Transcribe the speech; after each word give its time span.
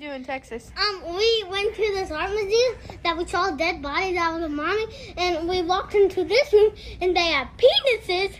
do 0.00 0.10
in 0.10 0.24
Texas? 0.24 0.72
Um, 0.78 1.14
we 1.14 1.44
went 1.50 1.74
to 1.74 1.82
this 1.94 2.10
art 2.10 2.30
museum 2.30 2.74
that 3.04 3.18
we 3.18 3.26
saw 3.26 3.50
dead 3.50 3.82
bodies 3.82 4.16
out 4.16 4.34
of 4.36 4.40
the 4.40 4.48
mommy, 4.48 4.86
and 5.18 5.46
we 5.46 5.60
walked 5.60 5.94
into 5.94 6.24
this 6.24 6.52
room, 6.54 6.72
and 7.02 7.14
they 7.14 7.26
had 7.26 7.48
penises, 7.58 8.34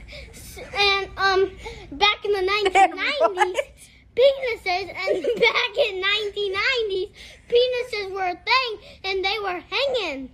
and 0.75 1.11
um, 1.19 1.51
back 1.93 2.25
in 2.25 2.33
the 2.33 2.39
1990s, 2.51 3.57
penises, 4.17 4.89
and 4.89 5.23
back 5.37 5.77
in 5.77 6.03
1990s, 6.03 7.11
penises 7.49 8.11
were 8.11 8.29
a 8.29 8.37
thing, 8.37 8.79
and 9.05 9.23
they 9.23 9.39
were 9.43 9.63
hanging. 9.71 10.31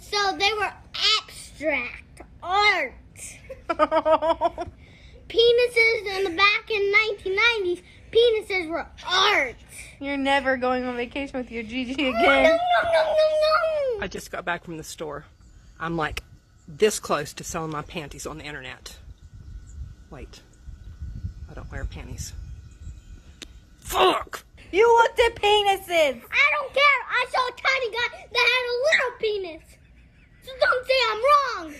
So 0.00 0.36
they 0.38 0.52
were 0.54 0.72
abstract 1.18 2.22
art. 2.42 2.94
Penises 5.30 6.18
in 6.18 6.24
the 6.24 6.36
back 6.36 6.68
in 6.68 6.92
1990s, 7.24 7.82
penises 8.10 8.68
were 8.68 8.86
art. 9.08 9.54
You're 10.00 10.16
never 10.16 10.56
going 10.56 10.84
on 10.84 10.96
vacation 10.96 11.38
with 11.38 11.52
your 11.52 11.62
Gigi 11.62 11.92
oh, 11.92 12.08
again. 12.08 12.42
No, 12.42 12.50
no, 12.50 12.90
again. 12.90 13.04
no, 13.04 13.98
no, 13.98 14.04
I 14.04 14.08
just 14.08 14.32
got 14.32 14.44
back 14.44 14.64
from 14.64 14.76
the 14.76 14.82
store. 14.82 15.24
I'm 15.78 15.96
like 15.96 16.24
this 16.66 16.98
close 16.98 17.32
to 17.34 17.44
selling 17.44 17.70
my 17.70 17.82
panties 17.82 18.26
on 18.26 18.38
the 18.38 18.44
internet. 18.44 18.98
Wait. 20.10 20.42
I 21.48 21.54
don't 21.54 21.70
wear 21.70 21.84
panties. 21.84 22.32
Fuck! 23.78 24.44
You 24.72 24.86
looked 25.02 25.20
at 25.20 25.36
penises. 25.36 26.22
I 26.30 26.50
don't 26.52 26.74
care. 26.74 27.00
I 27.08 27.26
saw 27.30 27.46
a 27.46 27.52
tiny 27.52 27.90
guy 27.90 28.26
that 28.32 28.48
had 28.52 28.64
a 28.66 28.76
little 28.86 29.18
penis. 29.20 29.62
So 30.42 30.52
don't 30.60 30.86
say 30.86 30.94
I'm 31.10 31.20
wrong. 31.28 31.74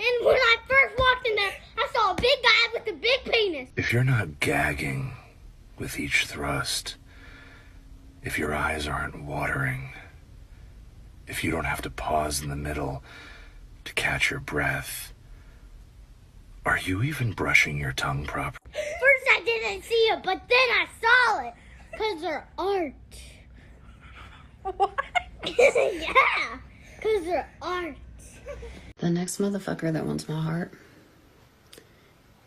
And 0.00 0.24
when 0.26 0.34
I 0.34 0.56
first 0.66 0.98
walked 0.98 1.26
in 1.26 1.36
there, 1.36 1.52
I 1.76 1.88
saw 1.92 2.12
a 2.12 2.14
big 2.14 2.42
guy 2.42 2.72
with 2.72 2.86
a 2.88 2.96
big 2.96 3.24
penis. 3.30 3.68
If 3.76 3.92
you're 3.92 4.02
not 4.02 4.40
gagging 4.40 5.12
with 5.78 6.00
each 6.00 6.24
thrust, 6.24 6.96
if 8.22 8.38
your 8.38 8.54
eyes 8.54 8.88
aren't 8.88 9.22
watering, 9.22 9.92
if 11.26 11.44
you 11.44 11.50
don't 11.50 11.64
have 11.64 11.82
to 11.82 11.90
pause 11.90 12.40
in 12.40 12.48
the 12.48 12.56
middle 12.56 13.02
to 13.84 13.92
catch 13.92 14.30
your 14.30 14.40
breath, 14.40 15.12
are 16.64 16.78
you 16.78 17.02
even 17.02 17.32
brushing 17.32 17.76
your 17.76 17.92
tongue 17.92 18.24
properly? 18.24 18.58
First 18.72 19.26
I 19.36 19.42
didn't 19.44 19.84
see 19.84 19.94
it, 19.94 20.22
but 20.22 20.40
then 20.48 20.58
I 20.58 20.86
saw 20.98 21.40
it. 21.46 21.54
Because 21.92 22.22
they're 22.22 22.48
art. 22.56 22.94
What? 24.76 24.92
yeah. 25.46 26.58
Because 26.96 27.24
they're 27.24 27.48
art. 27.60 27.96
The 28.98 29.10
next 29.10 29.38
motherfucker 29.40 29.92
that 29.92 30.04
wants 30.06 30.28
my 30.28 30.40
heart, 30.40 30.72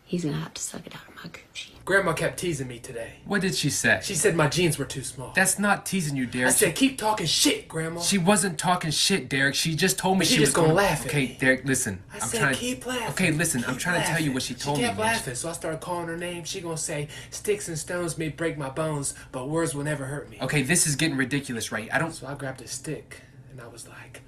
he's 0.04 0.24
gonna 0.24 0.36
have 0.36 0.54
to 0.54 0.62
suck 0.62 0.86
it 0.86 0.94
out 0.94 1.08
of 1.08 1.14
my 1.16 1.30
coochie. 1.30 1.70
Grandma 1.84 2.12
kept 2.14 2.38
teasing 2.38 2.68
me 2.68 2.78
today. 2.78 3.14
What 3.26 3.42
did 3.42 3.54
she 3.54 3.68
say? 3.68 4.00
She 4.02 4.14
said 4.14 4.34
my 4.36 4.48
jeans 4.48 4.78
were 4.78 4.84
too 4.86 5.02
small. 5.02 5.32
That's 5.34 5.58
not 5.58 5.84
teasing 5.84 6.16
you, 6.16 6.24
Derek. 6.26 6.48
I 6.48 6.52
said, 6.52 6.74
keep 6.74 6.96
talking 6.96 7.26
shit, 7.26 7.68
Grandma. 7.68 8.00
she 8.00 8.16
wasn't 8.16 8.56
talking 8.58 8.90
shit, 8.90 9.28
Derek. 9.28 9.54
She 9.54 9.74
just 9.74 9.98
told 9.98 10.18
me 10.18 10.24
She 10.24 10.34
she, 10.34 10.40
just 10.40 10.56
was 10.56 10.64
gonna 10.64 10.72
laugh 10.74 11.00
at 11.02 11.08
Okay, 11.08 11.26
me. 11.26 11.36
Derek, 11.38 11.64
listen. 11.66 12.02
I 12.12 12.16
am 12.18 12.22
said, 12.22 12.38
trying 12.40 12.54
keep 12.54 12.86
laughing. 12.86 13.08
Okay, 13.08 13.30
listen. 13.32 13.64
I'm 13.64 13.72
Keep 13.72 13.80
trying 13.80 14.00
to 14.00 14.06
tell 14.06 14.20
you 14.22 14.32
what 14.32 14.42
she 14.44 14.54
told 14.54 14.78
me. 14.78 14.84
she 14.84 14.88
me. 14.88 14.88
kept 14.90 14.98
man. 15.00 15.06
laughing, 15.12 15.34
so 15.34 15.48
I 15.50 15.52
started 15.52 15.80
calling 15.80 16.06
her 16.06 16.16
name. 16.16 16.44
She 16.44 16.60
gonna 16.62 16.76
say, 16.78 17.08
sticks 17.30 17.68
and 17.68 17.76
stones 17.78 18.16
may 18.16 18.28
break 18.28 18.56
my 18.56 18.70
bones, 18.70 19.12
but 19.32 19.48
words 19.50 19.74
will 19.74 19.84
never 19.84 20.06
hurt 20.06 20.30
me. 20.30 20.38
Okay, 20.40 20.62
this 20.62 20.86
is 20.86 20.94
getting 20.96 21.16
ridiculous, 21.18 21.70
right? 21.72 21.88
I 21.92 21.98
don't. 21.98 22.12
So 22.12 22.26
I 22.28 22.34
grabbed 22.34 22.62
a 22.62 22.68
stick, 22.68 23.20
and 23.50 23.60
I 23.60 23.66
was 23.66 23.86
like, 23.88 24.22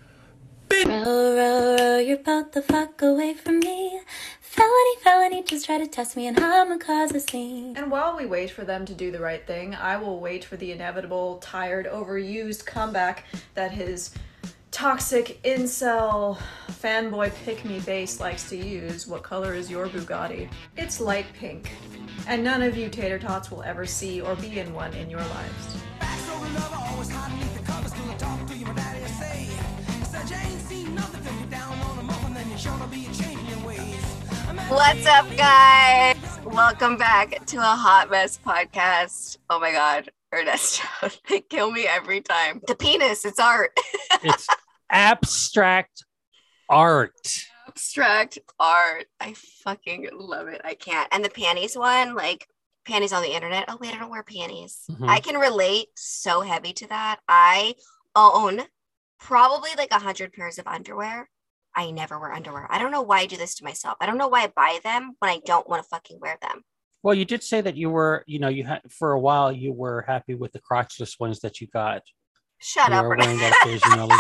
Row, 0.71 1.37
row, 1.37 1.77
row, 1.77 1.99
you're 1.99 2.19
about 2.19 2.53
the 2.53 2.63
fuck 2.63 3.01
away 3.03 3.35
from 3.35 3.61
me. 3.61 4.01
Felony, 4.41 4.97
felony, 5.03 5.43
just 5.43 5.67
try 5.67 5.79
to 5.79 5.87
test 5.87 6.17
me 6.17 6.27
and 6.27 6.39
I'ma 6.39 6.79
cause 6.79 7.13
a 7.13 7.21
scene. 7.21 7.77
And 7.77 7.91
while 7.91 8.17
we 8.17 8.27
wait 8.27 8.51
for 8.51 8.65
them 8.65 8.85
to 8.87 8.95
do 8.95 9.11
the 9.11 9.21
right 9.21 9.47
thing, 9.47 9.75
I 9.75 9.97
will 9.97 10.21
wait 10.21 10.45
for 10.45 10.57
the 10.57 10.73
inevitable, 10.73 11.39
tired, 11.39 11.87
overused 11.87 12.67
comeback 12.67 13.25
that 13.55 13.73
his 13.73 14.15
toxic 14.71 15.43
incel 15.43 16.39
fanboy 16.69 17.33
pick 17.45 17.65
me 17.65 17.81
base 17.81 18.21
likes 18.21 18.49
to 18.51 18.57
use. 18.57 19.07
What 19.07 19.23
color 19.23 19.55
is 19.55 19.71
your 19.71 19.89
Bugatti? 19.89 20.49
It's 20.77 21.01
light 21.01 21.27
pink. 21.35 21.71
And 22.27 22.43
none 22.43 22.63
of 22.63 22.77
you 22.77 22.89
tater 22.89 23.19
tots 23.19 23.51
will 23.51 23.63
ever 23.63 23.87
see 23.87 24.21
or 24.21 24.35
be 24.37 24.59
in 24.59 24.73
one 24.73 24.93
in 24.95 25.11
your 25.11 25.21
lives. 25.21 25.77
What's 34.69 35.07
up, 35.07 35.27
guys? 35.37 36.17
Welcome 36.45 36.97
back 36.97 37.45
to 37.47 37.59
a 37.59 37.63
Hot 37.63 38.11
Mess 38.11 38.39
podcast. 38.45 39.39
Oh 39.51 39.61
my 39.61 39.73
God, 39.73 40.11
Ernesto, 40.35 40.85
they 41.29 41.41
kill 41.43 41.71
me 41.71 41.87
every 41.87 42.21
time. 42.21 42.61
The 42.67 42.75
penis, 42.75 43.25
it's 43.25 43.39
art. 43.39 43.79
it's 44.23 44.47
abstract 44.91 46.05
art. 46.69 47.13
Abstract 47.69 48.39
art. 48.59 49.07
I 49.21 49.35
fucking 49.65 50.09
love 50.13 50.49
it. 50.49 50.63
I 50.65 50.75
can't. 50.75 51.09
And 51.13 51.25
the 51.25 51.31
panties 51.31 51.77
one, 51.77 52.15
like 52.15 52.49
panties 52.87 53.13
on 53.13 53.23
the 53.23 53.35
internet. 53.35 53.67
Oh, 53.69 53.79
wait, 53.81 53.95
I 53.95 53.99
don't 53.99 54.11
wear 54.11 54.23
panties. 54.23 54.85
Mhm. 54.91 55.09
I 55.09 55.21
can 55.21 55.37
relate 55.37 55.89
so 55.95 56.41
heavy 56.41 56.73
to 56.75 56.87
that. 56.89 57.21
I 57.29 57.75
own 58.15 58.63
probably 59.19 59.71
like 59.77 59.93
a 59.93 59.99
hundred 59.99 60.33
pairs 60.33 60.59
of 60.59 60.67
underwear. 60.67 61.29
I 61.75 61.91
never 61.91 62.19
wear 62.19 62.33
underwear. 62.33 62.67
I 62.71 62.79
don't 62.79 62.91
know 62.93 63.03
why 63.03 63.21
I 63.21 63.27
do 63.27 63.37
this 63.37 63.55
to 63.57 63.65
myself. 63.65 63.97
I 64.01 64.07
don't 64.07 64.17
know 64.17 64.29
why 64.29 64.45
I 64.45 64.53
buy 64.55 64.79
them 64.83 65.13
when 65.19 65.31
I 65.31 65.41
don't 65.45 65.69
want 65.69 65.83
to 65.83 65.89
fucking 65.89 66.19
wear 66.21 66.39
them. 66.41 66.63
Well, 67.03 67.15
you 67.15 67.25
did 67.27 67.43
say 67.43 67.61
that 67.61 67.77
you 67.77 67.91
were, 67.91 68.25
you 68.27 68.39
know, 68.39 68.49
you 68.49 68.65
had 68.65 68.81
for 68.91 69.13
a 69.13 69.21
while 69.21 69.53
you 69.53 69.73
were 69.73 70.03
happy 70.07 70.35
with 70.35 70.53
the 70.53 70.61
crotchless 70.61 71.21
ones 71.21 71.41
that 71.41 71.61
you 71.61 71.67
got. 71.67 72.03
Shut 72.59 72.89
you 72.89 72.95
up, 72.95 73.53
occasionally. 73.63 74.17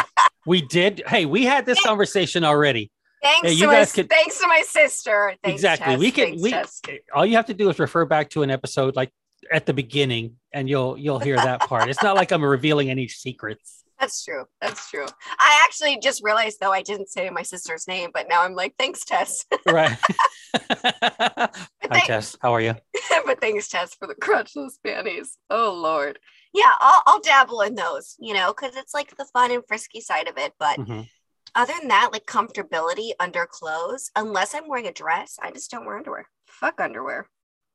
we 0.46 0.60
did. 0.60 1.02
Hey, 1.06 1.24
we 1.24 1.44
had 1.44 1.64
this 1.64 1.80
conversation 1.82 2.44
already. 2.44 2.92
Thanks 3.22 3.48
to 3.48 3.54
you 3.54 3.66
my 3.66 3.72
guys 3.76 3.92
could- 3.92 4.10
thanks 4.10 4.38
to 4.40 4.46
my 4.46 4.62
sister. 4.66 5.34
Thanks, 5.42 5.60
exactly. 5.60 5.96
We 5.96 6.10
can. 6.10 6.26
Thanks, 6.38 6.42
we 6.42 6.50
Tess. 6.50 6.82
all 7.14 7.24
you 7.24 7.36
have 7.36 7.46
to 7.46 7.54
do 7.54 7.70
is 7.70 7.78
refer 7.78 8.04
back 8.04 8.28
to 8.30 8.42
an 8.42 8.50
episode 8.50 8.94
like 8.94 9.10
at 9.50 9.64
the 9.64 9.72
beginning, 9.72 10.36
and 10.52 10.68
you'll 10.68 10.98
you'll 10.98 11.18
hear 11.18 11.36
that 11.36 11.60
part. 11.60 11.88
It's 11.88 12.02
not 12.02 12.14
like 12.14 12.30
I'm 12.30 12.44
revealing 12.44 12.90
any 12.90 13.08
secrets. 13.08 13.82
That's 13.98 14.24
true. 14.24 14.44
That's 14.60 14.90
true. 14.90 15.06
I 15.38 15.62
actually 15.64 15.98
just 15.98 16.22
realized 16.22 16.58
though 16.60 16.72
I 16.72 16.82
didn't 16.82 17.08
say 17.08 17.30
my 17.30 17.42
sister's 17.42 17.88
name, 17.88 18.10
but 18.12 18.26
now 18.28 18.42
I'm 18.42 18.54
like, 18.54 18.74
thanks, 18.78 19.04
Tess. 19.04 19.44
Right. 19.66 19.96
Hi, 20.54 22.00
Tess. 22.06 22.36
How 22.40 22.54
are 22.54 22.60
you? 22.60 22.74
but 23.26 23.40
thanks, 23.40 23.68
Tess, 23.68 23.94
for 23.94 24.06
the 24.06 24.14
crotchless 24.14 24.74
panties. 24.84 25.38
Oh 25.50 25.72
Lord. 25.72 26.18
Yeah, 26.52 26.72
I'll, 26.80 27.02
I'll 27.06 27.20
dabble 27.20 27.60
in 27.62 27.74
those, 27.74 28.16
you 28.18 28.32
know, 28.34 28.52
because 28.54 28.76
it's 28.76 28.94
like 28.94 29.16
the 29.16 29.26
fun 29.26 29.50
and 29.50 29.62
frisky 29.66 30.00
side 30.00 30.28
of 30.28 30.38
it. 30.38 30.52
But 30.58 30.78
Mhm. 30.78 31.08
other 31.54 31.72
than 31.78 31.88
that, 31.88 32.10
like 32.12 32.26
comfortability 32.26 33.10
under 33.20 33.46
clothes, 33.46 34.10
unless 34.16 34.54
I'm 34.54 34.68
wearing 34.68 34.86
a 34.86 34.92
dress, 34.92 35.38
I 35.40 35.50
just 35.50 35.70
don't 35.70 35.86
wear 35.86 35.96
underwear. 35.96 36.26
Fuck 36.46 36.80
underwear. 36.80 37.28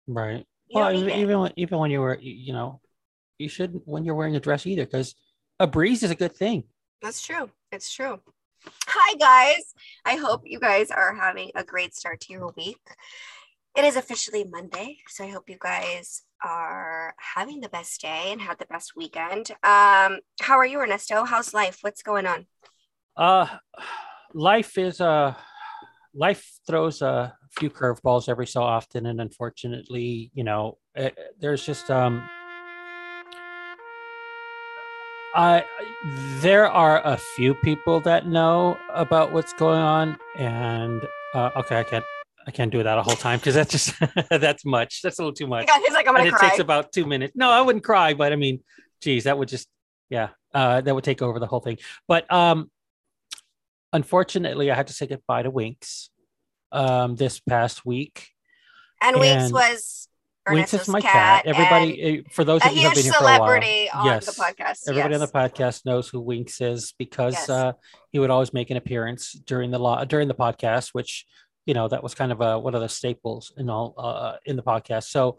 Right. 0.08 0.46
You 0.68 0.80
well, 0.80 0.94
even 0.94 1.20
even 1.20 1.40
when, 1.40 1.54
even 1.58 1.80
when 1.80 1.92
you 1.92 2.00
were, 2.00 2.18
you 2.20 2.32
you 2.32 2.54
know, 2.54 2.80
you 3.38 3.50
shouldn't 3.50 3.88
when 3.88 4.06
you're 4.06 4.16
wearing 4.16 4.36
a 4.36 4.40
dress 4.40 4.66
either, 4.66 4.86
because 4.86 5.16
a 5.62 5.68
breeze 5.68 6.02
is 6.02 6.10
a 6.10 6.16
good 6.16 6.36
thing. 6.36 6.64
That's 7.04 7.22
true. 7.22 7.52
It's 7.72 7.94
true. 7.94 8.20
Hi, 8.88 9.16
guys. 9.16 9.74
I 10.04 10.16
hope 10.16 10.42
you 10.44 10.60
guys 10.60 10.90
are 10.90 11.16
having 11.16 11.52
a 11.54 11.64
great 11.64 11.94
start 11.96 12.20
to 12.22 12.34
your 12.34 12.52
week. 12.58 12.82
It 13.78 13.86
is 13.86 13.96
officially 13.96 14.44
Monday, 14.44 14.98
so 15.08 15.24
I 15.24 15.28
hope 15.28 15.50
you 15.50 15.58
guys 15.60 16.24
are 16.44 17.14
having 17.36 17.62
the 17.62 17.70
best 17.70 18.02
day 18.02 18.32
and 18.32 18.42
had 18.42 18.58
the 18.58 18.66
best 18.66 18.94
weekend. 18.96 19.52
Um, 19.64 20.20
how 20.42 20.58
are 20.58 20.66
you, 20.66 20.80
Ernesto? 20.80 21.26
How's 21.26 21.54
life? 21.54 21.78
What's 21.82 22.02
going 22.02 22.26
on? 22.26 22.48
Uh, 23.16 23.46
life 24.34 24.80
is 24.80 25.00
uh 25.00 25.36
life 26.16 26.60
throws 26.66 27.04
a 27.04 27.38
few 27.52 27.70
curveballs 27.70 28.28
every 28.28 28.48
so 28.48 28.64
often, 28.64 29.06
and 29.06 29.22
unfortunately, 29.22 30.32
you 30.34 30.44
know, 30.44 30.80
eh, 30.96 31.12
there's 31.40 31.64
just 31.64 31.92
um. 31.92 32.28
I 35.36 35.64
there 36.42 36.70
are 36.70 37.06
a 37.06 37.18
few 37.18 37.54
people 37.54 38.02
that 38.02 38.28
know 38.28 38.78
about 38.94 39.32
what's 39.32 39.54
going 39.54 39.80
on, 39.80 40.18
and 40.38 41.02
uh, 41.34 41.52
okay, 41.56 41.80
I 41.80 41.84
can't 41.84 42.06
I 42.48 42.52
can't 42.52 42.72
do 42.72 42.84
that 42.84 42.98
a 42.98 43.04
whole 43.04 43.16
time 43.16 43.40
because 43.40 43.56
that's 43.56 43.72
just 43.72 43.94
that's 44.30 44.66
much. 44.66 45.02
That's 45.02 45.20
a 45.20 45.22
little 45.22 45.34
too 45.34 45.48
much. 45.48 45.70
He's 45.86 45.94
like, 45.94 46.08
I'm 46.08 46.16
gonna 46.16 46.28
it 46.28 46.34
cry. 46.34 46.50
takes 46.50 46.60
about 46.60 46.92
two 46.92 47.06
minutes. 47.06 47.34
No, 47.36 47.50
I 47.50 47.62
wouldn't 47.62 47.84
cry, 47.84 48.14
but 48.14 48.34
I 48.34 48.36
mean, 48.36 48.62
geez, 49.02 49.24
that 49.24 49.38
would 49.38 49.48
just 49.48 49.68
yeah, 50.10 50.30
uh, 50.54 50.82
that 50.82 50.94
would 50.94 51.04
take 51.04 51.22
over 51.22 51.40
the 51.40 51.48
whole 51.48 51.62
thing. 51.62 51.78
But 52.08 52.32
um, 52.32 52.70
unfortunately, 53.94 54.72
I 54.72 54.76
had 54.76 54.88
to 54.88 54.94
say 54.94 55.08
goodbye 55.08 55.44
to 55.44 55.50
Winks 55.50 56.10
um 56.74 57.16
this 57.16 57.40
past 57.40 57.86
week. 57.86 58.30
and 59.02 59.20
Winks 59.20 59.46
and 59.46 59.54
Winks 60.50 60.74
is 60.74 60.88
my 60.88 61.02
cat. 61.02 61.44
cat. 61.44 61.46
Everybody, 61.46 62.02
eh, 62.02 62.22
for 62.32 62.44
those 62.44 62.66
of 62.66 62.72
you 62.72 62.80
who 62.82 62.88
have 62.88 62.96
been 62.96 63.04
here 63.04 63.14
for 63.14 63.24
a 63.26 63.40
while, 63.40 63.52
on 63.94 64.06
yes, 64.06 64.26
the 64.26 64.42
podcast. 64.42 64.90
Everybody 64.90 65.14
yes. 65.14 65.22
on 65.22 65.28
the 65.28 65.32
podcast 65.32 65.86
knows 65.86 66.10
who 66.10 66.20
Winks 66.20 66.60
is 66.62 66.94
because 66.98 67.34
Yes. 67.34 67.50
uh, 67.50 67.74
he 68.12 68.18
would 68.20 68.32
always 68.32 68.52
make 68.52 68.72
an 68.72 68.78
appearance 68.78 69.34
during 69.34 69.70
the 69.70 69.78
law 69.78 70.04
during 70.04 70.28
the 70.28 70.34
podcast, 70.34 70.90
which 70.94 71.26
you 71.66 71.76
know 71.76 71.88
that 71.88 72.02
was 72.02 72.16
kind 72.16 72.32
of 72.32 72.42
a 72.42 72.58
one 72.58 72.74
of 72.74 72.82
the 72.82 72.90
staples 72.90 73.54
in 73.58 73.70
all 73.70 73.94
uh, 73.98 74.38
in 74.46 74.56
the 74.56 74.64
podcast. 74.64 75.04
So 75.06 75.38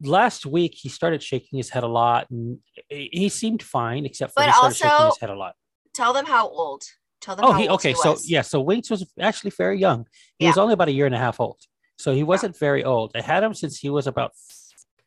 last 0.00 0.46
week 0.46 0.74
he 0.76 0.88
started 0.88 1.22
shaking 1.22 1.56
his 1.56 1.70
head 1.70 1.82
a 1.82 1.88
lot, 1.88 2.30
and 2.30 2.58
he 2.88 3.28
seemed 3.28 3.62
fine, 3.64 4.06
except 4.06 4.32
for 4.32 4.42
But 4.42 4.46
he 4.46 4.52
started 4.52 4.76
shaking 4.76 5.06
his 5.06 5.18
head 5.18 5.30
a 5.30 5.34
lot. 5.36 5.54
Tell 5.92 6.12
them 6.12 6.26
how 6.26 6.48
old. 6.48 6.84
Tell 7.20 7.36
them 7.36 7.44
Oh, 7.44 7.52
how 7.52 7.58
he 7.58 7.68
old 7.68 7.80
okay. 7.80 7.90
he 7.90 7.94
So 7.96 8.16
yeah, 8.24 8.42
so 8.42 8.60
Winks 8.60 8.90
was 8.90 9.12
actually 9.20 9.50
very 9.50 9.78
young. 9.78 10.06
He 10.38 10.46
was 10.46 10.56
only 10.56 10.72
about 10.72 10.88
a 10.88 10.92
year 10.92 11.06
and 11.06 11.14
a 11.14 11.18
half 11.18 11.40
old, 11.40 11.60
so 12.00 12.14
he 12.14 12.22
wasn't 12.22 12.56
very 12.56 12.82
old. 12.84 13.12
I 13.14 13.20
had 13.20 13.42
him 13.42 13.54
since 13.54 13.78
he 13.78 13.90
was 13.90 14.06
about 14.06 14.32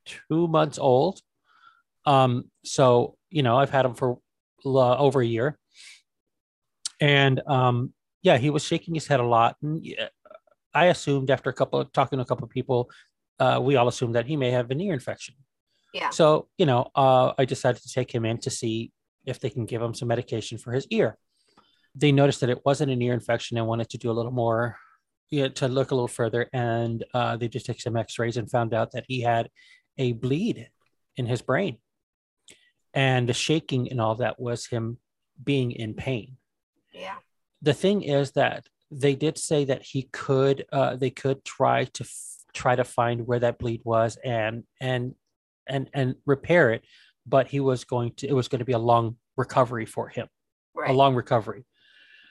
two 0.05 0.47
months 0.47 0.77
old. 0.77 1.21
Um, 2.05 2.45
so 2.63 3.17
you 3.29 3.43
know, 3.43 3.57
I've 3.57 3.69
had 3.69 3.85
him 3.85 3.95
for 3.95 4.19
uh, 4.65 4.97
over 4.97 5.21
a 5.21 5.25
year, 5.25 5.57
and 6.99 7.41
um, 7.47 7.93
yeah, 8.21 8.37
he 8.37 8.49
was 8.49 8.63
shaking 8.63 8.93
his 8.93 9.07
head 9.07 9.19
a 9.19 9.25
lot. 9.25 9.57
And 9.61 9.85
I 10.73 10.85
assumed 10.85 11.29
after 11.29 11.49
a 11.49 11.53
couple 11.53 11.79
of 11.79 11.91
talking 11.91 12.17
to 12.17 12.23
a 12.23 12.25
couple 12.25 12.45
of 12.45 12.49
people, 12.49 12.89
uh, 13.39 13.59
we 13.61 13.75
all 13.75 13.87
assumed 13.87 14.15
that 14.15 14.25
he 14.25 14.37
may 14.37 14.51
have 14.51 14.71
an 14.71 14.81
ear 14.81 14.93
infection. 14.93 15.35
Yeah. 15.93 16.09
So, 16.09 16.47
you 16.57 16.65
know, 16.65 16.89
uh, 16.95 17.33
I 17.37 17.45
decided 17.45 17.81
to 17.83 17.89
take 17.89 18.13
him 18.13 18.25
in 18.25 18.39
to 18.39 18.49
see 18.49 18.91
if 19.25 19.39
they 19.39 19.49
can 19.49 19.65
give 19.65 19.81
him 19.81 19.93
some 19.93 20.07
medication 20.07 20.57
for 20.57 20.71
his 20.71 20.87
ear. 20.89 21.17
They 21.95 22.11
noticed 22.11 22.41
that 22.41 22.49
it 22.49 22.65
wasn't 22.65 22.91
an 22.91 23.01
ear 23.01 23.13
infection 23.13 23.57
and 23.57 23.67
wanted 23.67 23.89
to 23.89 23.97
do 23.99 24.09
a 24.09 24.13
little 24.13 24.31
more, 24.31 24.77
yeah, 25.29 25.47
to 25.49 25.67
look 25.67 25.91
a 25.91 25.95
little 25.95 26.07
further. 26.07 26.49
And 26.53 27.03
uh, 27.13 27.37
they 27.37 27.47
just 27.47 27.65
took 27.65 27.79
some 27.79 27.97
x 27.97 28.19
rays 28.19 28.37
and 28.37 28.49
found 28.49 28.73
out 28.73 28.91
that 28.91 29.05
he 29.07 29.21
had 29.21 29.49
a 29.97 30.13
bleed 30.13 30.69
in 31.17 31.25
his 31.25 31.41
brain. 31.41 31.77
And 32.93 33.27
the 33.27 33.33
shaking 33.33 33.89
and 33.89 33.99
all 33.99 34.15
that 34.15 34.39
was 34.39 34.67
him 34.67 34.97
being 35.43 35.71
in 35.71 35.95
pain 35.95 36.37
Yeah. 36.93 37.15
the 37.61 37.73
thing 37.73 38.03
is 38.03 38.31
that 38.33 38.67
they 38.91 39.15
did 39.15 39.39
say 39.39 39.65
that 39.65 39.81
he 39.81 40.03
could 40.11 40.65
uh, 40.71 40.95
they 40.95 41.09
could 41.09 41.43
try 41.43 41.85
to 41.85 42.03
f- 42.03 42.37
try 42.53 42.75
to 42.75 42.83
find 42.83 43.25
where 43.25 43.39
that 43.39 43.57
bleed 43.57 43.81
was 43.83 44.15
and 44.23 44.63
and 44.79 45.15
and 45.65 45.89
and 45.95 46.15
repair 46.27 46.69
it 46.71 46.83
but 47.25 47.47
he 47.47 47.59
was 47.59 47.83
going 47.83 48.11
to 48.17 48.27
it 48.27 48.33
was 48.33 48.47
going 48.47 48.59
to 48.59 48.65
be 48.65 48.73
a 48.73 48.77
long 48.93 49.15
recovery 49.37 49.87
for 49.87 50.07
him 50.07 50.27
Right. 50.75 50.91
a 50.91 50.93
long 50.93 51.15
recovery 51.15 51.65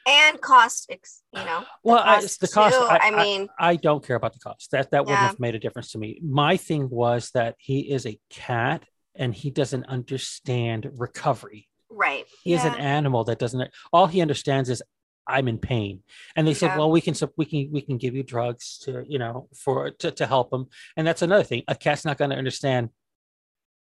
and 0.06 0.40
cost, 0.40 0.86
ex- 0.90 1.22
you 1.32 1.44
know. 1.44 1.64
well 1.82 2.02
I, 2.04 2.20
the 2.20 2.48
cost 2.52 2.76
too, 2.76 2.82
I, 2.82 2.96
I 2.96 3.08
I- 3.12 3.24
mean- 3.24 3.48
I, 3.58 3.76
don't 3.76 4.04
care 4.06 4.16
about 4.16 4.32
the 4.32 4.38
cost. 4.40 4.70
That 4.72 4.90
that 4.90 5.04
wouldn't 5.04 5.20
Yeah. 5.20 5.28
have 5.28 5.40
made 5.40 5.54
a 5.54 5.58
difference 5.58 5.92
to 5.92 5.98
me. 5.98 6.20
My 6.22 6.56
thing 6.56 6.88
was 6.90 7.30
that 7.34 7.54
he 7.58 7.80
is 7.92 8.06
a 8.06 8.18
cat 8.30 8.84
and 9.14 9.34
he 9.34 9.50
doesn't 9.50 9.84
understand 9.86 10.90
recovery. 10.96 11.68
Right. 11.90 12.24
he 12.42 12.54
is 12.54 12.64
an 12.64 12.74
animal 12.76 13.24
that 13.24 13.38
doesn't 13.38 13.70
all 13.92 14.06
he 14.06 14.22
understands 14.22 14.70
is 14.70 14.82
i'm 15.28 15.46
in 15.46 15.58
pain. 15.58 16.02
And 16.34 16.46
they 16.46 16.54
said 16.54 16.76
well 16.78 16.90
we 16.90 17.02
can 17.02 17.14
we 17.36 17.44
can 17.44 17.68
we 17.70 17.82
can 17.82 17.98
give 17.98 18.14
you 18.16 18.22
drugs 18.22 18.78
to 18.84 19.04
you 19.06 19.18
know 19.18 19.48
for 19.54 19.90
to, 19.90 20.10
to 20.12 20.26
help 20.26 20.52
him 20.52 20.66
and 20.96 21.06
that's 21.06 21.20
another 21.22 21.44
thing. 21.44 21.62
A 21.68 21.74
cat's 21.74 22.04
not 22.06 22.16
going 22.16 22.30
to 22.30 22.36
understand 22.36 22.88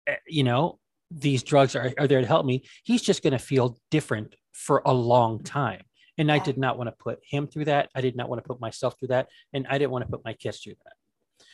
eh, 0.06 0.16
you 0.28 0.44
know 0.44 0.78
these 1.10 1.42
drugs 1.42 1.74
are, 1.74 1.92
are 1.98 2.06
there 2.06 2.20
to 2.20 2.26
help 2.26 2.44
me. 2.44 2.64
He's 2.84 3.00
just 3.00 3.22
going 3.22 3.32
to 3.32 3.38
feel 3.38 3.78
different 3.90 4.36
for 4.52 4.82
a 4.84 4.92
long 4.92 5.42
time 5.42 5.82
and 6.18 6.30
i 6.32 6.38
did 6.38 6.58
not 6.58 6.76
want 6.78 6.88
to 6.88 6.92
put 6.92 7.18
him 7.22 7.46
through 7.46 7.64
that 7.64 7.88
i 7.94 8.00
did 8.00 8.16
not 8.16 8.28
want 8.28 8.42
to 8.42 8.46
put 8.46 8.60
myself 8.60 8.98
through 8.98 9.08
that 9.08 9.28
and 9.52 9.66
i 9.68 9.78
didn't 9.78 9.90
want 9.90 10.04
to 10.04 10.10
put 10.10 10.24
my 10.24 10.32
kids 10.32 10.58
through 10.60 10.74
that 10.84 10.94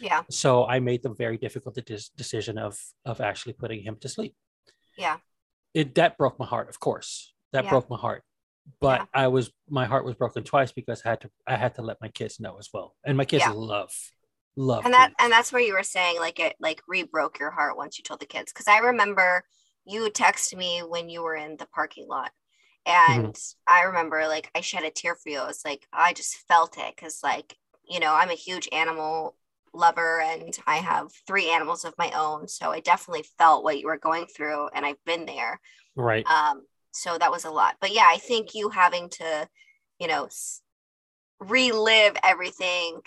Yeah. 0.00 0.22
so 0.30 0.66
i 0.66 0.80
made 0.80 1.02
the 1.02 1.10
very 1.10 1.38
difficult 1.38 1.74
de- 1.74 2.10
decision 2.16 2.58
of 2.58 2.78
of 3.04 3.20
actually 3.20 3.54
putting 3.54 3.82
him 3.82 3.96
to 4.00 4.08
sleep 4.08 4.34
Yeah. 4.96 5.18
it 5.74 5.94
that 5.96 6.16
broke 6.18 6.38
my 6.38 6.46
heart 6.46 6.68
of 6.68 6.78
course 6.80 7.32
that 7.52 7.64
Yeah. 7.64 7.70
broke 7.70 7.88
my 7.90 7.96
heart 7.98 8.22
but 8.80 9.00
Yeah. 9.00 9.06
i 9.24 9.26
was 9.28 9.50
my 9.68 9.84
heart 9.86 10.04
was 10.04 10.14
broken 10.14 10.44
twice 10.44 10.72
because 10.72 11.02
i 11.04 11.08
had 11.10 11.20
to 11.22 11.30
i 11.46 11.56
had 11.56 11.74
to 11.76 11.82
let 11.82 12.00
my 12.00 12.08
kids 12.08 12.38
know 12.40 12.58
as 12.58 12.68
well 12.72 12.94
and 13.04 13.16
my 13.16 13.24
kids 13.24 13.44
Yeah. 13.44 13.52
love 13.52 13.92
love 14.54 14.84
and 14.84 14.94
that 14.94 15.08
Winks. 15.10 15.22
and 15.24 15.32
that's 15.32 15.50
where 15.52 15.62
you 15.62 15.72
were 15.72 15.82
saying 15.82 16.18
like 16.20 16.38
it 16.38 16.54
like 16.60 16.80
re-broke 16.86 17.38
your 17.40 17.50
heart 17.50 17.76
once 17.76 17.98
you 17.98 18.04
told 18.04 18.20
the 18.20 18.26
kids 18.26 18.52
because 18.52 18.68
i 18.68 18.78
remember 18.78 19.44
you 19.84 20.08
texted 20.10 20.56
me 20.58 20.80
when 20.80 21.08
you 21.08 21.22
were 21.22 21.34
in 21.34 21.56
the 21.56 21.66
parking 21.74 22.06
lot 22.06 22.30
Mm-hmm. 22.86 23.26
and 23.26 23.36
i 23.66 23.82
remember 23.82 24.26
like 24.26 24.50
i 24.54 24.60
shed 24.60 24.82
a 24.84 24.90
tear 24.90 25.14
for 25.14 25.28
you. 25.28 25.38
I 25.38 25.46
was 25.46 25.62
like 25.64 25.86
i 25.92 26.12
just 26.12 26.36
felt 26.48 26.76
it 26.78 26.94
because 26.96 27.20
like 27.22 27.56
you 27.88 28.00
know 28.00 28.14
i'm 28.14 28.30
a 28.30 28.34
huge 28.34 28.68
animal 28.72 29.36
lover 29.74 30.20
and 30.20 30.56
i 30.66 30.76
have 30.76 31.10
three 31.26 31.48
animals 31.50 31.84
of 31.84 31.94
my 31.96 32.10
own 32.14 32.46
so 32.48 32.70
i 32.70 32.80
definitely 32.80 33.24
felt 33.38 33.64
what 33.64 33.78
you 33.78 33.86
were 33.86 33.98
going 33.98 34.26
through 34.26 34.68
and 34.74 34.84
i've 34.84 35.02
been 35.06 35.26
there. 35.26 35.60
Right. 35.96 36.26
Um 36.26 36.62
so 36.90 37.16
that 37.16 37.30
was 37.30 37.44
a 37.44 37.50
lot. 37.50 37.76
But 37.80 37.94
yeah 37.94 38.06
i 38.08 38.18
think 38.18 38.54
you 38.54 38.68
having 38.68 39.08
to 39.10 39.48
you 39.98 40.08
know 40.08 40.24
s- 40.26 40.60
relive 41.40 42.16
everything 42.22 43.00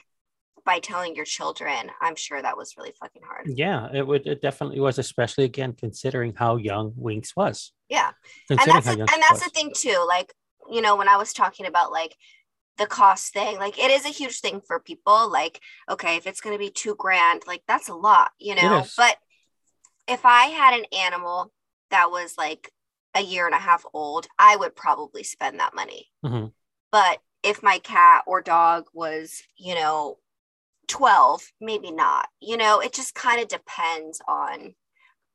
by 0.66 0.80
telling 0.80 1.16
your 1.16 1.26
children 1.26 1.92
i'm 2.02 2.16
sure 2.16 2.42
that 2.42 2.58
was 2.58 2.76
really 2.78 2.94
fucking 3.00 3.22
hard. 3.26 3.48
Yeah 3.48 3.88
it 3.94 4.06
would 4.06 4.26
it 4.26 4.42
definitely 4.42 4.80
was 4.80 4.98
especially 4.98 5.44
again 5.44 5.74
considering 5.74 6.34
how 6.36 6.58
young 6.58 6.94
winks 6.96 7.36
was. 7.36 7.72
Yeah. 7.90 8.12
And 8.50 8.60
that's 8.60 8.88
young 8.88 9.00
and 9.02 9.10
that's 9.10 9.44
the 9.44 9.50
thing 9.52 9.72
too 9.76 10.04
like 10.08 10.34
you 10.70 10.82
know 10.82 10.96
when 10.96 11.08
i 11.08 11.18
was 11.18 11.34
talking 11.34 11.66
about 11.66 11.92
like 11.92 12.16
the 12.78 12.88
cost 12.88 13.32
thing 13.34 13.58
like 13.58 13.80
it 13.80 13.92
is 13.92 14.06
a 14.06 14.10
huge 14.10 14.40
thing 14.40 14.62
for 14.66 14.80
people 14.80 15.32
like 15.32 15.62
okay 15.90 16.18
if 16.18 16.28
it's 16.28 16.42
going 16.42 16.54
to 16.56 16.60
be 16.60 16.70
two 16.72 16.96
grand 16.96 17.44
like 17.48 17.62
that's 17.68 17.88
a 17.90 17.94
lot 17.94 18.32
you 18.40 18.56
know? 18.56 18.84
but 18.98 19.16
if 20.08 20.26
i 20.26 20.46
had 20.46 20.78
an 20.78 20.86
animal 20.98 21.52
that 21.92 22.12
was 22.12 22.36
like 22.38 22.72
a 23.16 23.22
year 23.22 23.46
and 23.46 23.56
a 23.56 23.60
half 23.60 23.86
old 23.94 24.28
i 24.38 24.56
would 24.56 24.76
probably 24.76 25.24
spend 25.24 25.60
that 25.60 25.76
money. 25.76 26.08
Mhm. 26.26 26.52
but 26.92 27.20
if 27.44 27.62
my 27.62 27.78
cat 27.78 28.24
or 28.26 28.42
dog 28.42 28.86
was 28.94 29.44
you 29.56 29.76
know 29.76 30.18
12 30.88 31.42
maybe 31.62 31.92
not 31.92 32.28
you 32.42 32.58
know 32.58 32.80
it 32.80 32.94
just 32.94 33.14
kind 33.16 33.42
of 33.42 33.48
depends 33.48 34.22
on 34.28 34.74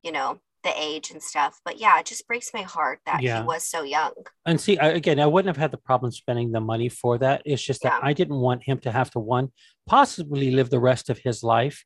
you 0.02 0.12
know 0.12 0.38
the 0.62 0.72
age 0.78 1.10
and 1.10 1.22
stuff 1.22 1.58
but 1.64 1.78
yeah 1.78 1.98
it 1.98 2.04
just 2.06 2.26
breaks 2.28 2.50
my 2.52 2.60
heart 2.62 3.00
that 3.06 3.22
Yeah. 3.22 3.40
he 3.40 3.46
was 3.46 3.66
so 3.66 3.82
young. 3.82 4.12
And 4.44 4.60
see 4.60 4.76
I, 4.78 4.88
again 4.88 5.18
i 5.18 5.26
wouldn't 5.26 5.48
have 5.54 5.60
had 5.60 5.70
the 5.70 5.78
problem 5.78 6.12
spending 6.12 6.52
the 6.52 6.60
money 6.60 6.88
for 6.90 7.16
that. 7.18 7.42
It's 7.46 7.62
just 7.62 7.82
that 7.82 8.00
Yeah. 8.02 8.08
i 8.08 8.12
didn't 8.12 8.36
want 8.36 8.62
him 8.64 8.78
to 8.80 8.92
have 8.92 9.10
to 9.12 9.18
one 9.18 9.48
possibly 9.86 10.50
live 10.50 10.68
the 10.70 10.78
rest 10.78 11.08
of 11.10 11.18
his 11.18 11.42
life 11.42 11.84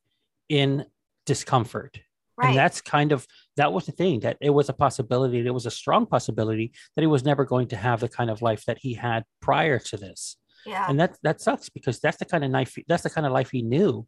in 0.49 0.85
discomfort. 1.27 2.01
Right. 2.37 2.49
and 2.49 2.59
that's 2.59 2.81
kind 2.81 3.13
of 3.13 3.25
that 3.57 3.73
was 3.73 3.87
the 3.87 3.93
thing 3.93 4.21
that 4.21 4.37
it 4.41 4.51
was 4.51 4.69
a 4.69 4.73
possibility 4.73 5.39
it 5.47 5.55
was 5.55 5.67
a 5.67 5.71
strong 5.71 6.05
possibility 6.05 6.73
that 6.97 7.03
he 7.03 7.07
was 7.07 7.25
never 7.25 7.45
going 7.45 7.69
to 7.69 7.77
have 7.77 8.01
the 8.01 8.09
kind 8.09 8.29
of 8.29 8.43
life 8.43 8.65
that 8.67 8.79
he 8.81 8.95
had 8.95 9.23
prior 9.41 9.79
to 9.79 9.97
this 9.97 10.37
yeah 10.67 10.87
and 10.89 10.99
that 11.01 11.17
that 11.23 11.41
sucks 11.41 11.69
because 11.69 12.01
that's 12.01 12.17
the 12.17 12.25
kind 12.25 12.45
of 12.45 12.51
life 12.51 12.77
that's 12.89 13.03
the 13.03 13.11
kind 13.11 13.27
of 13.27 13.33
life 13.33 13.51
he 13.51 13.63
knew 13.63 14.07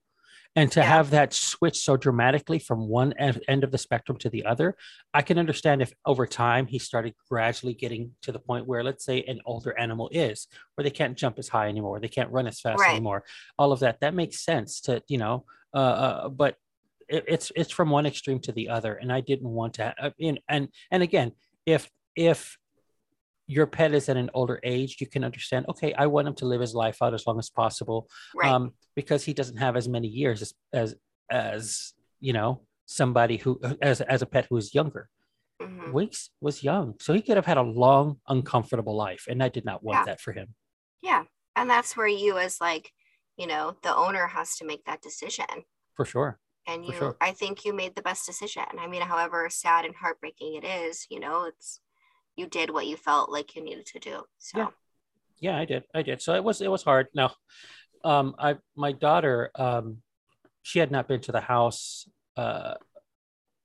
and 0.54 0.72
to 0.72 0.80
Yeah. 0.80 0.86
have 0.86 1.10
that 1.10 1.34
switch 1.34 1.78
so 1.78 1.96
dramatically 1.98 2.58
from 2.58 2.88
one 2.88 3.12
end, 3.14 3.62
of 3.62 3.70
the 3.70 3.78
spectrum 3.78 4.16
to 4.18 4.30
the 4.30 4.44
other 4.46 4.76
i 5.12 5.22
can 5.22 5.38
understand 5.38 5.82
if 5.82 5.92
over 6.04 6.26
time 6.26 6.66
he 6.66 6.78
started 6.78 7.14
gradually 7.30 7.74
getting 7.74 8.12
to 8.22 8.32
the 8.32 8.38
point 8.38 8.66
where 8.66 8.82
let's 8.82 9.04
say 9.04 9.22
an 9.22 9.40
older 9.44 9.78
animal 9.78 10.08
is 10.12 10.48
where 10.74 10.82
they 10.82 10.90
can't 10.90 11.16
jump 11.16 11.38
as 11.38 11.48
high 11.48 11.68
anymore 11.68 12.00
they 12.00 12.08
can't 12.08 12.30
run 12.30 12.46
as 12.46 12.60
fast 12.60 12.80
Right. 12.80 12.92
anymore 12.92 13.24
all 13.58 13.72
of 13.72 13.80
that 13.80 14.00
that 14.00 14.14
makes 14.14 14.44
sense 14.44 14.80
to 14.82 15.02
you 15.08 15.18
know 15.18 15.44
uh, 15.74 15.78
uh 15.78 16.28
but 16.28 16.56
it, 17.08 17.24
it's 17.28 17.52
it's 17.54 17.70
from 17.72 17.90
one 17.90 18.06
extreme 18.06 18.40
to 18.40 18.52
the 18.52 18.68
other 18.68 18.94
and 18.94 19.12
i 19.12 19.20
didn't 19.20 19.48
want 19.48 19.74
to 19.74 19.94
uh, 20.02 20.10
and 20.20 20.40
and 20.48 20.68
and 20.90 21.02
again 21.02 21.32
if 21.66 21.90
if 22.16 22.56
your 23.46 23.66
pet 23.66 23.94
is 23.94 24.08
at 24.08 24.16
an 24.16 24.30
older 24.34 24.58
age 24.64 24.96
you 25.00 25.06
can 25.06 25.22
understand 25.24 25.64
okay 25.68 25.94
i 25.94 26.06
want 26.06 26.26
him 26.26 26.34
to 26.34 26.46
live 26.46 26.60
his 26.60 26.74
life 26.74 26.98
out 27.02 27.14
as 27.14 27.26
long 27.26 27.38
as 27.38 27.48
possible 27.50 28.08
right 28.34 28.50
um 28.50 28.72
because 28.94 29.24
he 29.24 29.32
doesn't 29.32 29.58
have 29.58 29.76
as 29.76 29.88
many 29.88 30.08
years 30.08 30.42
as 30.42 30.52
as, 30.72 30.94
as 31.30 31.92
you 32.20 32.32
know 32.32 32.62
somebody 32.86 33.36
who 33.36 33.60
as 33.82 34.00
as 34.00 34.22
a 34.22 34.26
pet 34.26 34.46
who 34.50 34.56
is 34.56 34.74
younger 34.74 35.08
Mhm. 35.62 35.92
winks 35.92 36.30
was 36.40 36.62
young 36.62 36.94
so 37.00 37.14
he 37.14 37.22
could 37.22 37.36
have 37.36 37.46
had 37.46 37.56
a 37.56 37.62
long 37.62 38.20
uncomfortable 38.28 38.94
life 38.94 39.24
and 39.28 39.42
i 39.42 39.48
did 39.48 39.64
not 39.64 39.82
want 39.82 40.00
Yeah. 40.00 40.04
that 40.06 40.20
for 40.20 40.32
him 40.32 40.54
yeah 41.00 41.24
and 41.54 41.70
that's 41.70 41.96
where 41.96 42.06
you 42.06 42.36
as 42.38 42.60
like 42.60 42.92
you 43.38 43.46
know 43.46 43.76
the 43.82 43.94
owner 43.94 44.26
has 44.26 44.56
to 44.56 44.66
make 44.66 44.84
that 44.84 45.00
decision 45.00 45.64
for 45.94 46.04
sure 46.04 46.38
and 46.66 46.84
you 46.84 46.92
sure. 46.92 47.16
i 47.20 47.32
think 47.32 47.64
you 47.64 47.72
made 47.72 47.94
the 47.94 48.02
best 48.02 48.26
decision 48.26 48.64
i 48.78 48.86
mean 48.86 49.02
however 49.02 49.48
sad 49.48 49.84
and 49.86 49.94
heartbreaking 49.96 50.54
it 50.56 50.64
is 50.64 51.06
you 51.10 51.20
know 51.20 51.44
it's 51.44 51.80
you 52.36 52.46
did 52.46 52.70
what 52.70 52.86
you 52.86 52.96
felt 52.96 53.30
like 53.30 53.56
you 53.56 53.64
needed 53.64 53.86
to 53.86 53.98
do 53.98 54.22
so. 54.38 54.58
Yeah. 54.58 54.68
yeah 55.40 55.56
i 55.58 55.64
did 55.64 55.84
i 55.94 56.02
did. 56.02 56.22
So 56.22 56.34
it 56.34 56.44
was 56.44 56.60
it 56.60 56.70
was 56.70 56.82
hard. 56.82 57.08
Now 57.14 57.32
um 58.04 58.34
i 58.38 58.56
my 58.76 58.92
daughter 58.92 59.50
um 59.56 59.98
she 60.62 60.78
had 60.78 60.90
not 60.90 61.08
been 61.08 61.20
to 61.22 61.32
the 61.32 61.40
house 61.40 62.08
uh 62.36 62.74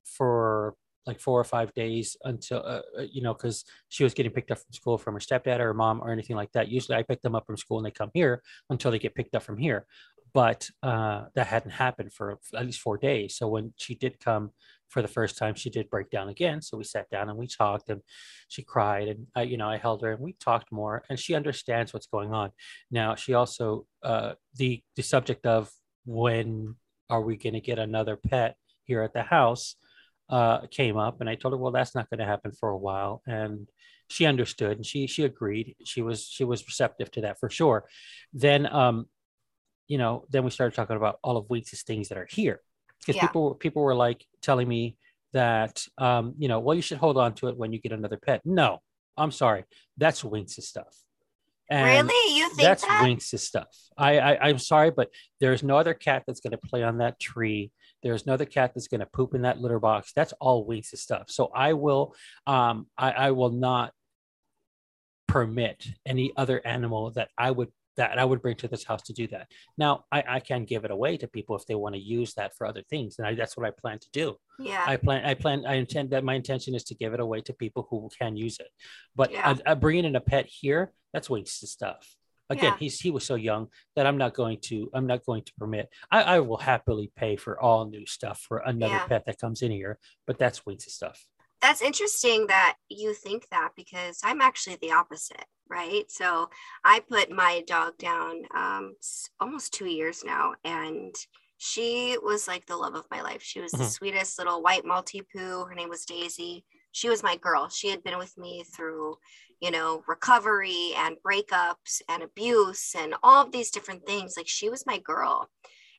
for 0.03 0.75
like 1.05 1.19
four 1.19 1.39
or 1.39 1.43
five 1.43 1.73
days 1.73 2.15
until 2.23 2.59
uh, 2.59 2.81
uh, 2.97 3.01
you 3.11 3.21
know 3.21 3.33
because 3.33 3.65
she 3.89 4.03
was 4.03 4.13
getting 4.13 4.31
picked 4.31 4.51
up 4.51 4.59
from 4.59 4.71
school 4.71 4.97
from 4.97 5.15
her 5.15 5.19
stepdad 5.19 5.59
or 5.59 5.65
her 5.65 5.73
mom 5.73 6.01
or 6.01 6.11
anything 6.11 6.35
like 6.35 6.51
that. 6.53 6.69
Usually 6.69 6.97
i 6.97 7.03
pick 7.03 7.21
them 7.21 7.35
up 7.35 7.45
from 7.45 7.57
school 7.57 7.77
and 7.77 7.85
they 7.85 7.91
come 7.91 8.11
here 8.13 8.41
until 8.69 8.91
they 8.91 8.99
get 8.99 9.15
picked 9.15 9.35
up 9.35 9.43
from 9.43 9.57
here. 9.57 9.85
But 10.33 10.69
uh 10.83 11.25
that 11.35 11.47
hadn't 11.47 11.71
happened 11.71 12.13
for 12.13 12.39
at 12.55 12.65
least 12.65 12.79
four 12.81 12.97
days. 12.97 13.35
So 13.35 13.47
when 13.47 13.73
she 13.77 13.95
did 13.95 14.19
come 14.19 14.51
for 14.91 15.01
the 15.01 15.07
first 15.07 15.37
time 15.37 15.55
she 15.55 15.69
did 15.69 15.89
break 15.89 16.09
down 16.09 16.29
again 16.29 16.61
so 16.61 16.77
we 16.77 16.83
sat 16.83 17.09
down 17.09 17.29
and 17.29 17.37
we 17.37 17.47
talked 17.47 17.89
and 17.89 18.01
she 18.47 18.61
cried 18.61 19.07
and 19.07 19.27
I, 19.35 19.43
you 19.43 19.57
know 19.57 19.69
i 19.69 19.77
held 19.77 20.01
her 20.03 20.11
and 20.11 20.21
we 20.21 20.33
talked 20.33 20.71
more 20.71 21.03
and 21.09 21.19
she 21.19 21.33
understands 21.33 21.93
what's 21.93 22.07
going 22.07 22.33
on 22.33 22.51
now 22.91 23.15
she 23.15 23.33
also 23.33 23.85
uh 24.03 24.33
the 24.55 24.83
the 24.95 25.03
subject 25.03 25.45
of 25.45 25.69
when 26.05 26.75
are 27.09 27.21
we 27.21 27.37
going 27.37 27.53
to 27.53 27.61
get 27.61 27.79
another 27.79 28.15
pet 28.15 28.55
here 28.83 29.01
at 29.01 29.13
the 29.13 29.23
house 29.23 29.75
uh, 30.31 30.65
came 30.67 30.97
up, 30.97 31.19
and 31.19 31.29
I 31.29 31.35
told 31.35 31.53
her, 31.53 31.57
"Well, 31.57 31.73
that's 31.73 31.93
not 31.93 32.09
going 32.09 32.19
to 32.19 32.25
happen 32.25 32.53
for 32.53 32.69
a 32.69 32.77
while," 32.77 33.21
and 33.27 33.67
she 34.07 34.25
understood 34.25 34.77
and 34.77 34.85
she 34.85 35.07
she 35.07 35.23
agreed. 35.23 35.75
She 35.83 36.01
was 36.01 36.25
she 36.25 36.45
was 36.45 36.65
receptive 36.65 37.11
to 37.11 37.21
that 37.21 37.39
for 37.39 37.49
sure. 37.49 37.85
Then, 38.33 38.65
um, 38.65 39.07
you 39.87 39.97
know, 39.97 40.25
then 40.29 40.43
we 40.43 40.49
started 40.51 40.75
talking 40.75 40.95
about 40.95 41.19
all 41.21 41.37
of 41.37 41.49
Winks' 41.49 41.83
things 41.83 42.09
that 42.09 42.17
are 42.17 42.27
here 42.29 42.61
because 43.01 43.15
Yeah. 43.15 43.27
people 43.27 43.55
people 43.55 43.81
were 43.83 43.95
like 43.95 44.25
telling 44.41 44.67
me 44.67 44.97
that 45.33 45.85
um, 45.97 46.33
you 46.37 46.47
know, 46.47 46.59
well, 46.59 46.75
you 46.75 46.81
should 46.81 46.97
hold 46.97 47.17
on 47.17 47.33
to 47.35 47.47
it 47.47 47.57
when 47.57 47.71
you 47.73 47.79
get 47.79 47.91
another 47.91 48.17
pet. 48.17 48.41
No, 48.45 48.79
I'm 49.17 49.31
sorry, 49.31 49.65
that's 49.97 50.23
Winks' 50.23 50.65
stuff. 50.67 50.95
And 51.69 52.07
really? 52.09 52.37
You 52.37 52.49
think 52.49 52.61
that's 52.61 52.85
that? 52.85 53.01
Winks' 53.01 53.31
stuff. 53.41 53.69
I, 53.97 54.19
I 54.19 54.49
I'm 54.49 54.57
sorry, 54.59 54.91
but 54.91 55.09
there's 55.39 55.63
no 55.63 55.77
other 55.77 55.93
cat 55.93 56.23
that's 56.27 56.41
going 56.41 56.51
to 56.51 56.57
play 56.57 56.83
on 56.83 56.97
that 56.97 57.17
tree. 57.19 57.71
There's 58.03 58.25
no 58.25 58.33
other 58.33 58.45
cat 58.45 58.73
that's 58.73 58.87
going 58.89 58.99
to 58.99 59.05
poop 59.05 59.35
in 59.35 59.43
that 59.43 59.61
litter 59.61 59.79
box. 59.79 60.11
That's 60.13 60.33
all 60.41 60.65
Winks' 60.65 60.99
stuff. 60.99 61.29
So 61.29 61.49
I 61.55 61.73
will, 61.73 62.13
um, 62.45 62.87
I, 62.97 63.11
I 63.11 63.31
will 63.31 63.51
not 63.51 63.93
permit 65.27 65.85
any 66.05 66.33
other 66.35 66.65
animal 66.65 67.11
that 67.11 67.29
I 67.37 67.51
would 67.51 67.69
that 67.97 68.17
I 68.17 68.25
would 68.25 68.41
bring 68.41 68.55
to 68.57 68.67
this 68.67 68.83
house 68.83 69.01
to 69.03 69.13
do 69.13 69.27
that. 69.27 69.47
Now 69.77 70.05
I, 70.11 70.23
I 70.27 70.39
can 70.39 70.65
give 70.65 70.85
it 70.85 70.91
away 70.91 71.17
to 71.17 71.27
people 71.27 71.55
if 71.55 71.65
they 71.65 71.75
want 71.75 71.95
to 71.95 72.01
use 72.01 72.33
that 72.35 72.55
for 72.55 72.65
other 72.65 72.83
things, 72.89 73.15
and 73.17 73.27
I, 73.27 73.35
that's 73.35 73.57
what 73.57 73.67
I 73.67 73.71
plan 73.71 73.99
to 73.99 74.07
do. 74.13 74.35
Yeah. 74.59 74.83
I 74.85 74.95
plan, 74.97 75.25
I 75.25 75.33
plan, 75.33 75.65
I 75.65 75.75
intend 75.75 76.11
that 76.11 76.23
my 76.23 76.35
intention 76.35 76.75
is 76.75 76.83
to 76.85 76.95
give 76.95 77.13
it 77.13 77.19
away 77.19 77.41
to 77.41 77.53
people 77.53 77.87
who 77.89 78.09
can 78.17 78.35
use 78.35 78.59
it. 78.59 78.69
But 79.15 79.31
Yeah. 79.31 79.49
uh, 79.51 79.55
uh, 79.71 79.75
bringing 79.75 80.05
in 80.05 80.15
a 80.15 80.21
pet 80.21 80.45
here, 80.47 80.93
that's 81.13 81.29
wasted 81.29 81.69
stuff. 81.69 82.15
Again, 82.49 82.73
Yeah. 82.73 82.77
he's 82.79 82.99
he 82.99 83.11
was 83.11 83.25
so 83.25 83.35
young 83.35 83.67
that 83.95 84.05
I'm 84.05 84.17
not 84.17 84.33
going 84.33 84.59
to 84.63 84.89
I'm 84.93 85.07
not 85.07 85.25
going 85.25 85.43
to 85.43 85.53
permit. 85.57 85.89
I, 86.11 86.21
I 86.21 86.39
will 86.39 86.57
happily 86.57 87.11
pay 87.15 87.35
for 87.35 87.59
all 87.59 87.85
new 87.89 88.05
stuff 88.05 88.39
for 88.47 88.57
another 88.59 88.93
Yeah. 88.95 89.07
pet 89.07 89.25
that 89.25 89.39
comes 89.39 89.61
in 89.61 89.71
here, 89.71 89.99
but 90.27 90.37
that's 90.37 90.65
wasted 90.65 90.93
stuff. 90.93 91.25
That's 91.61 91.81
interesting 91.81 92.47
that 92.47 92.77
you 92.89 93.13
think 93.13 93.47
that 93.49 93.71
because 93.75 94.19
I'm 94.23 94.41
actually 94.41 94.77
the 94.77 94.93
opposite, 94.93 95.45
right? 95.69 96.09
So 96.09 96.49
I 96.83 97.01
put 97.01 97.31
my 97.31 97.61
dog 97.67 97.97
down 97.99 98.43
um, 98.55 98.95
almost 99.39 99.73
two 99.73 99.85
years 99.85 100.23
now, 100.23 100.55
and 100.63 101.13
she 101.57 102.17
was 102.23 102.47
like 102.47 102.65
the 102.65 102.75
love 102.77 102.95
of 102.95 103.05
my 103.11 103.21
life. 103.21 103.43
She 103.43 103.59
was 103.61 103.75
the 103.75 103.83
Mhm. 103.83 103.87
sweetest 103.87 104.39
little 104.39 104.63
white 104.63 104.83
Maltipoo. 104.85 105.67
Her 105.69 105.75
name 105.75 105.89
was 105.89 106.05
Daisy. 106.05 106.65
She 106.93 107.09
was 107.09 107.21
my 107.21 107.37
girl. 107.37 107.69
She 107.69 107.89
had 107.89 108.03
been 108.03 108.17
with 108.17 108.35
me 108.39 108.63
through, 108.75 109.17
you 109.59 109.69
know, 109.69 110.03
recovery 110.07 110.93
and 110.97 111.17
breakups 111.23 112.01
and 112.09 112.23
abuse 112.23 112.95
and 112.97 113.13
all 113.21 113.45
of 113.45 113.51
these 113.51 113.69
different 113.69 114.07
things. 114.07 114.33
Like 114.35 114.47
she 114.47 114.69
was 114.69 114.87
my 114.87 114.97
girl. 114.97 115.51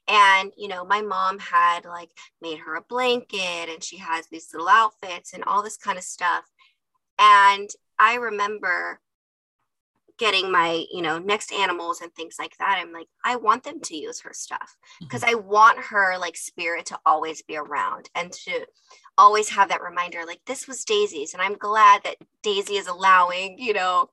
And, 0.09 0.53
you 0.57 0.69
know, 0.69 0.85
my 0.85 1.01
mom 1.01 1.39
had 1.39 1.85
like 1.85 2.11
made 2.41 2.59
her 2.59 2.75
a 2.75 2.83
blanket 2.83 3.69
and 3.69 3.83
she 3.83 3.99
has 3.99 4.27
these 4.27 4.49
little 4.53 4.69
outfits 4.69 5.33
and 5.33 5.45
all 5.45 5.63
this 5.63 5.77
kind 5.77 5.97
of 5.97 6.05
stuff. 6.05 6.45
And 7.19 7.71
I 7.99 8.17
remember 8.17 9.01
getting 10.19 10.53
my, 10.53 10.85
you 10.93 11.03
know, 11.03 11.19
next 11.19 11.53
animals 11.53 12.01
and 12.01 12.13
things 12.15 12.37
like 12.39 12.57
that. 12.59 12.79
I'm 12.79 12.93
like, 12.93 13.09
I 13.25 13.37
want 13.37 13.65
them 13.65 13.81
to 13.81 13.97
use 13.97 14.21
her 14.21 14.33
stuff 14.33 14.59
mm-hmm. 14.61 15.07
because 15.07 15.25
I 15.25 15.35
want 15.35 15.79
her 15.79 16.17
like 16.19 16.37
spirit 16.37 16.87
to 16.87 16.99
always 17.07 17.43
be 17.43 17.57
around 17.57 18.09
and 18.15 18.33
to 18.33 18.67
always 19.19 19.49
have 19.51 19.69
that 19.69 19.83
reminder 19.83 20.21
like 20.27 20.41
this 20.47 20.69
was 20.69 20.85
Daisy's. 20.85 21.33
And 21.33 21.43
I'm 21.43 21.57
glad 21.57 22.03
that 22.05 22.17
Daisy 22.43 22.75
is 22.75 22.89
allowing, 22.89 23.59
you 23.59 23.73
know, 23.73 24.11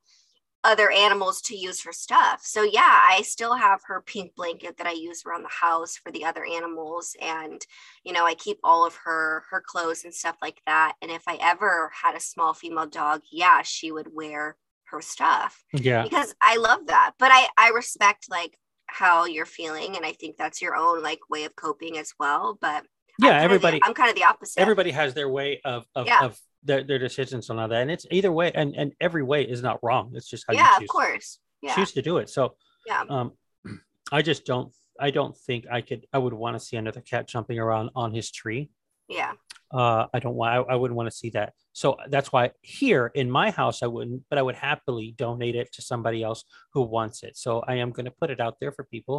other 0.62 0.90
animals 0.90 1.40
to 1.40 1.56
use 1.56 1.82
her 1.84 1.92
stuff. 1.92 2.40
So 2.44 2.62
yeah, 2.62 2.80
I 2.86 3.22
still 3.22 3.54
have 3.54 3.80
her 3.86 4.02
pink 4.02 4.34
blanket 4.34 4.76
that 4.76 4.86
I 4.86 4.92
use 4.92 5.24
around 5.24 5.42
the 5.42 5.48
house 5.48 5.96
for 5.96 6.12
the 6.12 6.24
other 6.24 6.44
animals 6.44 7.16
and 7.20 7.64
you 8.04 8.12
know, 8.12 8.26
I 8.26 8.34
keep 8.34 8.58
all 8.62 8.84
of 8.86 8.94
her 9.04 9.44
her 9.50 9.62
clothes 9.66 10.04
and 10.04 10.14
stuff 10.14 10.36
like 10.42 10.60
that. 10.66 10.94
And 11.00 11.10
if 11.10 11.22
I 11.26 11.38
ever 11.40 11.90
had 11.94 12.14
a 12.14 12.20
small 12.20 12.52
female 12.54 12.86
dog, 12.86 13.22
yeah, 13.32 13.62
she 13.62 13.90
would 13.90 14.08
wear 14.12 14.56
her 14.90 15.00
stuff 15.00 15.62
Yeah. 15.72 16.02
because 16.02 16.34
I 16.42 16.56
love 16.56 16.86
that. 16.88 17.12
But 17.18 17.30
I 17.32 17.48
I 17.56 17.68
respect 17.70 18.26
like 18.30 18.56
how 18.86 19.24
you're 19.24 19.46
feeling 19.46 19.96
and 19.96 20.04
I 20.04 20.12
think 20.12 20.36
that's 20.36 20.60
your 20.60 20.74
own 20.76 21.02
like 21.02 21.20
way 21.30 21.44
of 21.44 21.54
coping 21.56 21.96
as 21.96 22.12
well, 22.18 22.58
but 22.60 22.84
I'm 23.22 23.28
Yeah, 23.28 23.38
the- 23.38 23.44
everybody 23.44 23.80
I'm 23.82 23.94
kind 23.94 24.10
of 24.10 24.16
the 24.16 24.24
opposite. 24.24 24.60
everybody 24.60 24.90
has 24.90 25.14
their 25.14 25.28
way 25.28 25.60
of 25.64 25.86
of, 25.94 26.06
Yeah. 26.06 26.24
of 26.24 26.38
their, 26.64 26.82
their 26.84 26.98
decisions 26.98 27.48
on 27.50 27.58
all 27.58 27.68
that. 27.68 27.82
And 27.82 27.90
it's 27.90 28.06
either 28.10 28.30
way 28.32 28.50
and, 28.54 28.74
and 28.76 28.92
every 29.00 29.22
way 29.22 29.42
is 29.44 29.62
not 29.62 29.78
wrong. 29.82 30.12
It's 30.14 30.28
just 30.28 30.44
how 30.46 30.54
yeah, 30.54 30.68
you 30.70 30.74
of 30.76 30.80
choose, 30.80 30.88
course. 30.90 31.38
Yeah. 31.62 31.74
choose 31.74 31.92
to 31.92 32.02
do 32.02 32.18
it. 32.18 32.28
So 32.30 32.54
Yeah. 32.86 33.04
um 33.08 33.32
I 34.12 34.22
just 34.22 34.44
don't 34.44 34.72
I 34.98 35.10
don't 35.10 35.36
think 35.36 35.64
I 35.70 35.80
could 35.80 36.06
I 36.12 36.18
would 36.18 36.34
want 36.34 36.56
to 36.56 36.60
see 36.60 36.76
another 36.76 37.00
cat 37.00 37.28
jumping 37.28 37.58
around 37.58 37.90
on 37.94 38.12
his 38.12 38.30
tree. 38.30 38.70
Yeah. 39.08 39.32
uh 39.72 40.06
i 40.14 40.18
don't 40.20 40.36
want 40.36 40.50
I, 40.54 40.58
I 40.72 40.76
wouldn't 40.76 40.96
want 40.96 41.08
to 41.10 41.16
see 41.22 41.30
that 41.30 41.52
so 41.72 41.96
that's 42.14 42.30
why 42.32 42.50
here 42.62 43.04
in 43.20 43.28
my 43.28 43.50
house 43.50 43.82
i 43.82 43.88
wouldn't 43.94 44.22
but 44.30 44.38
i 44.38 44.42
would 44.46 44.54
happily 44.54 45.08
donate 45.24 45.56
it 45.62 45.68
to 45.74 45.82
somebody 45.82 46.22
else 46.22 46.44
who 46.74 46.82
wants 46.82 47.18
it 47.24 47.36
so 47.36 47.50
i 47.66 47.74
am 47.82 47.90
going 47.90 48.04
to 48.10 48.16
put 48.20 48.30
it 48.30 48.40
out 48.40 48.56
there 48.60 48.70
for 48.76 48.84
people 48.84 49.18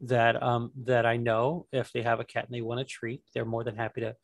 that 0.00 0.40
um 0.50 0.70
that 0.90 1.04
i 1.06 1.16
know 1.16 1.66
if 1.72 1.86
they 1.92 2.02
have 2.02 2.20
a 2.20 2.24
cat 2.24 2.44
and 2.46 2.54
they 2.54 2.60
want 2.60 2.80
a 2.80 2.84
treat 2.84 3.20
they're 3.32 3.44
more 3.54 3.64
than 3.64 3.76
happy 3.76 4.00
to 4.00 4.14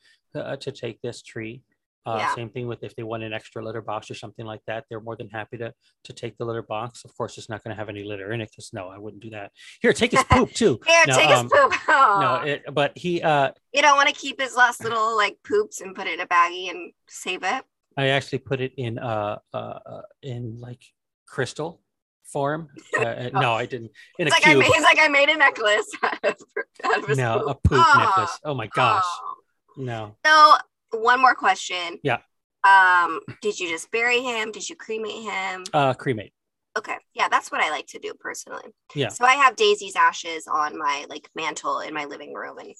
uh, 0.41 0.57
to 0.65 0.71
take 0.71 1.01
this 1.01 1.21
tree 1.23 1.63
uh, 2.07 2.17
Yeah. 2.19 2.35
Same 2.35 2.49
thing 2.51 2.67
with 2.69 2.83
if 2.83 2.95
they 2.97 3.03
want 3.03 3.23
an 3.23 3.33
extra 3.33 3.65
litter 3.65 3.83
box 3.83 4.11
or 4.11 4.15
something 4.15 4.47
like 4.47 4.61
that, 4.67 4.85
they're 4.89 5.01
more 5.01 5.17
than 5.17 5.29
happy 5.29 5.59
to 5.59 5.73
to 6.05 6.13
take 6.13 6.37
the 6.39 6.45
litter 6.45 6.63
box. 6.63 7.05
Of 7.05 7.17
course, 7.17 7.37
it's 7.39 7.49
not 7.49 7.63
going 7.63 7.75
to 7.75 7.79
have 7.79 7.89
any 7.89 8.03
litter 8.05 8.33
in 8.33 8.41
it 8.41 8.51
because 8.51 8.71
no, 8.73 8.89
I 8.89 8.99
wouldn't 8.99 9.23
do 9.23 9.31
that. 9.31 9.53
Here, 9.81 9.93
take 9.93 10.13
his 10.13 10.23
poop 10.25 10.53
too. 10.53 10.79
Here, 10.87 11.05
No, 11.07 11.17
take 11.17 11.29
um, 11.31 11.45
his 11.45 11.53
poop. 11.53 11.75
No, 11.89 12.35
it, 12.45 12.63
but 12.73 12.97
he 12.97 13.23
uh 13.23 13.51
you 13.73 13.83
don't 13.83 13.97
want 13.97 14.09
to 14.09 14.15
keep 14.15 14.41
his 14.41 14.55
last 14.57 14.83
little 14.83 15.17
like 15.17 15.37
poops 15.45 15.81
and 15.81 15.95
put 15.95 16.07
it 16.07 16.15
in 16.15 16.21
a 16.21 16.27
baggie 16.27 16.71
and 16.71 16.93
save 17.09 17.43
it. 17.43 17.65
I 17.97 18.09
actually 18.09 18.39
put 18.39 18.61
it 18.61 18.73
in 18.77 18.99
uh 18.99 19.39
uh 19.53 19.57
uh, 19.57 20.03
in 20.23 20.61
like 20.61 20.83
crystal 21.27 21.81
form. 22.25 22.69
Uh, 22.99 23.03
uh, 23.03 23.31
no, 23.41 23.55
I 23.55 23.67
didn't. 23.67 23.91
In 24.19 24.27
It's 24.29 24.37
a 24.37 24.39
like 24.39 24.47
I 24.47 24.51
cube. 24.51 24.59
made, 24.61 24.73
he's 24.73 24.83
like 24.83 24.99
I 25.01 25.09
made 25.09 25.29
a 25.31 25.37
necklace 25.37 25.91
out 26.03 26.25
of, 26.25 26.37
out 26.85 27.11
of 27.11 27.17
no, 27.17 27.39
poop. 27.41 27.49
a 27.49 27.69
poop 27.69 27.87
Aw. 27.87 27.99
necklace. 27.99 28.39
Oh 28.45 28.55
my 28.55 28.67
gosh. 28.69 29.03
Aw. 29.05 29.35
No. 29.79 30.17
So 30.25 30.55
one 30.93 31.21
more 31.21 31.35
question. 31.35 31.99
Yeah. 32.03 32.19
Um, 32.65 33.21
did 33.41 33.59
you 33.61 33.69
just 33.69 33.91
bury 33.91 34.21
him? 34.21 34.53
Did 34.53 34.69
you 34.69 34.77
cremate 34.77 35.23
him? 35.23 35.65
Uh 35.73 35.95
cremate. 35.95 36.33
Okay. 36.77 36.97
Yeah, 37.15 37.29
that's 37.29 37.51
what 37.51 37.61
I 37.61 37.71
like 37.71 37.87
to 37.89 37.99
do 37.99 38.15
personally. 38.19 38.63
Yeah. 38.95 39.09
So 39.09 39.25
I 39.25 39.35
have 39.35 39.57
Daisy's 39.57 39.97
ashes 39.97 40.47
on 40.47 40.79
my 40.79 41.07
like 41.09 41.29
mantle 41.35 41.81
in 41.81 41.95
my 41.95 42.05
living 42.05 42.35
room 42.35 42.59
and 42.59 42.75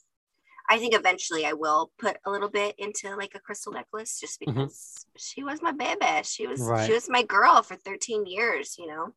I 0.71 0.79
think 0.79 0.95
eventually 0.95 1.47
I 1.47 1.55
will 1.55 1.91
put 1.99 2.19
a 2.27 2.31
little 2.31 2.51
bit 2.51 2.75
into 2.79 3.17
like 3.17 3.33
a 3.35 3.41
crystal 3.41 3.73
necklace 3.73 4.21
just 4.21 4.39
Mhm. 4.41 4.55
because 4.55 5.07
she 5.17 5.43
was 5.43 5.63
my 5.63 5.73
baby. 5.73 6.23
She 6.25 6.47
was 6.47 6.61
Right. 6.61 6.87
she 6.87 6.93
was 6.93 7.09
my 7.09 7.23
girl 7.23 7.63
for 7.63 7.77
13 7.77 8.27
years, 8.27 8.77
you 8.79 8.87
know. 8.87 9.15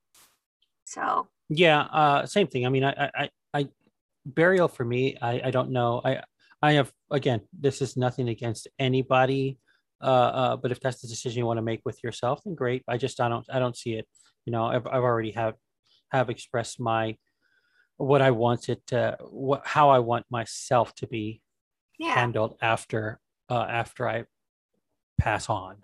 So 0.86 1.27
Yeah, 1.50 1.81
uh 1.81 2.25
same 2.25 2.48
thing. 2.48 2.65
I 2.65 2.69
mean, 2.69 2.83
I 2.83 2.91
I 2.93 3.12
I, 3.15 3.29
I 3.53 3.67
burial 4.25 4.67
for 4.67 4.86
me, 4.86 5.17
I 5.21 5.41
I 5.48 5.51
don't 5.51 5.71
know. 5.71 6.01
I 6.05 6.24
I 6.62 6.74
have 6.74 6.91
again, 7.10 7.41
this 7.58 7.82
is 7.82 7.98
nothing 7.98 8.30
against 8.30 8.68
anybody. 8.77 9.58
Uh, 10.01 10.06
uh, 10.06 10.58
but 10.58 10.72
if 10.72 10.80
that's 10.80 11.01
the 11.01 11.08
decision 11.08 11.39
you 11.39 11.46
want 11.46 11.58
to 11.58 11.62
make 11.63 11.82
with 11.86 12.03
yourself, 12.03 12.41
then 12.44 12.56
great. 12.56 12.84
I 12.88 12.98
just 12.98 13.20
I 13.20 13.30
don't 13.30 13.46
I 13.51 13.60
don't 13.60 13.77
see 13.77 13.94
it. 13.94 14.08
You 14.46 14.51
know, 14.51 14.65
I've 14.65 14.88
I've 14.88 15.03
already 15.03 15.32
have 15.32 15.56
have 16.12 16.30
expressed 16.30 16.80
my 16.80 17.18
what 17.98 18.22
I 18.22 18.32
wanted 18.32 18.86
to 18.88 19.18
what 19.30 19.62
how 19.65 19.89
I 19.89 20.00
want 20.00 20.25
myself 20.30 20.94
to 20.96 21.08
be 21.08 21.41
yeah. 22.00 22.15
handled 22.15 22.58
after 22.62 23.20
uh 23.50 23.65
after 23.70 24.08
I 24.08 24.25
pass 25.20 25.50
on. 25.50 25.77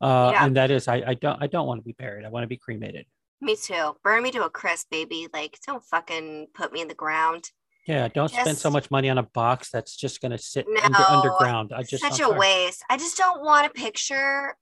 Uh 0.00 0.30
Yeah. 0.32 0.44
and 0.44 0.56
that 0.56 0.70
is 0.70 0.88
I 0.88 1.02
I 1.06 1.14
don't 1.14 1.42
I 1.42 1.46
don't 1.46 1.66
want 1.66 1.80
to 1.80 1.84
be 1.84 1.92
buried. 1.98 2.24
I 2.26 2.28
want 2.28 2.44
to 2.44 2.48
be 2.48 2.58
cremated. 2.58 3.06
Me 3.40 3.54
too. 3.54 3.96
Burn 4.02 4.22
me 4.22 4.30
to 4.30 4.44
a 4.44 4.50
crisp, 4.50 4.88
baby. 4.90 5.28
Like, 5.32 5.58
don't 5.66 5.84
fucking 5.84 6.48
put 6.54 6.72
me 6.72 6.80
in 6.80 6.88
the 6.88 6.94
ground. 6.94 7.50
Yeah, 7.86 8.08
don't 8.08 8.30
spend 8.30 8.58
so 8.58 8.70
much 8.70 8.90
money 8.90 9.08
on 9.08 9.18
a 9.18 9.22
box 9.22 9.70
that's 9.70 9.96
just 9.96 10.20
going 10.20 10.32
to 10.32 10.38
sit 10.38 10.66
No, 10.68 10.80
under, 10.82 11.04
underground. 11.04 11.72
I 11.72 11.82
just 11.82 12.02
Such 12.02 12.18
a 12.18 12.24
sorry. 12.24 12.38
waste. 12.38 12.84
I 12.90 12.96
just 12.96 13.16
don't 13.16 13.44
want 13.44 13.66
a 13.66 13.70
picture, 13.70 14.56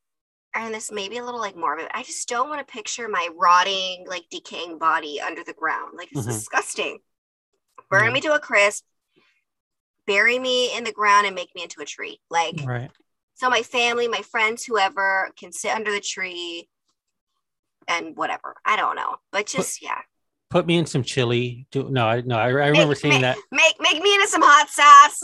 and 0.55 0.75
this 0.75 0.93
may 0.93 1.09
be 1.09 1.17
a 1.17 1.25
little 1.25 1.41
like 1.41 1.57
morbid. 1.57 1.89
I 1.95 2.03
just 2.03 2.29
don't 2.29 2.51
want 2.51 2.67
to 2.67 2.71
picture 2.71 3.09
my 3.09 3.29
rotting, 3.35 4.05
like 4.07 4.25
decaying 4.31 4.79
body 4.79 5.21
under 5.23 5.43
the 5.43 5.55
ground. 5.55 5.93
Like, 5.97 6.13
it's 6.13 6.21
Mhm. 6.21 6.27
disgusting. 6.27 6.99
Burn 7.91 8.07
Yeah. 8.07 8.13
me 8.13 8.21
to 8.23 8.35
a 8.35 8.41
crisp, 8.41 8.85
bury 10.07 10.39
me 10.39 10.77
in 10.77 10.85
the 10.85 10.93
ground, 10.93 11.27
and 11.27 11.35
make 11.35 11.55
me 11.55 11.63
into 11.63 11.81
a 11.81 11.87
tree. 11.87 12.21
Like, 12.29 12.61
Right. 12.63 12.91
so 13.35 13.49
my 13.49 13.63
family, 13.63 14.07
my 14.07 14.21
friends, 14.21 14.65
whoever 14.65 15.33
can 15.39 15.51
sit 15.51 15.71
under 15.75 15.93
the 15.93 16.01
tree 16.01 16.69
and 17.89 18.17
whatever. 18.17 18.57
I 18.67 18.77
don't 18.77 18.97
know. 18.97 19.17
But 19.33 19.47
just, 19.47 19.81
yeah. 19.83 20.03
Put 20.55 20.69
me 20.69 20.77
in 20.77 20.87
some 20.87 21.03
chili. 21.03 21.67
Do 21.73 21.91
no, 21.91 22.07
I 22.07 22.21
no, 22.21 22.37
I, 22.39 22.45
I 22.45 22.69
remember 22.69 22.91
Make- 22.91 22.99
seeing 22.99 23.23
make, 23.23 23.37
Make, 23.51 23.75
make 23.81 24.01
me 24.01 24.15
into 24.15 24.29
some 24.29 24.41
hot 24.41 24.69
sauce. 24.71 25.19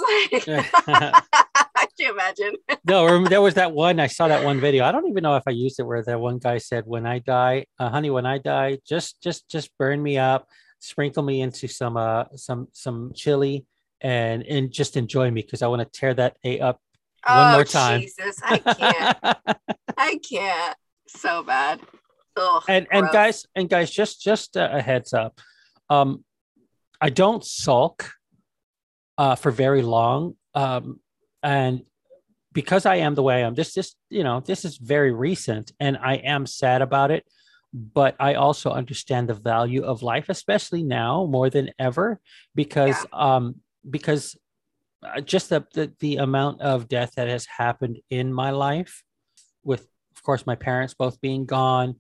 I 0.87 1.87
can't 1.97 2.13
imagine? 2.13 2.55
no, 2.85 3.29
there 3.29 3.41
was 3.41 3.55
that 3.55 3.71
one. 3.71 4.01
I 4.01 4.09
saw 4.09 4.27
that 4.27 4.45
one 4.45 4.59
video. 4.59 4.85
I 4.85 4.91
don't 4.91 5.07
even 5.07 5.23
know 5.23 5.37
if 5.37 5.45
I 5.47 5.53
used 5.53 5.79
it 5.79 5.85
where 5.85 6.03
that 6.03 6.19
one 6.19 6.39
guy 6.39 6.59
said, 6.59 6.83
"When 6.85 7.07
I 7.07 7.21
die, 7.21 7.67
uh, 7.79 7.91
honey, 7.91 8.11
when 8.11 8.27
I 8.27 8.39
die, 8.39 8.79
just 8.85 9.23
just 9.23 9.49
just 9.49 9.71
burn 9.79 10.03
me 10.03 10.19
up, 10.19 10.49
sprinkle 10.81 11.23
me 11.23 11.43
into 11.43 11.69
some 11.69 11.97
uh 11.97 12.25
some 12.35 12.67
some 12.73 13.13
chili, 13.15 13.65
and 14.01 14.43
and 14.43 14.73
just 14.73 14.97
enjoy 14.97 15.31
me 15.31 15.43
because 15.43 15.63
I 15.63 15.69
want 15.69 15.81
to 15.81 16.01
tear 16.01 16.13
that 16.13 16.39
A 16.43 16.59
up 16.59 16.81
oh, 17.29 17.37
one 17.37 17.53
more 17.53 17.65
time. 17.65 18.01
Jesus, 18.01 18.41
I 18.43 18.59
can't. 18.59 19.37
I 19.97 20.19
can't. 20.29 20.77
So 21.07 21.45
bad. 21.45 21.79
Ugh, 22.40 22.62
and 22.68 22.87
and 22.90 23.09
guys 23.12 23.47
and 23.54 23.68
guys 23.68 23.90
just 23.90 24.23
just 24.23 24.56
a 24.56 24.80
heads 24.80 25.12
up. 25.12 25.40
Um 25.88 26.25
i 27.00 27.11
don't 27.11 27.44
sulk 27.44 28.12
uh 29.18 29.35
for 29.35 29.50
very 29.50 29.82
long. 29.82 30.37
Um 30.54 31.00
and 31.42 31.82
because 32.52 32.87
i 32.87 32.97
am 32.97 33.14
the 33.14 33.23
way 33.23 33.37
i 33.37 33.47
am 33.47 33.54
this 33.54 33.75
this 33.75 33.94
you 34.09 34.25
know 34.25 34.40
this 34.40 34.64
is 34.64 34.76
very 34.76 35.12
recent 35.12 35.73
and 35.80 35.97
i 36.02 36.14
am 36.16 36.47
sad 36.47 36.82
about 36.82 37.11
it 37.11 37.25
but 37.73 38.16
i 38.18 38.35
also 38.35 38.70
understand 38.70 39.28
the 39.28 39.35
value 39.35 39.82
of 39.85 40.02
life 40.02 40.28
especially 40.28 40.82
now 40.82 41.26
more 41.26 41.50
than 41.50 41.70
ever 41.78 42.20
because 42.54 43.06
um 43.12 43.56
because 43.88 44.37
uh, 45.02 45.20
just 45.20 45.49
the, 45.49 45.64
the 45.73 45.92
the 46.00 46.16
amount 46.16 46.61
of 46.61 46.88
death 46.88 47.12
that 47.16 47.28
has 47.28 47.47
happened 47.47 47.99
in 48.11 48.32
my 48.32 48.50
life 48.50 49.02
with 49.62 49.87
of 50.14 50.23
course 50.23 50.47
my 50.47 50.54
parents 50.54 50.94
both 50.94 51.20
being 51.20 51.47
gone 51.47 51.94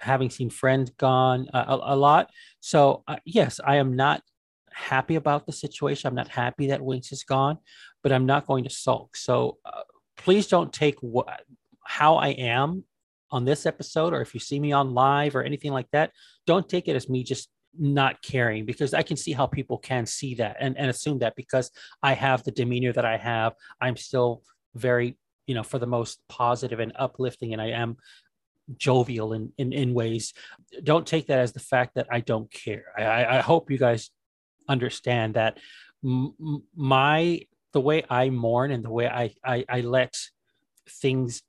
having 0.00 0.30
seen 0.30 0.50
friends 0.50 0.90
gone 0.98 1.48
uh, 1.52 1.64
a, 1.68 1.94
a 1.94 1.96
lot. 1.96 2.30
So 2.60 3.02
uh, 3.08 3.16
yes 3.24 3.60
i 3.64 3.76
am 3.76 3.96
not 3.96 4.22
happy 4.72 5.14
about 5.14 5.46
the 5.46 5.52
situation. 5.52 6.08
I'm 6.08 6.16
not 6.16 6.28
happy 6.28 6.66
that 6.68 6.82
winks 6.82 7.12
is 7.12 7.24
gone 7.24 7.58
but 8.02 8.12
i'm 8.12 8.26
not 8.26 8.46
going 8.46 8.64
to 8.64 8.70
sulk. 8.70 9.16
So 9.16 9.58
uh, 9.64 9.82
please 10.16 10.46
don't 10.46 10.72
take 10.72 10.96
what 11.00 11.42
how 11.84 12.16
i 12.16 12.28
am 12.28 12.84
on 13.30 13.44
this 13.44 13.66
episode 13.66 14.12
or 14.12 14.20
if 14.20 14.32
you 14.34 14.40
see 14.40 14.60
me 14.60 14.72
on 14.72 14.94
live 14.94 15.36
or 15.36 15.42
anything 15.42 15.72
like 15.72 15.90
that 15.92 16.12
don't 16.46 16.68
take 16.68 16.88
it 16.88 16.96
as 16.96 17.08
me 17.08 17.22
just 17.22 17.48
not 17.78 18.22
caring 18.22 18.64
because 18.64 18.94
i 18.94 19.02
can 19.02 19.16
see 19.16 19.32
how 19.32 19.46
people 19.46 19.78
can 19.78 20.06
see 20.06 20.34
that 20.34 20.56
and, 20.60 20.78
and 20.78 20.88
assume 20.88 21.18
that 21.18 21.34
because 21.34 21.70
i 22.02 22.14
have 22.14 22.42
the 22.44 22.52
demeanor 22.52 22.92
that 22.92 23.04
i 23.04 23.16
have 23.16 23.52
i'm 23.80 23.96
still 23.96 24.42
very 24.74 25.18
you 25.46 25.54
know 25.54 25.62
for 25.62 25.78
the 25.78 25.86
most 25.86 26.20
positive 26.28 26.80
and 26.80 26.92
uplifting 26.96 27.52
and 27.52 27.60
i 27.60 27.68
am 27.68 27.96
jovial 28.76 29.32
in, 29.32 29.52
in 29.58 29.72
in 29.72 29.94
ways. 29.94 30.32
Don't 30.82 31.06
take 31.06 31.26
that 31.26 31.38
as 31.38 31.52
the 31.52 31.60
fact 31.60 31.94
that 31.94 32.06
i 32.10 32.20
don't 32.20 32.50
care. 32.50 32.84
I 32.96 33.38
i 33.38 33.40
hope 33.40 33.70
you 33.70 33.78
guys 33.78 34.10
understand 34.68 35.34
that 35.34 35.58
m- 36.04 36.62
my 36.74 37.40
the 37.72 37.80
way 37.80 38.04
i 38.08 38.30
mourn 38.30 38.70
and 38.70 38.82
the 38.84 38.90
way 38.90 39.06
i 39.08 39.30
i, 39.44 39.64
I 39.68 39.80
let 39.82 40.14
things 40.88 41.42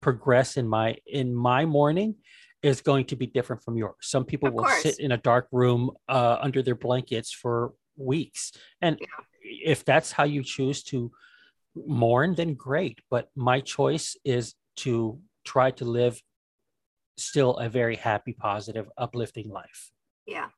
progress 0.00 0.56
in 0.56 0.68
my 0.68 0.96
in 1.06 1.34
my 1.34 1.64
mourning 1.64 2.16
is 2.62 2.80
going 2.80 3.06
to 3.06 3.16
be 3.16 3.26
different 3.26 3.62
from 3.62 3.76
yours. 3.76 3.94
Some 4.00 4.24
people 4.24 4.48
Of 4.48 4.54
will 4.54 4.64
course. 4.64 4.82
sit 4.82 4.98
in 4.98 5.12
a 5.12 5.16
dark 5.16 5.46
room 5.52 5.92
uh, 6.08 6.38
under 6.40 6.60
their 6.60 6.74
blankets 6.74 7.32
for 7.32 7.72
weeks. 7.96 8.52
And 8.82 8.98
if 9.42 9.84
that's 9.84 10.10
how 10.10 10.24
you 10.24 10.42
choose 10.42 10.82
to 10.84 11.12
mourn 11.86 12.34
then 12.34 12.54
great. 12.54 13.00
But 13.10 13.28
my 13.36 13.60
choice 13.60 14.16
is 14.24 14.54
to 14.76 15.20
try 15.44 15.70
to 15.72 15.84
live 15.84 16.20
still 17.18 17.56
a 17.56 17.68
very 17.68 17.96
happy 17.96 18.32
positive 18.32 18.86
uplifting 18.96 19.48
life 19.50 19.90
Yeah. 20.26 20.48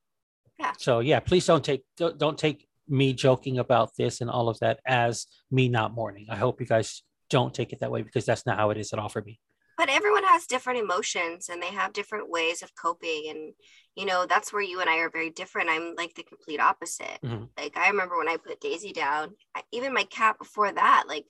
Yeah. 0.59 0.73
So 0.77 0.99
yeah 0.99 1.19
please 1.19 1.45
don't 1.45 1.63
take 1.63 1.83
don't, 1.97 2.17
don't 2.17 2.37
take 2.37 2.67
me 2.87 3.13
joking 3.13 3.57
about 3.59 3.91
this 3.97 4.21
and 4.21 4.29
all 4.29 4.49
of 4.49 4.59
that 4.59 4.79
as 4.85 5.27
me 5.49 5.69
not 5.69 5.93
mourning 5.93 6.27
i 6.29 6.35
hope 6.35 6.59
you 6.59 6.67
guys 6.67 7.03
don't 7.29 7.53
take 7.53 7.71
it 7.71 7.79
that 7.79 7.91
way 7.91 8.01
because 8.01 8.25
that's 8.25 8.45
not 8.45 8.57
how 8.57 8.69
it 8.71 8.77
is 8.77 8.91
at 8.91 8.99
all 8.99 9.07
for 9.09 9.21
me 9.21 9.39
but 9.77 9.87
everyone 9.89 10.23
has 10.25 10.45
different 10.45 10.79
emotions 10.79 11.47
and 11.49 11.61
they 11.61 11.67
have 11.67 11.93
different 11.93 12.29
ways 12.29 12.61
of 12.61 12.69
coping 12.75 13.27
and 13.29 13.53
you 13.95 14.05
know 14.05 14.25
that's 14.27 14.51
where 14.51 14.61
you 14.61 14.81
and 14.81 14.89
i 14.89 14.97
are 14.97 15.09
very 15.09 15.29
different 15.29 15.69
i'm 15.69 15.95
like 15.95 16.13
the 16.15 16.23
complete 16.23 16.59
opposite 16.59 17.19
Mhm. 17.23 17.47
like 17.57 17.77
i 17.77 17.87
remember 17.89 18.17
when 18.17 18.27
i 18.27 18.35
put 18.37 18.59
daisy 18.59 18.91
down 18.91 19.31
I, 19.55 19.61
even 19.71 19.93
my 19.93 20.03
cat 20.03 20.37
before 20.37 20.71
that 20.71 21.05
like 21.07 21.25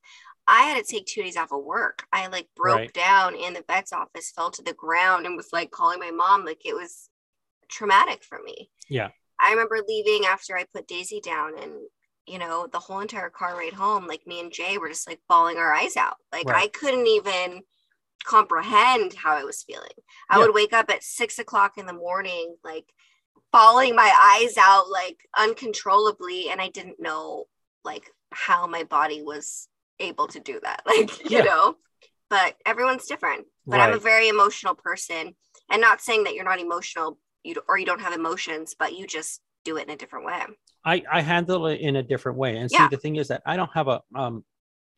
i 0.51 0.63
had 0.63 0.77
to 0.77 0.91
take 0.91 1.05
two 1.05 1.23
days 1.23 1.37
off 1.37 1.51
of 1.51 1.63
work 1.63 2.03
i 2.13 2.27
like 2.27 2.47
broke 2.55 2.77
Right. 2.77 2.93
down 2.93 3.35
in 3.35 3.53
the 3.53 3.63
vet's 3.67 3.93
office 3.93 4.31
fell 4.35 4.51
to 4.51 4.61
the 4.63 4.73
ground 4.73 5.25
and 5.25 5.35
was 5.37 5.49
like 5.51 5.71
calling 5.71 5.99
my 5.99 6.11
mom 6.11 6.45
like 6.45 6.61
it 6.65 6.73
was 6.75 7.09
traumatic 7.69 8.23
for 8.23 8.39
me 8.43 8.69
yeah 8.89 9.09
I 9.43 9.51
remember 9.51 9.79
leaving 9.87 10.25
after 10.27 10.55
I 10.55 10.65
put 10.71 10.87
Daisy 10.87 11.19
down 11.19 11.57
and 11.57 11.73
you 12.27 12.37
know, 12.37 12.67
the 12.71 12.79
whole 12.79 12.99
entire 12.99 13.31
car 13.31 13.57
ride 13.57 13.73
home, 13.73 14.05
like 14.05 14.27
me 14.27 14.39
and 14.39 14.53
Jay 14.53 14.77
were 14.77 14.87
just 14.89 15.07
like 15.09 15.19
bawling 15.27 15.57
our 15.57 15.73
eyes 15.73 15.97
out. 15.97 16.17
Like 16.31 16.45
I 16.47 16.67
couldn't 16.67 17.07
even 17.07 17.61
comprehend 18.23 19.15
how 19.15 19.33
I 19.35 19.43
was 19.43 19.63
feeling. 19.63 19.89
I 20.29 20.37
Yeah. 20.37 20.45
would 20.45 20.53
wake 20.53 20.73
up 20.73 20.91
at 20.91 21.03
six 21.03 21.39
o'clock 21.39 21.77
in 21.77 21.87
the 21.87 21.93
morning, 21.93 22.55
like 22.63 22.85
bawling 23.51 23.95
my 23.95 24.11
eyes 24.39 24.55
out 24.57 24.89
like 24.89 25.17
uncontrollably, 25.35 26.49
and 26.49 26.61
I 26.61 26.69
didn't 26.69 26.99
know 26.99 27.45
like 27.83 28.11
how 28.31 28.67
my 28.67 28.83
body 28.83 29.23
was 29.23 29.67
able 30.01 30.27
to 30.27 30.39
do 30.39 30.59
that. 30.63 30.81
Like, 30.85 31.29
you 31.29 31.37
Yeah. 31.37 31.43
know, 31.43 31.75
but 32.29 32.55
everyone's 32.65 33.05
different. 33.07 33.45
But 33.67 33.79
I'm 33.79 33.93
a 33.93 33.99
very 33.99 34.27
emotional 34.27 34.75
person, 34.75 35.35
and 35.69 35.81
not 35.81 36.01
saying 36.01 36.23
that 36.25 36.33
you're 36.33 36.43
not 36.43 36.59
emotional, 36.59 37.17
you 37.43 37.55
or 37.69 37.77
you 37.77 37.85
don't 37.85 38.01
have 38.01 38.13
emotions, 38.13 38.75
but 38.77 38.97
you 38.97 39.07
just 39.07 39.41
do 39.63 39.77
it 39.77 39.87
in 39.87 39.91
a 39.91 39.95
different 39.95 40.25
way. 40.25 40.41
I, 40.83 41.03
I 41.11 41.21
handle 41.21 41.67
it 41.67 41.79
in 41.79 41.95
a 41.95 42.03
different 42.03 42.37
way. 42.37 42.57
And 42.57 42.69
Yeah. 42.71 42.83
see, 42.89 42.95
the 42.95 42.97
thing 42.97 43.15
is 43.17 43.27
that 43.29 43.43
I 43.45 43.55
don't 43.55 43.69
have 43.73 43.87
a, 43.87 44.01
um, 44.15 44.43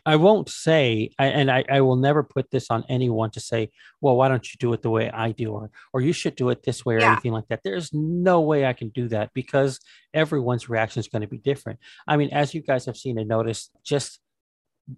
I 0.06 0.16
won't 0.18 0.50
say, 0.50 1.12
I, 1.18 1.28
and 1.28 1.50
I, 1.52 1.64
I 1.70 1.82
will 1.82 1.96
never 1.96 2.24
put 2.24 2.52
this 2.52 2.68
on 2.70 2.84
anyone 2.90 3.32
to 3.32 3.40
say, 3.40 3.70
well, 4.02 4.18
why 4.18 4.28
don't 4.28 4.46
you 4.52 4.58
do 4.60 4.74
it 4.74 4.82
the 4.82 4.90
way 4.90 5.10
I 5.10 5.32
do, 5.32 5.52
or, 5.52 5.72
or 5.94 6.02
you 6.02 6.14
should 6.14 6.36
do 6.36 6.50
it 6.50 6.64
this 6.64 6.86
way, 6.86 6.96
or 6.96 7.02
Yeah. 7.02 7.12
anything 7.12 7.32
like 7.32 7.48
that. 7.50 7.62
There's 7.64 7.94
no 7.94 8.42
way 8.42 8.66
I 8.66 8.74
can 8.74 8.90
do 8.90 9.08
that 9.10 9.32
because 9.34 9.80
everyone's 10.14 10.68
reaction 10.68 11.00
is 11.00 11.08
going 11.08 11.22
to 11.22 11.28
be 11.28 11.38
different. 11.38 11.80
I 12.08 12.18
mean, 12.18 12.30
as 12.32 12.54
you 12.54 12.62
guys 12.62 12.86
have 12.86 12.98
seen 12.98 13.18
and 13.18 13.30
noticed, 13.30 13.72
just 13.84 14.20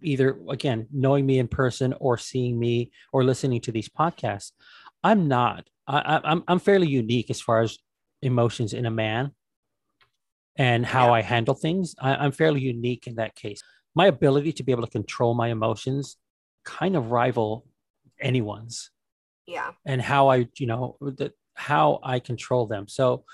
either 0.02 0.40
again 0.50 0.88
knowing 0.92 1.26
me 1.26 1.40
in 1.40 1.48
person 1.48 1.94
or 2.00 2.18
seeing 2.18 2.58
me 2.60 2.92
or 3.14 3.24
listening 3.24 3.62
to 3.62 3.72
these 3.72 3.90
podcasts, 3.90 4.52
I'm 5.04 5.28
not. 5.28 5.68
I, 5.88 6.20
I'm 6.24 6.44
I'm 6.48 6.60
fairly 6.60 6.88
unique 6.88 7.30
as 7.30 7.40
far 7.42 7.62
as 7.62 7.78
emotions 8.22 8.74
in 8.74 8.86
a 8.86 8.92
man 8.92 9.32
and 10.58 10.86
how 10.86 11.14
I 11.14 11.22
handle 11.22 11.54
things. 11.54 11.96
I, 12.00 12.16
I'm 12.16 12.32
fairly 12.32 12.62
unique 12.62 13.08
in 13.08 13.16
that 13.16 13.36
case. 13.36 13.62
My 13.94 14.08
ability 14.08 14.54
to 14.54 14.64
be 14.64 14.72
able 14.72 14.86
to 14.86 14.92
control 14.92 15.34
my 15.34 15.50
emotions 15.50 16.18
kind 16.64 16.96
of 16.96 17.12
rival 17.12 17.68
anyone's 18.20 18.90
Yeah. 19.46 19.72
and 19.86 20.02
how 20.02 20.30
I, 20.30 20.48
you 20.58 20.66
know, 20.68 20.98
the, 21.02 21.34
how 21.54 22.00
I 22.04 22.20
control 22.20 22.66
them. 22.68 22.88
So 22.88 23.26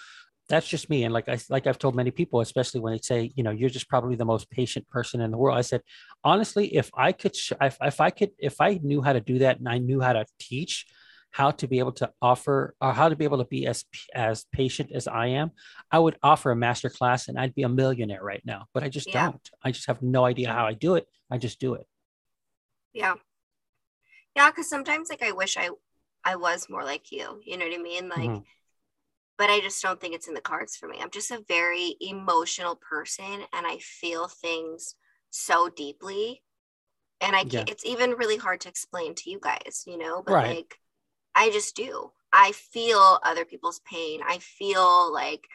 that's 0.51 0.67
just 0.67 0.89
me. 0.89 1.03
And 1.03 1.13
like 1.13 1.29
I, 1.29 1.39
like 1.49 1.67
I've 1.67 1.79
told 1.79 1.95
many 1.95 2.11
people, 2.11 2.41
especially 2.41 2.81
when 2.81 2.93
they 2.93 2.99
say, 3.01 3.31
you 3.35 3.43
know, 3.43 3.51
you're 3.51 3.69
just 3.69 3.89
probably 3.89 4.15
the 4.15 4.25
most 4.25 4.49
patient 4.51 4.87
person 4.89 5.21
in 5.21 5.31
the 5.31 5.37
world. 5.37 5.57
I 5.57 5.61
said, 5.61 5.81
honestly, 6.23 6.75
if 6.75 6.91
I 6.95 7.11
could, 7.13 7.35
if, 7.61 7.77
if 7.81 8.01
I 8.01 8.09
could, 8.11 8.31
if 8.39 8.61
I 8.61 8.79
knew 8.83 9.01
how 9.01 9.13
to 9.13 9.21
do 9.21 9.39
that 9.39 9.59
and 9.59 9.69
I 9.69 9.79
knew 9.79 10.01
how 10.01 10.13
to 10.13 10.25
teach 10.39 10.85
how 11.33 11.49
to 11.51 11.67
be 11.67 11.79
able 11.79 11.93
to 11.93 12.11
offer 12.21 12.75
or 12.81 12.91
how 12.93 13.07
to 13.09 13.15
be 13.15 13.23
able 13.23 13.37
to 13.37 13.45
be 13.45 13.65
as, 13.65 13.85
as 14.13 14.45
patient 14.51 14.91
as 14.93 15.07
I 15.07 15.27
am, 15.27 15.51
I 15.89 15.99
would 15.99 16.17
offer 16.21 16.51
a 16.51 16.55
master 16.57 16.89
class 16.89 17.29
and 17.29 17.39
I'd 17.39 17.55
be 17.55 17.63
a 17.63 17.69
millionaire 17.69 18.23
right 18.23 18.41
now, 18.45 18.65
but 18.73 18.83
I 18.83 18.89
just 18.89 19.07
Yeah. 19.07 19.13
don't. 19.13 19.49
I 19.63 19.71
just 19.71 19.87
have 19.87 20.01
no 20.01 20.25
idea 20.25 20.51
how 20.51 20.65
I 20.65 20.73
do 20.73 20.95
it. 20.95 21.07
I 21.31 21.37
just 21.37 21.59
do 21.59 21.75
it. 21.75 21.87
Yeah. 22.93 23.15
Yeah, 24.35 24.49
because 24.49 24.69
sometimes 24.69 25.09
like 25.09 25.21
I 25.23 25.31
wish 25.31 25.57
I 25.57 25.69
I 26.23 26.35
was 26.35 26.69
more 26.69 26.83
like 26.83 27.11
you. 27.11 27.41
You 27.45 27.57
know 27.57 27.65
what 27.65 27.79
I 27.79 27.81
mean? 27.81 28.09
Like, 28.09 28.33
Mhm. 28.33 28.43
But 29.41 29.49
I 29.49 29.59
just 29.59 29.81
don't 29.81 29.99
think 29.99 30.13
it's 30.13 30.27
in 30.27 30.35
the 30.35 30.41
cards 30.41 30.77
for 30.77 30.87
me. 30.87 30.99
I'm 31.01 31.09
just 31.09 31.31
a 31.31 31.43
very 31.47 31.95
emotional 31.99 32.75
person 32.75 33.25
and 33.51 33.65
I 33.65 33.79
feel 33.79 34.27
things 34.27 34.93
so 35.31 35.67
deeply. 35.67 36.43
And 37.21 37.35
I 37.35 37.43
Yeah. 37.43 37.45
can't, 37.45 37.69
it's 37.69 37.85
even 37.85 38.11
really 38.11 38.37
hard 38.37 38.61
to 38.61 38.69
explain 38.69 39.15
to 39.15 39.31
you 39.31 39.39
guys, 39.41 39.83
you 39.87 39.97
know, 39.97 40.23
but 40.23 40.37
Right. 40.37 40.43
like 40.43 40.75
I 41.35 41.51
just 41.51 41.75
do. 41.75 42.11
I 42.33 42.53
feel 42.53 43.19
other 43.23 43.45
people's 43.45 43.81
pain. 43.89 44.21
I 44.27 44.39
feel 44.39 45.13
like 45.13 45.45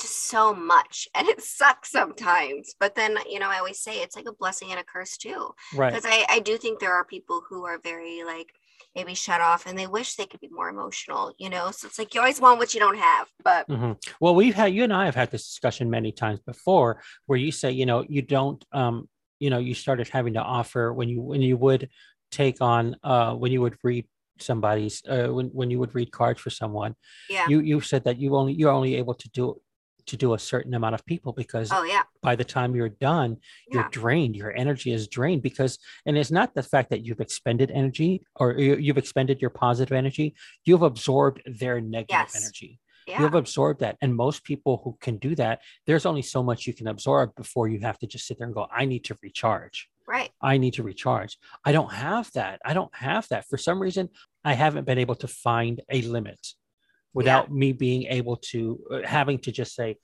just 0.00 0.28
so 0.28 0.54
much 0.54 1.08
and 1.14 1.28
it 1.28 1.42
sucks 1.42 1.90
sometimes. 1.90 2.74
But 2.80 2.94
then, 2.94 3.18
you 3.30 3.38
know, 3.38 3.48
I 3.50 3.58
always 3.58 3.80
say 3.80 3.98
it's 4.02 4.16
like 4.16 4.28
a 4.28 4.32
blessing 4.34 4.70
and 4.70 4.80
a 4.80 4.84
curse 4.84 5.16
too 5.16 5.50
Right. 5.72 6.00
because 6.00 6.04
I, 6.06 6.26
I 6.30 6.40
do 6.40 6.58
think 6.58 6.80
there 6.80 6.94
are 6.94 7.04
people 7.04 7.42
who 7.48 7.64
are 7.64 7.78
very 7.82 8.24
like 8.24 8.48
maybe 8.94 9.14
shut 9.14 9.40
off 9.40 9.66
and 9.66 9.78
they 9.78 9.86
wish 9.86 10.14
they 10.14 10.26
could 10.26 10.40
be 10.40 10.48
more 10.50 10.68
emotional 10.68 11.32
you 11.38 11.48
know 11.50 11.70
so 11.70 11.86
it's 11.86 11.98
like 11.98 12.14
you 12.14 12.20
always 12.20 12.40
want 12.40 12.58
what 12.58 12.74
you 12.74 12.80
don't 12.80 12.98
have 12.98 13.28
but 13.42 13.66
Mhm. 13.68 13.96
Well, 14.20 14.34
we've 14.34 14.54
had 14.54 14.74
you 14.74 14.84
and 14.84 14.92
I 14.92 15.06
have 15.06 15.14
had 15.14 15.30
this 15.30 15.46
discussion 15.46 15.88
many 15.88 16.12
times 16.12 16.40
before, 16.40 17.00
where 17.26 17.38
you 17.38 17.50
say, 17.50 17.70
you 17.72 17.86
know, 17.86 18.04
you 18.08 18.20
don't, 18.22 18.62
um, 18.72 19.08
you 19.38 19.48
know, 19.50 19.58
you 19.58 19.74
started 19.74 20.08
having 20.08 20.34
to 20.34 20.42
offer 20.42 20.92
when 20.92 21.08
you 21.08 21.20
when 21.22 21.40
you 21.40 21.56
would 21.56 21.88
take 22.30 22.60
on 22.60 22.96
uh, 23.02 23.34
when 23.34 23.52
you 23.52 23.60
would 23.62 23.76
read 23.82 24.06
somebody's 24.38 25.02
uh, 25.08 25.28
when 25.28 25.46
when 25.48 25.70
you 25.70 25.78
would 25.78 25.94
read 25.94 26.10
cards 26.10 26.40
for 26.40 26.50
someone, 26.50 26.94
yeah 27.30 27.48
you 27.48 27.60
you 27.60 27.80
said 27.80 28.04
that 28.04 28.18
you 28.18 28.36
only 28.36 28.52
you're 28.52 28.70
only 28.70 28.96
able 28.96 29.14
to 29.14 29.28
do 29.30 29.60
to 30.06 30.16
do 30.16 30.34
a 30.34 30.38
certain 30.38 30.74
amount 30.74 30.94
of 30.94 31.04
people 31.06 31.32
because 31.32 31.70
oh 31.72 31.82
yeah 31.84 32.02
by 32.22 32.34
the 32.34 32.44
time 32.44 32.74
you're 32.74 32.88
done, 32.88 33.36
you're 33.70 33.82
Yeah. 33.82 33.88
drained. 33.90 34.34
Your 34.34 34.56
energy 34.56 34.92
is 34.92 35.08
drained 35.08 35.42
because, 35.42 35.78
and 36.06 36.16
it's 36.16 36.30
not 36.30 36.54
the 36.54 36.62
fact 36.62 36.88
that 36.90 37.04
you've 37.04 37.20
expended 37.20 37.70
energy 37.70 38.22
or 38.36 38.52
you- 38.58 38.76
you've 38.78 38.96
expended 38.98 39.40
your 39.42 39.50
positive 39.50 39.92
energy. 39.92 40.34
You've 40.64 40.80
absorbed 40.82 41.42
their 41.44 41.80
negative 41.82 42.08
Yes. 42.32 42.36
energy. 42.42 42.80
Yeah. 43.06 43.20
You've 43.20 43.34
absorbed 43.34 43.80
that. 43.80 43.98
And 44.00 44.14
most 44.16 44.42
people 44.44 44.80
who 44.82 44.96
can 45.02 45.18
do 45.18 45.34
that, 45.34 45.60
there's 45.86 46.06
only 46.06 46.22
so 46.22 46.42
much 46.42 46.66
you 46.66 46.72
can 46.72 46.86
absorb 46.88 47.34
before 47.34 47.68
you 47.68 47.80
have 47.80 47.98
to 47.98 48.06
just 48.06 48.26
sit 48.26 48.38
there 48.38 48.46
and 48.46 48.54
go, 48.54 48.66
I 48.72 48.86
need 48.86 49.04
to 49.04 49.18
recharge. 49.22 49.90
Right. 50.06 50.30
I 50.40 50.56
need 50.56 50.72
to 50.74 50.82
recharge. 50.82 51.36
I 51.64 51.72
don't 51.72 51.92
have 51.92 52.32
that. 52.32 52.60
I 52.64 52.72
don't 52.72 52.94
have 52.94 53.28
that. 53.28 53.46
For 53.48 53.58
some 53.58 53.80
reason, 53.80 54.08
I 54.44 54.54
haven't 54.54 54.86
been 54.86 54.98
able 54.98 55.16
to 55.16 55.28
find 55.28 55.82
a 55.90 56.00
limit 56.02 56.54
without 57.14 57.50
me 57.52 57.72
being 57.72 58.04
able 58.04 58.36
to, 58.36 58.78
uh, 58.90 58.98
having 59.04 59.38
to 59.38 59.52
just 59.52 59.74
say, 59.74 59.96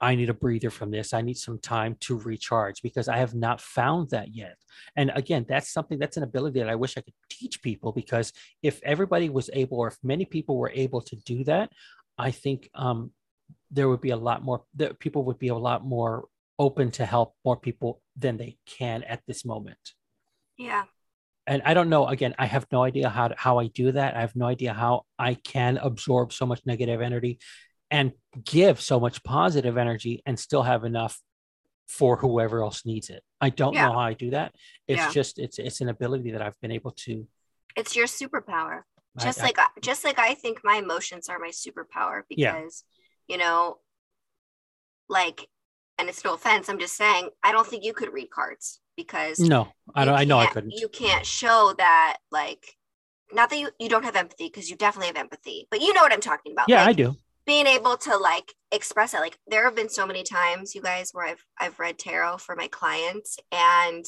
I 0.00 0.16
need 0.16 0.30
a 0.30 0.34
breather 0.34 0.70
from 0.70 0.90
this. 0.90 1.14
I 1.14 1.20
need 1.22 1.36
some 1.36 1.60
time 1.60 1.96
to 2.00 2.18
recharge 2.18 2.82
because 2.82 3.06
I 3.06 3.18
have 3.18 3.34
not 3.34 3.60
found 3.60 4.10
that 4.10 4.34
yet. 4.34 4.56
And 4.96 5.12
again, 5.14 5.46
that's 5.48 5.72
something 5.72 5.98
that's 5.98 6.16
an 6.16 6.24
ability 6.24 6.58
that 6.58 6.68
I 6.68 6.74
wish 6.74 6.96
I 6.96 7.02
could 7.02 7.14
teach 7.30 7.62
people 7.62 7.92
because 7.92 8.32
if 8.64 8.80
everybody 8.82 9.28
was 9.28 9.48
able, 9.52 9.78
or 9.78 9.88
if 9.88 9.98
many 10.02 10.24
people 10.24 10.56
were 10.58 10.72
able 10.74 11.02
to 11.02 11.16
do 11.16 11.44
that, 11.44 11.70
I 12.18 12.32
think 12.32 12.68
um, 12.74 13.12
there 13.70 13.88
would 13.88 14.00
be 14.00 14.10
a 14.10 14.16
lot 14.16 14.42
more, 14.42 14.64
that 14.74 14.98
people 14.98 15.24
would 15.24 15.38
be 15.38 15.48
a 15.48 15.54
lot 15.54 15.84
more 15.84 16.26
open 16.58 16.90
to 16.92 17.06
help 17.06 17.34
more 17.44 17.56
people 17.56 18.02
than 18.16 18.36
they 18.36 18.56
can 18.66 19.04
at 19.04 19.20
this 19.28 19.44
moment. 19.44 19.78
Yeah. 20.58 20.84
And 21.46 21.62
I 21.64 21.74
don't 21.74 21.88
know, 21.88 22.06
again, 22.06 22.34
I 22.38 22.46
have 22.46 22.66
no 22.70 22.82
idea 22.84 23.08
how, 23.08 23.28
to, 23.28 23.34
how 23.36 23.58
I 23.58 23.66
do 23.66 23.92
that. 23.92 24.16
I 24.16 24.20
have 24.20 24.36
no 24.36 24.46
idea 24.46 24.72
how 24.72 25.06
I 25.18 25.34
can 25.34 25.76
absorb 25.78 26.32
so 26.32 26.46
much 26.46 26.60
negative 26.66 27.00
energy 27.00 27.40
and 27.90 28.12
give 28.44 28.80
so 28.80 29.00
much 29.00 29.22
positive 29.24 29.76
energy 29.76 30.22
and 30.24 30.38
still 30.38 30.62
have 30.62 30.84
enough 30.84 31.20
for 31.88 32.16
whoever 32.16 32.62
else 32.62 32.86
needs 32.86 33.10
it. 33.10 33.22
I 33.40 33.50
don't 33.50 33.74
Yeah. 33.74 33.86
know 33.88 33.92
how 33.94 33.98
I 33.98 34.14
do 34.14 34.30
that. 34.30 34.54
It's 34.86 34.98
Yeah. 34.98 35.10
just 35.10 35.38
it's 35.38 35.58
it's 35.58 35.80
an 35.82 35.88
ability 35.90 36.30
that 36.30 36.40
I've 36.40 36.58
been 36.60 36.70
able 36.70 36.92
to 37.04 37.26
It's 37.76 37.94
your 37.96 38.06
superpower. 38.06 38.82
I- 39.18 39.22
Just 39.24 39.40
I- 39.40 39.44
like 39.44 39.58
I- 39.58 39.68
just 39.80 40.04
like 40.04 40.18
I 40.18 40.34
think 40.34 40.60
my 40.64 40.76
emotions 40.76 41.28
are 41.28 41.38
my 41.38 41.48
superpower 41.50 42.22
Yeah. 42.30 42.54
because 42.54 42.84
you 43.28 43.36
know 43.36 43.78
like 45.08 45.48
and 45.98 46.08
it's 46.08 46.24
no 46.24 46.32
offense, 46.34 46.68
I'm 46.70 46.78
just 46.78 46.96
saying 46.96 47.28
I 47.42 47.52
don't 47.52 47.66
think 47.66 47.84
you 47.84 47.92
could 47.92 48.12
read 48.12 48.30
cards 48.30 48.80
because 48.96 49.38
no, 49.38 49.68
I 49.94 50.04
don't 50.04 50.14
I 50.14 50.24
know 50.24 50.38
I 50.38 50.46
couldn't. 50.46 50.72
You 50.72 50.88
can't 50.88 51.26
show 51.26 51.74
that 51.78 52.18
like 52.30 52.76
not 53.32 53.50
that 53.50 53.58
you, 53.58 53.70
you 53.78 53.88
don't 53.88 54.04
have 54.04 54.16
empathy 54.16 54.46
because 54.46 54.68
you 54.68 54.76
definitely 54.76 55.06
have 55.08 55.16
empathy, 55.16 55.66
but 55.70 55.80
you 55.80 55.94
know 55.94 56.02
what 56.02 56.12
I'm 56.12 56.20
talking 56.20 56.52
about. 56.52 56.68
Yeah, 56.68 56.84
like, 56.84 56.88
I 56.88 56.92
do. 56.92 57.16
being 57.46 57.66
able 57.66 57.96
to 57.96 58.16
like 58.16 58.54
express 58.72 59.14
it 59.14 59.20
like 59.20 59.38
there 59.46 59.64
have 59.64 59.76
been 59.76 59.88
so 59.88 60.06
many 60.06 60.22
times 60.22 60.74
you 60.74 60.80
guys 60.80 61.10
where 61.12 61.26
i've 61.26 61.44
i've 61.60 61.78
read 61.78 61.98
tarot 61.98 62.38
for 62.38 62.56
my 62.56 62.66
clients 62.68 63.38
and 63.52 64.04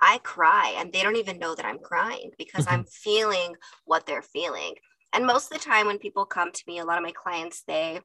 i 0.00 0.18
cry 0.18 0.74
and 0.76 0.92
they 0.92 1.02
don't 1.02 1.16
even 1.16 1.38
know 1.38 1.54
that 1.54 1.64
i'm 1.64 1.78
crying 1.78 2.30
because 2.36 2.66
i'm 2.68 2.80
mm-hmm. 2.80 3.10
feeling 3.10 3.54
what 3.86 4.06
they're 4.06 4.22
feeling 4.22 4.74
and 5.14 5.26
most 5.26 5.50
of 5.50 5.58
the 5.58 5.64
time 5.64 5.86
when 5.86 5.98
people 5.98 6.26
come 6.26 6.52
to 6.52 6.62
me 6.66 6.78
a 6.78 6.84
lot 6.84 6.98
of 6.98 7.04
my 7.04 7.12
clients 7.12 7.62
they 7.66 8.00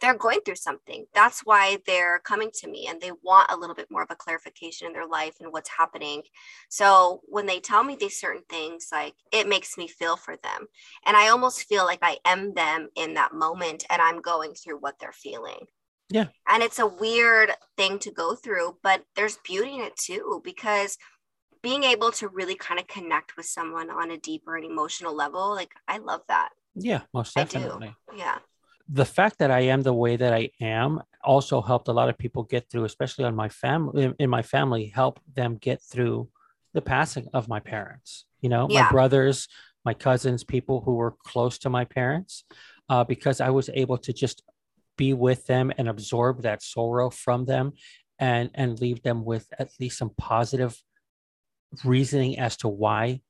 they're 0.00 0.14
going 0.14 0.40
through 0.44 0.54
something 0.54 1.04
that's 1.14 1.40
why 1.40 1.78
they're 1.86 2.20
coming 2.20 2.50
to 2.52 2.68
me 2.68 2.86
and 2.88 3.00
they 3.00 3.12
want 3.22 3.50
a 3.50 3.56
little 3.56 3.74
bit 3.74 3.90
more 3.90 4.02
of 4.02 4.10
a 4.10 4.16
clarification 4.16 4.86
in 4.86 4.92
their 4.92 5.06
life 5.06 5.34
and 5.40 5.52
what's 5.52 5.70
happening 5.70 6.22
so 6.68 7.20
when 7.26 7.46
they 7.46 7.60
tell 7.60 7.84
me 7.84 7.96
these 7.96 8.18
certain 8.18 8.42
things 8.48 8.88
like 8.92 9.14
it 9.32 9.48
makes 9.48 9.76
me 9.76 9.86
feel 9.86 10.16
for 10.16 10.36
them 10.36 10.66
and 11.06 11.16
I 11.16 11.28
almost 11.28 11.64
feel 11.64 11.84
like 11.84 12.00
I 12.02 12.18
am 12.24 12.54
them 12.54 12.88
in 12.94 13.14
that 13.14 13.34
moment 13.34 13.84
and 13.90 14.00
I'm 14.00 14.20
going 14.20 14.54
through 14.54 14.78
what 14.78 14.96
they're 14.98 15.12
feeling. 15.12 15.66
Yeah. 16.10 16.26
And 16.48 16.62
it's 16.62 16.78
a 16.78 16.86
weird 16.86 17.52
thing 17.76 17.98
to 18.00 18.10
go 18.10 18.34
through, 18.34 18.78
but 18.82 19.02
there's 19.14 19.38
beauty 19.44 19.76
in 19.76 19.80
it 19.82 19.96
too 19.96 20.40
because 20.44 20.98
being 21.62 21.84
able 21.84 22.10
to 22.12 22.28
really 22.28 22.54
kind 22.54 22.80
of 22.80 22.86
connect 22.88 23.36
with 23.36 23.46
someone 23.46 23.90
on 23.90 24.10
a 24.10 24.18
deeper 24.18 24.56
and 24.56 24.64
emotional 24.64 25.14
level, 25.14 25.50
like 25.54 25.72
I 25.86 25.98
love 25.98 26.22
that. 26.28 26.50
Yeah, 26.74 27.02
most 27.14 27.38
I 27.38 27.44
do. 27.44 27.58
definitely. 27.58 27.94
Yeah. 28.16 28.38
The 28.92 29.04
fact 29.04 29.38
that 29.38 29.50
I 29.50 29.60
am 29.60 29.82
the 29.82 29.94
way 29.94 30.16
that 30.16 30.32
I 30.32 30.50
am 30.60 31.00
also 31.22 31.60
helped 31.60 31.88
a 31.88 31.92
lot 31.92 32.08
of 32.08 32.18
people 32.18 32.42
get 32.42 32.68
through, 32.68 32.84
especially 32.84 33.24
on 33.24 33.36
my 33.36 33.48
family 33.48 34.04
in, 34.04 34.14
in 34.18 34.30
my 34.30 34.42
family, 34.42 34.86
help 34.86 35.20
them 35.32 35.56
get 35.56 35.80
through 35.80 36.28
the 36.74 36.82
passing 36.82 37.28
of 37.32 37.48
my 37.48 37.60
parents. 37.60 38.26
You 38.40 38.48
know, 38.48 38.66
Yeah. 38.68 38.84
my 38.84 38.90
brothers, 38.90 39.48
my 39.84 39.94
cousins, 39.94 40.42
people 40.42 40.80
who 40.80 40.94
were 40.94 41.14
close 41.24 41.58
to 41.58 41.70
my 41.70 41.84
parents, 41.84 42.44
uh, 42.88 43.04
because 43.04 43.40
I 43.40 43.50
was 43.50 43.70
able 43.74 43.98
to 43.98 44.12
just 44.12 44.42
be 44.96 45.14
with 45.14 45.46
them 45.46 45.72
and 45.78 45.88
absorb 45.88 46.42
that 46.42 46.62
sorrow 46.62 47.10
from 47.10 47.44
them 47.44 47.72
and 48.18 48.50
and 48.54 48.80
leave 48.80 49.02
them 49.02 49.24
with 49.24 49.46
at 49.58 49.70
least 49.78 49.98
some 49.98 50.10
positive 50.18 50.76
reasoning 51.84 52.38
as 52.38 52.56
to 52.58 52.68
why 52.68 53.20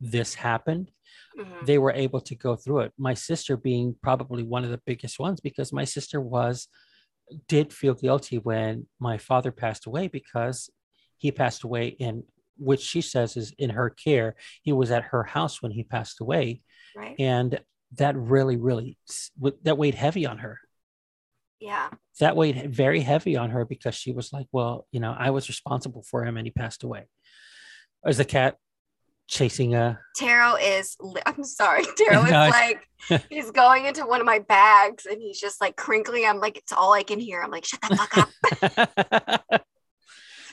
this 0.00 0.34
happened 0.34 0.90
Mhm. 1.38 1.66
they 1.66 1.78
were 1.78 1.92
able 1.92 2.20
to 2.22 2.34
go 2.34 2.56
through 2.56 2.80
it. 2.80 2.92
My 2.98 3.14
sister 3.14 3.56
being 3.56 3.94
probably 4.02 4.42
one 4.42 4.64
of 4.64 4.70
the 4.70 4.80
biggest 4.84 5.18
ones 5.18 5.40
because 5.40 5.72
my 5.72 5.84
sister 5.84 6.20
was 6.20 6.68
did 7.46 7.72
feel 7.72 7.94
guilty 7.94 8.38
when 8.38 8.86
my 8.98 9.18
father 9.18 9.52
passed 9.52 9.86
away 9.86 10.08
because 10.08 10.70
he 11.18 11.30
passed 11.30 11.62
away 11.62 11.88
in 11.88 12.24
which 12.56 12.80
she 12.80 13.00
says 13.00 13.36
is 13.36 13.52
in 13.58 13.70
her 13.70 13.90
care. 13.90 14.34
He 14.62 14.72
was 14.72 14.90
at 14.90 15.04
her 15.04 15.22
house 15.24 15.62
when 15.62 15.72
he 15.72 15.84
passed 15.84 16.20
away 16.20 16.62
Right. 16.96 17.14
and 17.18 17.60
that 17.92 18.16
really 18.16 18.56
really 18.56 18.98
that 19.62 19.78
weighed 19.78 19.94
heavy 19.94 20.26
on 20.26 20.38
her. 20.38 20.58
Yeah. 21.60 21.90
That 22.20 22.34
weighed 22.36 22.72
very 22.74 23.00
heavy 23.00 23.36
on 23.36 23.50
her 23.50 23.64
because 23.64 23.94
she 23.94 24.12
was 24.12 24.32
like, 24.32 24.46
well, 24.52 24.86
you 24.92 25.00
know, 25.00 25.14
I 25.16 25.30
was 25.30 25.48
responsible 25.48 26.02
for 26.02 26.24
him 26.24 26.36
and 26.36 26.46
he 26.46 26.50
passed 26.50 26.82
away. 26.82 27.06
As 28.04 28.16
the 28.18 28.24
cat 28.24 28.56
chasing 29.28 29.74
a 29.74 30.00
Tarot 30.16 30.56
is, 30.56 30.96
li- 31.00 31.22
I'm 31.24 31.44
sorry, 31.44 31.84
Tarot 31.96 32.24
is 32.24 32.30
like, 32.32 32.88
he's 33.30 33.50
going 33.52 33.84
into 33.84 34.04
one 34.06 34.20
of 34.20 34.26
my 34.26 34.40
bags 34.40 35.06
and 35.06 35.20
he's 35.20 35.38
just 35.38 35.60
like 35.60 35.76
crinkling. 35.76 36.24
I'm 36.26 36.40
like, 36.40 36.56
it's 36.56 36.72
all 36.72 36.92
I 36.92 37.04
can 37.04 37.20
hear. 37.20 37.40
I'm 37.40 37.50
like, 37.50 37.64
shut 37.64 37.80
the 37.82 37.96
fuck 37.96 39.48
up. 39.50 39.66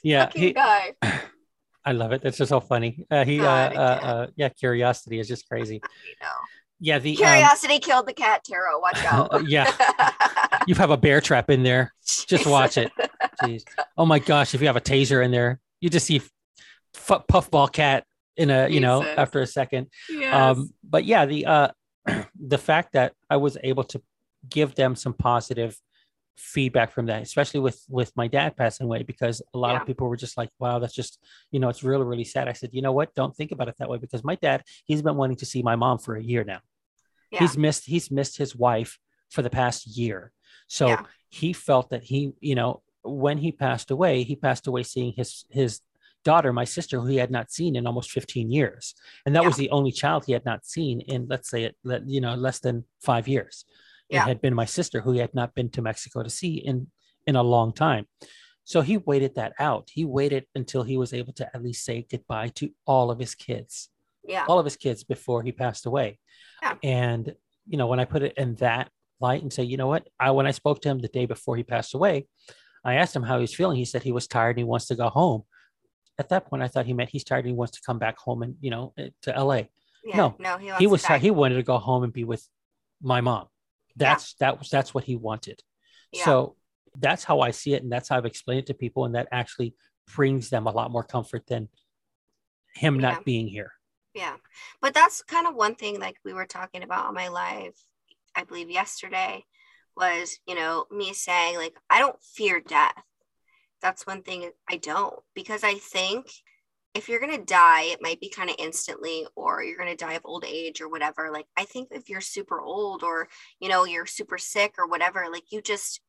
yeah, 0.03 0.29
he, 0.35 0.53
guy. 0.53 0.93
I 1.87 1.91
love 1.91 2.11
it. 2.11 2.21
That's 2.21 2.37
just 2.37 2.49
so 2.49 2.59
funny. 2.59 3.05
Uh, 3.09 3.25
he, 3.25 3.39
uh, 3.39 3.43
God, 3.43 3.75
uh, 3.75 3.79
uh, 3.79 4.27
yeah, 4.35 4.49
curiosity 4.49 5.19
is 5.19 5.27
just 5.27 5.47
crazy. 5.47 5.75
You 5.75 6.15
know. 6.21 6.27
Yeah, 6.79 6.99
the 6.99 7.11
um, 7.11 7.17
Curiosity 7.17 7.79
killed 7.79 8.07
the 8.07 8.13
cat, 8.13 8.43
Tarot. 8.43 8.79
Watch 8.79 9.03
out. 9.05 9.47
yeah, 9.47 9.71
you 10.67 10.75
have 10.75 10.91
a 10.91 10.97
bear 10.97 11.21
trap 11.21 11.49
in 11.49 11.63
there. 11.63 11.93
Just 12.03 12.45
watch 12.45 12.77
it. 12.77 12.91
Jeez. 13.41 13.63
Oh 13.97 14.05
my 14.05 14.19
gosh, 14.19 14.53
if 14.53 14.61
you 14.61 14.67
have 14.67 14.75
a 14.75 14.81
taser 14.81 15.23
in 15.23 15.31
there, 15.31 15.59
you 15.79 15.89
just 15.89 16.05
see 16.05 16.21
f- 16.93 17.23
puffball 17.29 17.71
cat 17.71 18.05
in 18.37 18.49
a, 18.49 18.67
you 18.67 18.79
know, 18.79 19.03
after 19.03 19.41
a 19.41 19.47
second. 19.47 19.87
Yes. 20.09 20.33
Um, 20.33 20.69
but 20.83 21.05
yeah, 21.05 21.25
the 21.25 21.45
uh, 21.45 21.67
the 22.39 22.57
fact 22.57 22.93
that 22.93 23.13
I 23.29 23.37
was 23.37 23.57
able 23.63 23.83
to 23.85 24.01
give 24.49 24.75
them 24.75 24.95
some 24.95 25.13
positive 25.13 25.75
feedback 26.37 26.91
from 26.91 27.05
that, 27.05 27.21
especially 27.21 27.61
with 27.61 27.81
with 27.89 28.11
my 28.15 28.27
dad 28.27 28.57
passing 28.57 28.85
away, 28.85 29.03
because 29.03 29.41
a 29.53 29.57
lot 29.57 29.71
Yeah. 29.73 29.81
of 29.81 29.87
people 29.87 30.07
were 30.07 30.17
just 30.17 30.37
like, 30.37 30.49
"Wow, 30.59 30.79
that's 30.79 30.93
just 30.93 31.19
you 31.51 31.59
know, 31.59 31.69
it's 31.69 31.83
really 31.83 32.03
really 32.03 32.25
sad." 32.25 32.47
I 32.47 32.53
said, 32.53 32.71
"You 32.73 32.81
know 32.81 32.91
what? 32.91 33.13
Don't 33.15 33.35
think 33.35 33.51
about 33.51 33.69
it 33.69 33.75
that 33.79 33.89
way," 33.89 33.97
because 33.97 34.23
my 34.23 34.35
dad, 34.35 34.63
he's 34.85 35.01
been 35.01 35.15
wanting 35.15 35.37
to 35.37 35.45
see 35.45 35.63
my 35.63 35.75
mom 35.75 35.97
for 35.97 36.15
a 36.15 36.23
year 36.23 36.43
now. 36.43 36.59
Yeah. 37.31 37.39
He's 37.39 37.57
missed 37.57 37.85
he's 37.85 38.11
missed 38.11 38.37
his 38.37 38.55
wife 38.55 38.99
for 39.31 39.41
the 39.41 39.49
past 39.49 39.87
year, 39.87 40.31
so 40.67 40.87
Yeah. 40.89 41.03
he 41.29 41.53
felt 41.53 41.89
that 41.89 42.03
he, 42.03 42.33
you 42.41 42.55
know, 42.55 42.81
when 43.03 43.37
he 43.37 43.51
passed 43.51 43.89
away, 43.91 44.23
he 44.23 44.35
passed 44.35 44.67
away 44.67 44.83
seeing 44.83 45.13
his 45.13 45.45
his 45.49 45.81
daughter, 46.25 46.51
my 46.51 46.65
sister, 46.65 46.99
who 46.99 47.07
he 47.07 47.17
had 47.17 47.31
not 47.31 47.51
seen 47.51 47.75
in 47.75 47.87
almost 47.87 48.11
15 48.11 48.51
years. 48.51 48.93
And 49.25 49.35
that 49.35 49.45
was 49.45 49.55
the 49.55 49.69
only 49.69 49.91
child 49.91 50.25
he 50.25 50.33
had 50.33 50.43
not 50.43 50.65
seen 50.65 50.99
in, 51.01 51.27
let's 51.29 51.49
say, 51.49 51.63
it, 51.63 51.75
you 52.05 52.19
know, 52.19 52.35
less 52.35 52.59
than 52.59 52.83
five 53.01 53.27
years. 53.27 53.63
It 54.09 54.19
had 54.19 54.41
been 54.41 54.53
my 54.53 54.65
sister 54.65 55.01
who 55.01 55.13
he 55.13 55.19
had 55.19 55.33
not 55.33 55.55
been 55.55 55.69
to 55.71 55.81
Mexico 55.81 56.21
to 56.21 56.29
see 56.29 56.55
in 56.55 56.87
in 57.25 57.35
a 57.35 57.43
long 57.43 57.73
time. 57.73 58.05
So 58.63 58.81
he 58.81 58.97
waited 58.97 59.35
that 59.35 59.53
out. 59.59 59.89
He 59.91 60.05
waited 60.05 60.45
until 60.55 60.83
he 60.83 60.97
was 60.97 61.13
able 61.13 61.33
to 61.33 61.55
at 61.55 61.63
least 61.63 61.85
say 61.85 62.05
goodbye 62.09 62.49
to 62.55 62.69
all 62.85 63.11
of 63.11 63.19
his 63.19 63.35
kids, 63.35 63.89
yeah. 64.23 64.45
all 64.47 64.59
of 64.59 64.65
his 64.65 64.75
kids 64.75 65.03
before 65.03 65.43
he 65.43 65.51
passed 65.51 65.85
away. 65.85 66.19
Yeah. 66.61 66.75
And 66.83 67.35
you 67.67 67.77
know, 67.77 67.87
when 67.87 67.99
I 67.99 68.05
put 68.05 68.23
it 68.23 68.33
in 68.37 68.55
that 68.55 68.89
light 69.19 69.41
and 69.41 69.51
say, 69.51 69.63
you 69.63 69.77
know 69.77 69.87
what, 69.87 70.07
I 70.19 70.31
when 70.31 70.47
I 70.47 70.51
spoke 70.51 70.81
to 70.81 70.89
him 70.89 70.99
the 70.99 71.07
day 71.07 71.25
before 71.25 71.55
he 71.57 71.63
passed 71.63 71.95
away, 71.95 72.27
I 72.83 72.95
asked 72.95 73.15
him 73.15 73.23
how 73.23 73.37
he 73.37 73.41
was 73.41 73.55
feeling. 73.55 73.77
He 73.77 73.85
said 73.85 74.03
he 74.03 74.11
was 74.11 74.27
tired 74.27 74.51
and 74.51 74.59
he 74.59 74.63
wants 74.63 74.87
to 74.87 74.95
go 74.95 75.09
home. 75.09 75.43
At 76.17 76.29
that 76.29 76.45
point, 76.45 76.63
I 76.63 76.67
thought 76.67 76.85
he 76.85 76.93
meant 76.93 77.09
he's 77.09 77.23
tired 77.23 77.39
and 77.39 77.47
he 77.47 77.53
wants 77.53 77.77
to 77.77 77.81
come 77.85 77.99
back 77.99 78.17
home 78.17 78.41
and 78.43 78.55
you 78.61 78.71
know 78.71 78.93
eh, 78.97 79.09
to 79.23 79.31
LA. 79.43 79.63
Yeah. 80.03 80.17
no, 80.17 80.35
No, 80.39 80.57
he, 80.57 80.67
wants 80.67 80.79
he 80.79 80.87
was 80.87 81.05
he 81.05 81.31
wanted 81.31 81.55
to 81.55 81.63
go 81.63 81.77
home 81.77 82.03
and 82.03 82.13
be 82.13 82.23
with 82.23 82.47
my 83.01 83.21
mom. 83.21 83.47
That's 83.95 84.33
that 84.35 84.59
was 84.59 84.69
that's 84.69 84.93
what 84.93 85.03
he 85.03 85.15
wanted. 85.15 85.61
Yeah. 86.11 86.25
So 86.25 86.55
that's 86.97 87.23
how 87.23 87.41
I 87.41 87.51
see 87.51 87.73
it, 87.73 87.83
and 87.83 87.91
that's 87.91 88.09
how 88.09 88.17
I've 88.17 88.25
explained 88.25 88.59
it 88.59 88.65
to 88.67 88.73
people, 88.73 89.05
and 89.05 89.15
that 89.15 89.27
actually 89.31 89.75
brings 90.15 90.49
them 90.49 90.67
a 90.67 90.71
lot 90.71 90.91
more 90.91 91.03
comfort 91.03 91.47
than 91.47 91.69
him 92.75 92.95
Yeah. 92.95 93.01
not 93.01 93.25
being 93.25 93.47
here. 93.47 93.71
Yeah. 94.13 94.35
But 94.81 94.93
that's 94.93 95.21
kind 95.23 95.47
of 95.47 95.55
one 95.55 95.75
thing 95.75 95.99
like 95.99 96.17
we 96.23 96.33
were 96.33 96.45
talking 96.45 96.83
about 96.83 97.05
on 97.05 97.13
my 97.13 97.27
live, 97.27 97.73
I 98.35 98.43
believe 98.43 98.69
yesterday, 98.69 99.43
was, 99.97 100.39
you 100.47 100.55
know, 100.55 100.85
me 100.91 101.13
saying 101.13 101.57
like 101.57 101.75
I 101.89 101.99
don't 101.99 102.21
fear 102.21 102.61
death. 102.61 103.03
That's 103.85 104.07
one 104.07 104.23
thing 104.23 104.49
I 104.67 104.77
don't 104.77 105.19
because 105.35 105.63
I 105.63 105.75
think 105.75 106.25
if 106.95 107.07
you're 107.07 107.19
gonna 107.19 107.37
die, 107.45 107.83
it 107.83 108.01
might 108.01 108.19
be 108.19 108.29
kind 108.29 108.49
of 108.49 108.55
instantly, 108.57 109.27
or 109.35 109.61
you're 109.61 109.77
gonna 109.77 109.95
die 109.95 110.13
of 110.13 110.23
old 110.25 110.43
age 110.43 110.81
or 110.81 110.89
whatever. 110.89 111.29
Like 111.31 111.45
I 111.55 111.65
think 111.65 111.89
if 111.91 112.09
you're 112.09 112.19
super 112.19 112.59
old 112.59 113.03
or 113.03 113.27
you 113.59 113.69
know 113.69 113.85
you're 113.85 114.07
super 114.07 114.39
sick 114.39 114.73
or 114.79 114.87
whatever, 114.87 115.27
like 115.31 115.51
you 115.51 115.61
just 115.61 116.01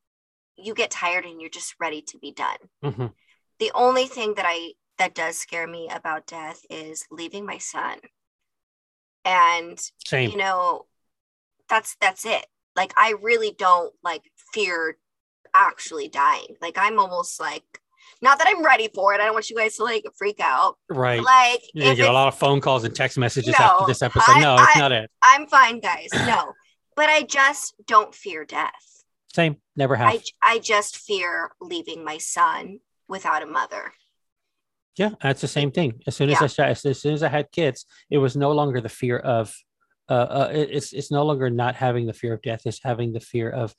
you 0.56 0.72
get 0.72 0.90
tired 0.90 1.26
and 1.26 1.38
you're 1.38 1.50
just 1.50 1.74
ready 1.78 2.00
to 2.00 2.18
be 2.18 2.32
done. 2.32 2.56
Mhm. 2.82 3.12
The 3.58 3.72
only 3.74 4.06
thing 4.06 4.32
that 4.36 4.46
I 4.48 4.72
that 4.96 5.14
does 5.14 5.36
scare 5.36 5.66
me 5.66 5.90
about 5.92 6.26
death 6.26 6.62
is 6.70 7.04
leaving 7.10 7.44
my 7.44 7.58
son. 7.58 7.98
And 9.26 9.78
Same. 10.06 10.30
you 10.30 10.38
know, 10.38 10.86
that's 11.68 11.94
that's 12.00 12.24
it. 12.24 12.46
Like 12.74 12.94
I 12.96 13.16
really 13.20 13.52
don't 13.52 13.92
like 14.02 14.22
fear 14.54 14.96
actually 15.54 16.08
dying. 16.08 16.56
Like 16.60 16.76
I'm 16.78 16.98
almost 16.98 17.40
like 17.40 17.64
not 18.22 18.38
that 18.38 18.48
I'm 18.48 18.64
ready 18.64 18.88
for 18.94 19.14
it. 19.14 19.20
I 19.20 19.24
don't 19.24 19.34
want 19.34 19.50
you 19.50 19.56
guys 19.56 19.76
to 19.76 19.84
like 19.84 20.04
freak 20.16 20.40
out. 20.40 20.76
Right. 20.88 21.22
Like 21.22 21.60
if 21.74 21.96
get 21.96 22.08
a 22.08 22.12
lot 22.12 22.28
of 22.28 22.38
phone 22.38 22.60
calls 22.60 22.84
and 22.84 22.94
text 22.94 23.18
messages 23.18 23.54
No, 23.58 23.64
after 23.64 23.86
this 23.86 24.02
episode. 24.02 24.32
I- 24.36 24.40
no, 24.40 24.54
it's 24.54 24.76
I- 24.76 24.78
not 24.78 24.92
it. 24.92 25.10
I'm 25.22 25.46
fine, 25.46 25.80
guys. 25.80 26.08
No. 26.26 26.52
But 26.96 27.10
I 27.10 27.22
just 27.24 27.74
don't 27.86 28.14
fear 28.14 28.46
death. 28.46 29.02
Same. 29.34 29.56
Never 29.76 29.96
have. 29.96 30.08
I 30.14 30.20
I 30.42 30.58
just 30.60 30.96
fear 30.96 31.50
leaving 31.60 32.02
my 32.04 32.16
son 32.16 32.80
without 33.06 33.42
a 33.42 33.46
mother. 33.46 33.92
Yeah, 34.96 35.10
that's 35.20 35.42
the 35.42 35.48
same 35.48 35.70
thing. 35.72 36.00
As 36.06 36.16
soon 36.16 36.30
as 36.30 36.40
Yeah. 36.58 36.64
I 36.64 36.68
as 36.70 36.80
soon 37.00 37.12
as 37.12 37.22
I 37.22 37.28
had 37.28 37.52
kids, 37.52 37.84
it 38.08 38.16
was 38.16 38.34
no 38.34 38.52
longer 38.52 38.80
the 38.80 38.88
fear 38.88 39.18
of, 39.18 39.54
uh, 40.08 40.12
uh 40.12 40.48
it's 40.52 40.94
it's 40.94 41.10
no 41.10 41.22
longer 41.22 41.50
not 41.50 41.74
having 41.74 42.06
the 42.06 42.14
fear 42.14 42.32
of 42.32 42.40
death. 42.40 42.62
It's 42.64 42.80
having 42.82 43.12
the 43.12 43.20
fear 43.20 43.50
of 43.50 43.74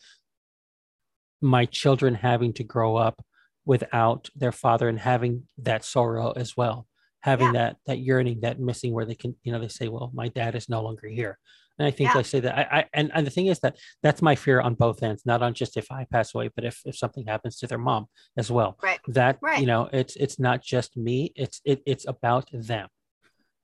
my 1.42 1.66
children 1.66 2.16
having 2.16 2.54
to 2.54 2.64
grow 2.64 2.96
up 2.96 3.24
without 3.66 4.30
their 4.36 4.52
father 4.52 4.88
and 4.88 5.00
having 5.00 5.44
that 5.58 5.84
sorrow 5.84 6.32
as 6.32 6.56
well, 6.56 6.88
having 7.22 7.54
that 7.54 7.78
that 7.86 8.00
yearning, 8.00 8.42
that 8.42 8.60
missing, 8.60 8.94
where 8.94 9.06
they 9.06 9.16
can, 9.16 9.36
you 9.44 9.52
know, 9.52 9.60
they 9.60 9.68
say, 9.68 9.88
"Well, 9.88 10.12
my 10.14 10.30
dad 10.30 10.56
is 10.56 10.70
no 10.70 10.82
longer 10.82 11.08
here." 11.08 11.38
And 11.80 11.88
I 11.88 11.92
think 11.92 12.14
Yeah. 12.14 12.20
I 12.20 12.24
say 12.24 12.40
that 12.40 12.58
I, 12.58 12.80
I 12.80 12.86
and, 12.94 13.12
and 13.14 13.28
the 13.28 13.30
thing 13.32 13.48
is 13.48 13.60
that 13.60 13.78
that's 14.02 14.22
my 14.22 14.36
fear 14.36 14.62
on 14.62 14.74
both 14.74 15.04
ends, 15.04 15.26
not 15.26 15.44
on 15.44 15.54
just 15.54 15.78
if 15.78 15.92
I 15.92 16.06
pass 16.06 16.34
away, 16.34 16.50
but 16.56 16.64
if 16.66 16.82
if 16.86 16.98
something 16.98 17.28
happens 17.28 17.58
to 17.60 17.68
their 17.68 17.78
mom 17.78 18.08
as 18.38 18.50
well. 18.50 18.80
Right. 18.82 19.00
That 19.10 19.38
Right. 19.42 19.60
you 19.60 19.68
know, 19.68 19.90
it's 19.94 20.16
it's 20.16 20.40
not 20.40 20.64
just 20.64 20.98
me. 20.98 21.34
It's 21.36 21.62
it, 21.66 21.84
it's 21.86 22.08
about 22.08 22.50
them. 22.52 22.88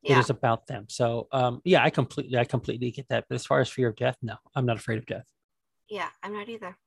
It 0.04 0.12
Yeah. 0.12 0.20
is 0.20 0.30
about 0.30 0.68
them. 0.68 0.86
So 0.90 1.28
um 1.32 1.62
yeah, 1.64 1.84
I 1.84 1.90
completely 1.90 2.38
I 2.38 2.44
completely 2.44 2.92
get 2.92 3.08
that. 3.10 3.26
But 3.30 3.36
as 3.36 3.46
far 3.46 3.62
as 3.62 3.70
fear 3.70 3.88
of 3.88 3.96
death, 3.96 4.18
no, 4.22 4.36
I'm 4.56 4.66
not 4.66 4.78
afraid 4.78 5.00
of 5.00 5.06
death. 5.06 5.26
Yeah, 5.90 6.10
I'm 6.22 6.34
not 6.34 6.50
either. 6.50 6.78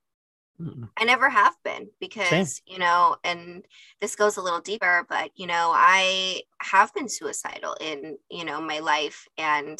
Mm-mm. 0.60 0.88
I 0.96 1.04
never 1.04 1.28
have 1.28 1.54
been 1.64 1.88
because, 2.00 2.62
you 2.66 2.78
know, 2.78 3.16
and 3.22 3.64
this 4.00 4.16
goes 4.16 4.36
a 4.38 4.42
little 4.42 4.60
deeper, 4.60 5.04
but, 5.08 5.30
you 5.34 5.46
know, 5.46 5.72
I 5.74 6.42
have 6.60 6.94
been 6.94 7.08
suicidal 7.08 7.76
in, 7.80 8.16
you 8.30 8.44
know, 8.44 8.60
my 8.60 8.78
life. 8.78 9.28
And 9.36 9.78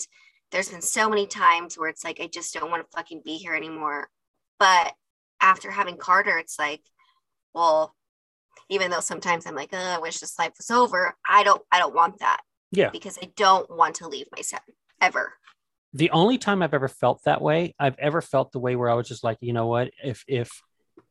there's 0.51 0.69
been 0.69 0.83
so 0.83 1.09
many 1.09 1.27
times 1.27 1.77
where 1.79 1.89
it's 1.89 2.05
like, 2.05 2.21
I 2.21 2.27
just 2.27 2.53
don't 2.53 2.71
want 2.71 2.83
to 2.85 2.97
fucking 2.97 3.23
be 3.25 3.37
here 3.37 3.55
anymore. 3.55 4.09
But 4.59 4.93
after 5.41 5.71
having 5.71 5.97
Carter, 5.97 6.39
it's 6.39 6.59
like, 6.59 6.83
well, 7.55 7.95
even 8.69 8.91
though 8.91 9.01
sometimes 9.01 9.47
I'm 9.47 9.55
like, 9.55 9.71
oh, 9.73 9.79
I 9.79 9.99
wish 9.99 10.19
this 10.19 10.39
life 10.39 10.53
was 10.59 10.71
over, 10.71 11.15
I 11.29 11.43
don't, 11.45 11.62
I 11.73 11.79
don't 11.79 11.95
want 11.95 12.19
that 12.19 12.41
Yeah. 12.73 12.91
because 12.91 13.19
I 13.23 13.31
don't 13.37 13.71
want 13.71 13.97
to 13.97 14.09
leave 14.09 14.27
my 14.35 14.43
son 14.43 14.61
ever. 15.01 15.35
the 15.93 16.11
only 16.11 16.37
time 16.39 16.62
I've 16.62 16.75
ever 16.75 16.89
felt 16.89 17.23
that 17.25 17.41
way, 17.41 17.75
I've 17.79 17.99
ever 17.99 18.21
felt 18.21 18.53
the 18.53 18.59
way 18.59 18.77
where 18.77 18.91
I 18.91 18.95
was 18.95 19.09
just 19.09 19.25
like, 19.25 19.39
you 19.41 19.53
know 19.53 19.67
what, 19.67 19.91
if 20.05 20.25
if 20.27 20.62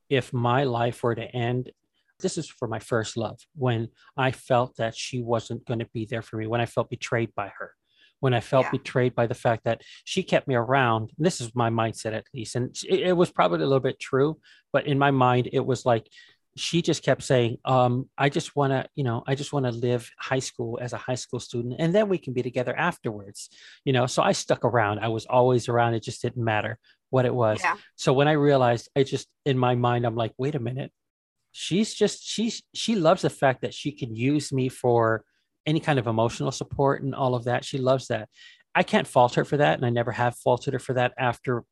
if 0.10 0.34
my 0.34 0.64
life 0.64 1.04
were 1.04 1.16
to 1.16 1.24
end, 1.36 1.72
this 2.20 2.38
is 2.38 2.48
for 2.50 2.68
my 2.68 2.80
first 2.80 3.18
love, 3.18 3.40
when 3.56 3.90
I 4.16 4.32
felt 4.32 4.78
that 4.78 4.96
she 4.96 5.22
wasn't 5.22 5.66
going 5.66 5.80
to 5.80 5.88
be 5.94 6.06
there 6.06 6.22
for 6.22 6.38
me, 6.38 6.48
when 6.48 6.62
I 6.62 6.66
felt 6.66 6.90
betrayed 6.90 7.34
by 7.36 7.52
her, 7.60 7.72
when 8.22 8.34
I 8.34 8.40
felt 8.40 8.66
Yeah. 8.68 8.72
betrayed 8.72 9.16
by 9.16 9.28
the 9.28 9.34
fact 9.36 9.66
that 9.66 9.82
she 10.06 10.24
kept 10.24 10.48
me 10.48 10.56
around. 10.56 11.12
This 11.18 11.42
is 11.42 11.54
my 11.56 11.70
mindset 11.70 12.14
at 12.14 12.26
least, 12.34 12.56
and 12.56 12.76
it, 12.88 13.00
it 13.10 13.18
was 13.18 13.32
probably 13.32 13.64
a 13.64 13.68
little 13.68 13.80
bit 13.82 14.00
true, 14.00 14.40
but 14.72 14.88
in 14.88 14.98
my 14.98 15.12
mind, 15.12 15.50
it 15.52 15.66
was 15.66 15.86
like 15.86 16.08
she 16.58 16.82
just 16.82 17.04
kept 17.04 17.22
saying, 17.22 17.58
um, 17.66 18.10
I 18.18 18.30
just 18.30 18.56
want 18.56 18.72
to, 18.72 18.88
you 18.96 19.04
know, 19.04 19.26
I 19.28 19.36
just 19.36 19.52
want 19.52 19.66
to 19.66 19.74
live 19.74 20.10
high 20.18 20.40
school 20.40 20.80
as 20.82 20.94
a 20.94 20.98
high 20.98 21.16
school 21.16 21.42
student, 21.42 21.76
and 21.80 21.94
then 21.94 22.08
we 22.08 22.18
can 22.18 22.32
be 22.32 22.42
together 22.44 22.74
afterwards 22.78 23.50
you 23.84 23.94
know 23.94 24.06
so 24.06 24.22
i 24.24 24.32
stuck 24.32 24.64
around 24.66 25.00
i 25.00 25.08
was 25.08 25.26
always 25.26 25.70
around 25.70 25.94
it 25.94 26.04
just 26.04 26.22
didn't 26.22 26.44
matter 26.44 26.78
what 27.10 27.26
it 27.26 27.34
was. 27.34 27.60
Yeah. 27.62 27.76
so 27.96 28.14
when 28.14 28.28
i 28.28 28.34
realized 28.34 28.90
i 28.96 29.04
just 29.04 29.28
in 29.46 29.58
my 29.58 29.76
mind 29.76 30.06
i'm 30.06 30.16
like 30.16 30.34
wait 30.38 30.56
a 30.56 30.60
minute. 30.60 30.92
She's 31.58 31.94
just 31.94 32.22
she's 32.28 32.62
she 32.74 32.96
loves 32.96 33.22
the 33.22 33.30
fact 33.30 33.62
that 33.62 33.74
she 33.74 33.92
can 33.94 34.14
use 34.14 34.52
me 34.52 34.68
for 34.68 35.24
any 35.66 35.80
kind 35.80 35.98
of 35.98 36.06
emotional 36.08 36.52
support 36.52 37.02
and 37.02 37.16
all 37.16 37.34
of 37.34 37.46
that. 37.46 37.64
She 37.64 37.78
loves 37.78 38.08
that. 38.08 38.28
I 38.76 38.84
can't 38.84 39.08
fault 39.08 39.36
her 39.36 39.46
for 39.46 39.58
that 39.58 39.78
and 39.78 39.86
i 39.86 39.90
never 39.90 40.12
have 40.12 40.36
faulted 40.36 40.74
her 40.74 40.80
for 40.80 40.94
that 40.96 41.14
after 41.18 41.64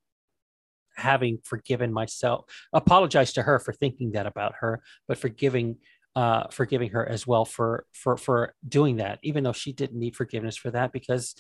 having 0.96 1.40
forgiven 1.44 1.92
myself. 1.92 2.46
Apologize 2.72 3.34
to 3.34 3.42
her 3.42 3.60
for 3.60 3.74
thinking 3.74 4.12
that 4.14 4.26
about 4.26 4.54
her 4.60 4.82
but 5.08 5.18
forgiving 5.18 5.78
uh 6.16 6.48
forgiving 6.50 6.92
her 6.92 7.08
as 7.10 7.28
well 7.28 7.44
for 7.44 7.86
for 7.92 8.16
for 8.18 8.54
doing 8.68 8.98
that 8.98 9.20
even 9.24 9.44
though 9.44 9.52
she 9.52 9.74
didn't 9.74 10.00
need 10.00 10.16
forgiveness 10.16 10.56
for 10.56 10.72
that 10.72 10.92
because 10.94 11.36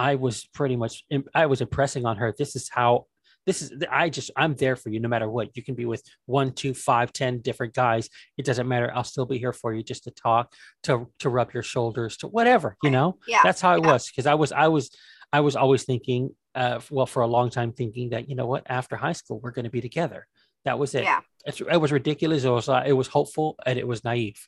I 0.00 0.14
was 0.14 0.48
pretty 0.54 0.76
much 0.76 1.04
I 1.34 1.44
was 1.44 1.60
impressing 1.60 2.06
on 2.06 2.16
her. 2.16 2.34
This 2.36 2.56
is 2.56 2.70
how 2.72 3.04
this 3.44 3.60
is 3.60 3.70
I 3.90 4.08
just 4.08 4.30
I'm 4.34 4.54
there 4.54 4.74
for 4.74 4.88
you 4.88 4.98
no 4.98 5.10
matter 5.10 5.28
what. 5.28 5.54
You 5.54 5.62
can 5.62 5.74
be 5.74 5.84
with 5.84 6.02
one, 6.24 6.52
two, 6.52 6.72
five, 6.72 7.12
ten 7.12 7.40
different 7.40 7.74
guys. 7.74 8.08
It 8.38 8.46
doesn't 8.46 8.66
matter. 8.66 8.90
I'll 8.94 9.04
still 9.04 9.26
be 9.26 9.36
here 9.36 9.52
for 9.52 9.74
you 9.74 9.82
just 9.82 10.04
to 10.04 10.10
talk, 10.10 10.54
to 10.84 11.06
to 11.18 11.28
rub 11.28 11.52
your 11.52 11.62
shoulders, 11.62 12.16
to 12.18 12.28
whatever, 12.28 12.78
you 12.82 12.90
know? 12.90 13.18
Yeah, 13.28 13.40
That's 13.44 13.60
how 13.60 13.74
it 13.74 13.82
yeah. 13.82 13.92
was. 13.92 14.10
Because 14.10 14.26
I 14.26 14.34
was 14.34 14.52
I 14.52 14.68
was 14.68 14.90
I 15.34 15.40
was 15.40 15.54
always 15.54 15.84
thinking, 15.84 16.30
uh, 16.54 16.80
well, 16.90 17.06
for 17.06 17.22
a 17.22 17.26
long 17.26 17.50
time 17.50 17.72
thinking 17.72 18.10
that, 18.10 18.26
you 18.30 18.36
know 18.36 18.46
what, 18.46 18.64
after 18.70 18.96
high 18.96 19.12
school, 19.12 19.38
we're 19.38 19.52
gonna 19.52 19.68
be 19.68 19.82
together. 19.82 20.26
That 20.64 20.78
was 20.78 20.94
it. 20.94 21.04
Yeah. 21.04 21.20
It's, 21.44 21.60
it 21.60 21.80
was 21.84 21.92
ridiculous. 21.92 22.44
It 22.44 22.50
was 22.50 22.70
uh, 22.70 22.84
it 22.86 22.94
was 22.94 23.08
hopeful 23.08 23.56
and 23.66 23.78
it 23.78 23.86
was 23.86 24.02
naive 24.02 24.40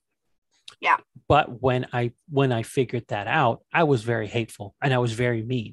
Yeah. 0.87 0.99
but 1.29 1.47
when 1.66 1.83
i 1.92 2.03
when 2.38 2.51
i 2.59 2.62
figured 2.62 3.07
that 3.09 3.27
out 3.29 3.57
i 3.73 3.83
was 3.92 4.01
very 4.03 4.27
hateful 4.38 4.75
and 4.83 4.90
i 4.92 4.99
was 5.05 5.12
very 5.25 5.42
mean 5.53 5.73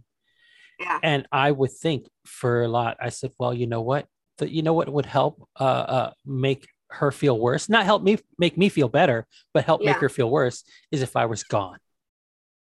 Yeah. 0.86 1.00
and 1.12 1.22
i 1.32 1.50
would 1.60 1.74
think 1.86 2.02
for 2.26 2.54
a 2.64 2.68
lot 2.78 2.94
i 3.08 3.10
said 3.10 3.32
well 3.40 3.54
you 3.62 3.68
know 3.74 3.82
what 3.90 4.04
the, 4.38 4.46
you 4.56 4.62
know 4.66 4.74
what 4.80 4.88
would 4.96 5.06
help 5.20 5.34
uh, 5.60 5.86
uh 5.98 6.12
make 6.26 6.64
her 7.00 7.12
feel 7.12 7.38
worse 7.48 7.66
not 7.76 7.86
help 7.92 8.02
me 8.04 8.14
make 8.44 8.56
me 8.62 8.68
feel 8.78 8.88
better 9.02 9.20
but 9.54 9.66
help 9.66 9.82
make 9.90 9.98
her 10.06 10.10
feel 10.18 10.30
worse 10.40 10.64
is 10.92 11.02
if 11.02 11.14
i 11.16 11.26
was 11.34 11.42
gone 11.44 11.80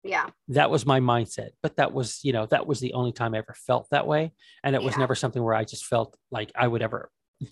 Yeah. 0.03 0.27
that 0.59 0.69
was 0.73 0.85
my 0.93 0.99
mindset 1.13 1.49
but 1.63 1.75
that 1.79 1.91
was 1.97 2.07
you 2.25 2.33
know 2.35 2.45
that 2.53 2.65
was 2.69 2.79
the 2.79 2.93
only 2.99 3.11
time 3.19 3.31
i 3.35 3.39
ever 3.43 3.55
felt 3.69 3.85
that 3.91 4.07
way 4.13 4.23
and 4.63 4.71
it 4.75 4.81
was 4.81 4.93
Yeah. 4.95 4.99
never 5.03 5.15
something 5.15 5.43
where 5.43 5.53
i 5.61 5.65
just 5.73 5.85
felt 5.93 6.09
like 6.37 6.49
i 6.55 6.65
would 6.71 6.81
ever 6.81 7.01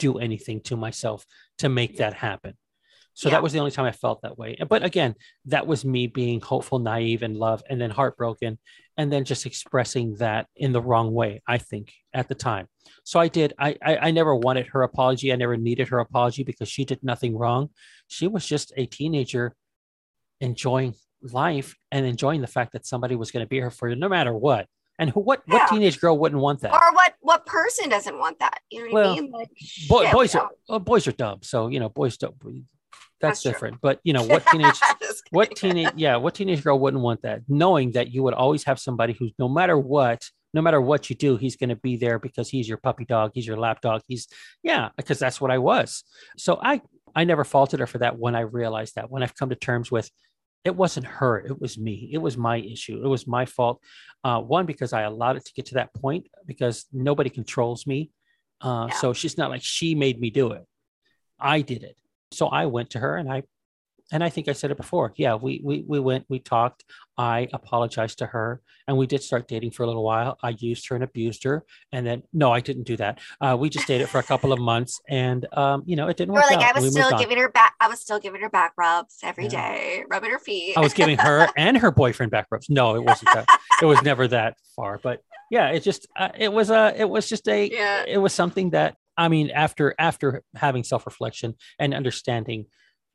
do 0.05 0.11
anything 0.27 0.61
to 0.67 0.75
myself 0.85 1.19
to 1.61 1.67
make 1.69 1.97
that 1.97 2.13
happen 2.13 2.53
so 3.15 3.27
Yeah. 3.29 3.35
that 3.35 3.43
was 3.43 3.53
the 3.53 3.59
only 3.59 3.71
time 3.71 3.85
i 3.85 3.91
felt 3.91 4.21
that 4.21 4.37
way. 4.37 4.55
But 4.69 4.83
again 4.83 5.15
that 5.45 5.65
was 5.65 5.83
me 5.83 6.05
being 6.07 6.39
hopeful 6.41 6.79
naive 6.79 7.23
and 7.23 7.35
love 7.35 7.63
and 7.69 7.81
then 7.81 7.89
heartbroken 7.89 8.59
and 8.97 9.11
then 9.11 9.23
just 9.25 9.45
expressing 9.45 10.15
that 10.17 10.47
in 10.55 10.71
the 10.71 10.81
wrong 10.81 11.11
way 11.13 11.41
i 11.47 11.57
think 11.57 11.91
at 12.13 12.27
the 12.29 12.35
time. 12.35 12.67
So 13.03 13.19
i 13.19 13.27
did 13.27 13.53
I, 13.57 13.69
I 13.81 13.97
i 14.07 14.11
never 14.11 14.33
wanted 14.35 14.67
her 14.73 14.83
apology. 14.83 15.33
I 15.33 15.35
never 15.37 15.57
needed 15.57 15.87
her 15.89 15.99
apology 15.99 16.43
because 16.43 16.69
she 16.69 16.83
did 16.85 16.99
nothing 17.03 17.33
wrong. 17.41 17.69
She 18.07 18.27
was 18.27 18.45
just 18.45 18.71
a 18.77 18.85
teenager 18.85 19.55
enjoying 20.41 20.93
life 21.21 21.75
and 21.91 22.05
enjoying 22.05 22.41
the 22.41 22.47
fact 22.47 22.73
that 22.73 22.85
somebody 22.85 23.15
was 23.15 23.31
going 23.31 23.43
to 23.43 23.49
be 23.49 23.55
here 23.57 23.71
for 23.71 23.89
you 23.89 23.95
no 23.95 24.09
matter 24.09 24.33
what. 24.33 24.67
And 24.97 25.09
who, 25.09 25.19
what 25.19 25.41
what 25.47 25.69
teenage 25.69 25.99
girl 25.99 26.17
wouldn't 26.17 26.41
want 26.41 26.61
that? 26.61 26.71
Or 26.73 26.93
what 26.93 27.13
what 27.19 27.45
person 27.45 27.89
doesn't 27.89 28.17
want 28.17 28.39
that? 28.39 28.59
You 28.69 28.79
know 28.79 28.85
what 28.85 28.93
Well, 28.93 29.11
I 29.11 29.15
mean? 29.19 29.31
Like 29.31 29.49
Boy, 29.89 30.03
shit, 30.03 30.13
boys 30.13 30.35
are 30.35 30.49
well, 30.69 30.79
boys 30.79 31.07
are 31.07 31.11
dumb. 31.11 31.39
So 31.41 31.67
you 31.67 31.79
know 31.81 31.89
boys 31.89 32.15
don't 32.17 32.37
that's, 33.21 33.41
That's 33.41 33.41
true. 33.43 33.51
different 33.51 33.81
but 33.81 33.99
you 34.03 34.13
know 34.13 34.23
what 34.23 34.45
teenage 34.51 34.79
what 35.31 35.55
teenage 35.55 35.91
yeah 35.95 36.15
what 36.17 36.35
teenage 36.35 36.63
girl 36.63 36.77
wouldn't 36.79 37.01
want 37.01 37.21
that? 37.23 37.41
Knowing 37.47 37.91
that 37.91 38.11
you 38.11 38.23
would 38.23 38.33
always 38.33 38.63
have 38.65 38.79
somebody 38.79 39.13
who's 39.17 39.31
no 39.39 39.47
matter 39.49 39.77
what 39.77 40.29
no 40.53 40.61
matter 40.61 40.79
what 40.81 41.09
you 41.09 41.15
do 41.15 41.35
he's 41.37 41.55
going 41.55 41.69
to 41.69 41.75
be 41.77 41.95
there 41.97 42.19
because 42.19 42.49
he's 42.49 42.67
your 42.67 42.77
puppy 42.77 43.05
dog 43.05 43.31
he's 43.33 43.47
your 43.47 43.57
lap 43.57 43.81
dog 43.81 44.01
he's 44.07 44.27
yeah 44.63 44.89
because 44.97 45.17
that's 45.19 45.39
what 45.41 45.51
i 45.51 45.57
was. 45.57 46.03
So 46.37 46.59
i 46.61 46.81
i 47.15 47.23
never 47.23 47.43
faulted 47.43 47.79
her 47.79 47.87
for 47.87 47.99
that 47.99 48.17
when 48.19 48.35
i 48.35 48.41
realized 48.41 48.95
that 48.95 49.09
when 49.09 49.23
i've 49.23 49.35
come 49.35 49.49
to 49.49 49.55
terms 49.55 49.89
with 49.91 50.09
it 50.65 50.75
wasn't 50.75 51.05
her 51.05 51.37
it 51.39 51.61
was 51.61 51.77
me 51.77 52.09
it 52.11 52.17
was 52.17 52.35
my 52.37 52.57
issue 52.57 53.01
it 53.03 53.07
was 53.07 53.25
my 53.27 53.45
fault. 53.45 53.81
Uh, 54.23 54.39
one 54.41 54.65
because 54.65 54.91
i 54.93 55.01
allowed 55.03 55.37
it 55.37 55.45
to 55.45 55.53
get 55.53 55.67
to 55.67 55.75
that 55.75 55.93
point 55.93 56.27
because 56.45 56.85
nobody 56.91 57.29
controls 57.29 57.85
me 57.87 58.11
uh, 58.61 58.87
Yeah. 58.89 58.95
so 58.97 59.13
she's 59.13 59.37
not 59.37 59.49
like 59.49 59.61
she 59.63 59.95
made 59.95 60.19
me 60.19 60.29
do 60.29 60.51
it. 60.51 60.63
I 61.39 61.61
did 61.61 61.83
it 61.83 61.95
so 62.35 62.47
i 62.47 62.65
went 62.65 62.89
to 62.91 62.99
her 62.99 63.15
and 63.17 63.31
i 63.31 63.43
and 64.11 64.23
I 64.23 64.29
think 64.29 64.47
I 64.47 64.53
said 64.53 64.69
it 64.69 64.77
before. 64.77 65.13
Yeah, 65.15 65.33
we 65.33 65.61
we 65.63 65.83
we 65.87 65.99
went, 65.99 66.25
we 66.29 66.37
talked. 66.37 66.83
I 67.17 67.47
apologized 67.53 68.19
to 68.19 68.27
her, 68.27 68.61
and 68.87 68.97
we 68.97 69.07
did 69.07 69.23
start 69.23 69.47
dating 69.47 69.71
for 69.71 69.81
a 69.81 69.87
little 69.87 70.03
while. 70.03 70.37
I 70.43 70.49
used 70.59 70.87
her 70.89 70.95
and 70.95 71.03
abused 71.03 71.43
her, 71.43 71.65
and 71.91 72.05
then 72.05 72.21
no, 72.31 72.51
I 72.51 72.59
didn't 72.59 72.83
do 72.83 72.97
that. 72.97 73.17
Uh, 73.41 73.57
we 73.59 73.67
just 73.67 73.87
dated 73.87 74.07
for 74.07 74.19
a 74.19 74.23
couple 74.23 74.53
of 74.53 74.59
months, 74.59 75.01
and 75.09 75.47
um, 75.57 75.81
you 75.87 75.95
know, 75.95 76.07
it 76.07 76.17
didn't 76.17 76.33
Or 76.35 76.41
work 76.41 76.51
like 76.51 76.59
out. 76.59 76.75
I 76.77 76.79
was 76.79 76.91
still 76.91 77.17
giving 77.17 77.39
her 77.39 77.49
back. 77.49 77.73
I 77.79 77.87
was 77.87 77.99
still 77.99 78.19
giving 78.19 78.41
her 78.41 78.49
back 78.51 78.73
rubs 78.77 79.17
every 79.23 79.45
Yeah. 79.45 79.73
day, 79.73 80.03
rubbing 80.07 80.29
her 80.29 80.37
feet. 80.37 80.77
I 80.77 80.81
was 80.81 80.93
giving 80.93 81.17
her 81.17 81.47
and 81.57 81.75
her 81.75 81.89
boyfriend 81.89 82.31
back 82.31 82.45
rubs. 82.51 82.69
No, 82.69 82.93
it 82.93 83.03
wasn't 83.03 83.31
that. 83.33 83.47
it 83.81 83.85
was 83.87 84.03
never 84.03 84.27
that 84.27 84.55
far. 84.75 84.99
But 85.01 85.21
yeah, 85.49 85.69
it 85.69 85.79
just 85.79 86.07
uh, 86.15 86.29
it 86.37 86.53
was 86.53 86.69
a 86.69 86.93
it 86.95 87.09
was 87.09 87.27
just 87.27 87.47
a 87.47 87.67
Yeah. 87.71 88.03
it 88.07 88.19
was 88.19 88.33
something 88.33 88.69
that 88.69 88.97
I 89.17 89.27
mean 89.29 89.49
after 89.49 89.95
after 89.97 90.43
having 90.55 90.83
self 90.83 91.05
reflection 91.05 91.55
and 91.79 91.93
understanding 91.93 92.65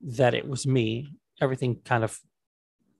that 0.03 0.35
it 0.35 0.47
was 0.49 0.67
me, 0.67 1.09
everything 1.41 1.81
kind 1.85 2.05
of 2.05 2.19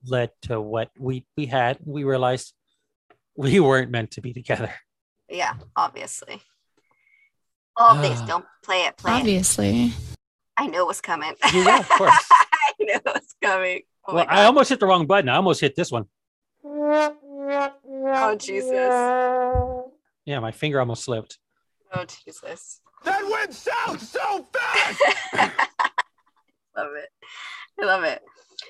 led 0.05 0.31
to 0.43 0.59
what 0.61 0.91
we 0.99 1.25
we 1.37 1.45
had. 1.47 1.79
We 1.85 2.03
realized 2.03 2.53
we 3.35 3.59
weren't 3.59 3.91
meant 3.91 4.11
to 4.11 4.21
be 4.21 4.33
together. 4.33 4.73
yeah, 5.29 5.53
obviously. 5.75 6.41
Obvious. 7.77 8.19
Ah. 8.21 8.25
Don't 8.25 8.45
play 8.63 8.83
it. 8.83 8.97
Play 8.97 9.13
it. 9.13 9.19
Obviously. 9.19 9.93
I 10.57 10.67
know 10.67 10.85
what's 10.85 11.01
coming. 11.01 11.33
Yeah, 11.53 11.79
of 11.79 11.89
course. 11.89 12.13
I 12.31 12.73
know 12.79 12.99
what's 13.03 13.33
coming. 13.41 13.81
Oh 14.07 14.15
well, 14.15 14.25
I 14.27 14.43
almost 14.45 14.69
hit 14.69 14.79
the 14.79 14.85
wrong 14.85 15.07
button. 15.07 15.29
I 15.29 15.37
almost 15.37 15.61
hit 15.61 15.75
this 15.75 15.91
one. 15.91 16.05
Oh 16.63 18.35
Jesus. 18.37 18.71
Yeah, 20.25 20.39
my 20.39 20.51
finger 20.51 20.79
almost 20.79 21.03
slipped. 21.03 21.39
Oh 21.93 22.05
Jesus. 22.05 22.81
That 23.03 23.27
went 23.29 23.53
south 23.53 24.01
so 24.01 24.47
fast! 24.53 25.01
love 26.77 26.91
it. 26.95 27.09
I 27.81 27.85
love 27.85 28.03
it. 28.03 28.21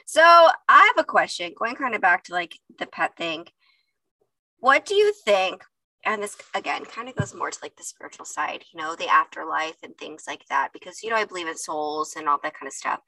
So 0.06 0.22
I 0.22 0.92
have 0.96 0.98
a 0.98 1.08
question 1.08 1.54
going 1.58 1.76
kind 1.76 1.96
of 1.96 2.02
back 2.02 2.24
to 2.26 2.34
like 2.34 2.58
the 2.80 2.86
pet 2.86 3.16
thing. 3.18 3.46
What 4.60 4.86
do 4.86 4.96
you 4.96 5.14
think? 5.26 5.64
And 6.06 6.24
this 6.24 6.36
again 6.56 6.86
kind 6.86 7.10
of 7.10 7.16
goes 7.16 7.34
more 7.34 7.52
to 7.52 7.60
like 7.62 7.76
the 7.76 7.84
spiritual 7.84 8.26
side, 8.26 8.64
you 8.74 8.82
know, 8.82 8.96
the 8.96 9.08
afterlife 9.08 9.78
and 9.84 9.96
things 9.98 10.24
like 10.28 10.46
that, 10.50 10.70
because 10.74 11.04
you 11.04 11.10
know, 11.10 11.16
I 11.16 11.26
believe 11.26 11.48
in 11.48 11.58
souls 11.58 12.16
and 12.16 12.28
all 12.28 12.40
that 12.42 12.56
kind 12.56 12.68
of 12.68 12.74
stuff. 12.74 13.02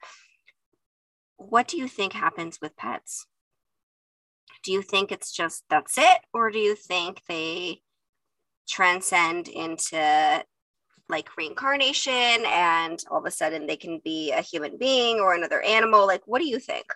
What 1.36 1.66
do 1.66 1.76
you 1.76 1.88
think 1.88 2.12
happens 2.12 2.58
with 2.62 2.76
pets? 2.76 3.26
Do 4.62 4.72
you 4.72 4.82
think 4.82 5.10
it's 5.10 5.32
just 5.32 5.64
that's 5.68 5.98
it, 5.98 6.20
or 6.32 6.50
do 6.50 6.58
you 6.58 6.74
think 6.74 7.22
they 7.28 7.80
transcend 8.68 9.48
into 9.48 10.44
like 11.14 11.36
reincarnation 11.36 12.40
and 12.46 12.98
all 13.08 13.18
of 13.18 13.24
a 13.24 13.30
sudden 13.30 13.66
they 13.68 13.76
can 13.76 14.00
be 14.04 14.32
a 14.32 14.40
human 14.40 14.76
being 14.76 15.20
or 15.20 15.32
another 15.34 15.62
animal 15.62 16.02
like 16.12 16.22
what 16.26 16.40
do 16.40 16.48
you 16.54 16.58
think 16.58 16.86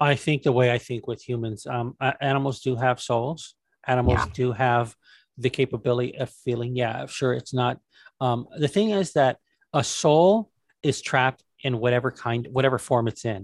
I 0.00 0.14
think 0.16 0.42
the 0.42 0.56
way 0.60 0.72
I 0.72 0.78
think 0.78 1.06
with 1.06 1.20
humans, 1.28 1.66
um, 1.66 1.94
animals 2.32 2.60
do 2.66 2.74
have 2.84 2.96
souls. 3.08 3.54
Animals 3.86 4.20
Yeah. 4.24 4.32
do 4.40 4.46
have 4.52 4.96
the 5.44 5.50
capability 5.50 6.16
of 6.22 6.28
feeling. 6.44 6.74
Yeah, 6.74 7.04
sure. 7.04 7.34
It's 7.40 7.52
not. 7.62 7.74
Um, 8.18 8.46
the 8.64 8.72
thing 8.76 8.88
is 9.00 9.12
that 9.20 9.34
a 9.74 9.84
soul 9.84 10.50
is 10.82 11.02
trapped 11.02 11.44
in 11.66 11.72
whatever 11.84 12.10
kind, 12.10 12.48
whatever 12.56 12.78
form 12.78 13.08
it's 13.08 13.24
in. 13.34 13.42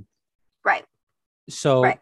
right 0.64 0.86
So 1.50 1.82
Right. 1.82 2.00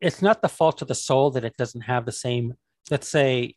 it's 0.00 0.22
not 0.22 0.36
the 0.42 0.52
fault 0.58 0.80
of 0.82 0.86
the 0.92 1.00
soul 1.08 1.26
that 1.34 1.44
it 1.44 1.56
doesn't 1.56 1.84
have 1.92 2.02
the 2.06 2.16
same. 2.26 2.46
Let's 2.92 3.08
say, 3.18 3.56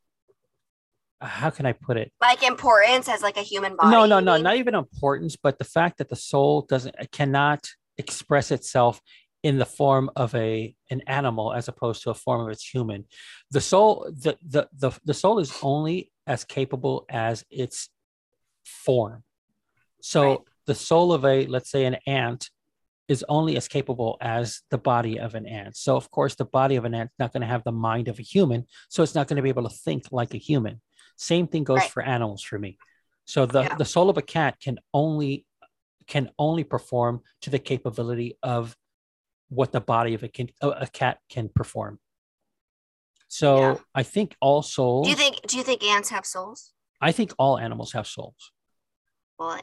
how 1.24 1.50
can 1.50 1.66
I 1.66 1.74
put 1.74 1.98
it? 1.98 2.12
like 2.22 2.44
importance 2.44 3.08
as 3.10 3.22
like 3.22 3.38
a 3.38 3.42
human 3.42 3.76
body 3.76 3.92
no, 3.92 4.06
no, 4.06 4.20
no, 4.20 4.38
not 4.38 4.58
even 4.58 4.76
importance, 4.76 5.36
but 5.36 5.58
the 5.58 5.64
fact 5.66 5.98
that 5.98 6.10
the 6.10 6.16
soul 6.16 6.66
doesn't 6.70 6.96
cannot 7.12 7.68
express 7.98 8.52
itself 8.52 9.02
in 9.44 9.58
the 9.58 9.66
form 9.66 10.10
of 10.16 10.34
a 10.36 10.74
an 10.90 11.02
animal 11.08 11.54
as 11.54 11.68
opposed 11.68 12.02
to 12.04 12.10
a 12.10 12.14
form 12.14 12.42
of 12.42 12.50
its 12.50 12.68
human. 12.68 13.06
The 13.52 13.62
soul, 13.62 14.10
the 14.12 14.38
the 14.48 14.68
the, 14.74 14.92
the 15.06 15.14
soul 15.14 15.40
is 15.40 15.54
only 15.62 16.12
as 16.26 16.46
capable 16.46 17.06
as 17.10 17.44
its 17.50 17.90
form. 18.64 19.24
So 20.02 20.30
Right. 20.30 20.40
the 20.68 20.76
soul 20.76 21.12
of 21.14 21.26
a, 21.26 21.46
let's 21.48 21.70
say, 21.70 21.86
an 21.86 21.98
ant 22.08 22.50
is 23.10 23.26
only 23.28 23.58
as 23.58 23.68
capable 23.68 24.18
as 24.22 24.62
the 24.72 24.78
body 24.78 25.20
of 25.20 25.36
an 25.36 25.46
ant. 25.46 25.76
So 25.76 25.98
of 25.98 26.10
course, 26.10 26.36
the 26.36 26.46
body 26.46 26.78
of 26.78 26.86
an 26.86 26.94
ant 26.96 27.10
is 27.10 27.20
not 27.20 27.34
going 27.34 27.42
to 27.42 27.48
have 27.48 27.64
the 27.66 27.72
mind 27.74 28.08
of 28.08 28.18
a 28.20 28.22
human, 28.22 28.66
so 28.90 29.04
it's 29.04 29.16
not 29.16 29.28
going 29.28 29.36
to 29.38 29.44
be 29.44 29.50
able 29.50 29.68
to 29.68 29.76
think 29.76 30.06
like 30.12 30.34
a 30.34 30.38
human. 30.38 30.82
Same 31.16 31.48
thing 31.48 31.64
goes 31.64 31.80
Right. 31.80 31.92
for 31.92 32.02
animals 32.04 32.42
for 32.44 32.58
me. 32.60 32.78
So 33.26 33.46
the 33.46 33.64
Yeah. 33.64 33.76
the 33.76 33.86
soul 33.86 34.10
of 34.10 34.18
a 34.18 34.22
cat 34.22 34.60
can 34.60 34.80
only 34.94 35.46
can 36.08 36.30
only 36.38 36.64
perform 36.66 37.24
to 37.42 37.50
the 37.50 37.60
capability 37.60 38.38
of 38.44 38.76
what 39.50 39.72
the 39.72 39.80
body 39.80 40.14
of 40.16 40.24
a 40.24 40.28
can 40.28 40.50
a 40.62 40.88
cat 40.88 41.20
can 41.30 41.48
perform. 41.50 42.00
So 43.28 43.58
Yeah. 43.60 43.76
I 43.96 44.04
think 44.04 44.36
all 44.42 44.62
souls. 44.62 45.06
do 45.06 45.10
you 45.12 45.16
think 45.16 45.42
do 45.48 45.58
you 45.58 45.64
think 45.64 45.84
ants 45.84 46.10
have 46.10 46.26
souls 46.26 46.74
I 47.02 47.12
think 47.12 47.34
all 47.38 47.58
animals 47.58 47.92
have 47.94 48.08
souls. 48.08 48.52
well 49.38 49.60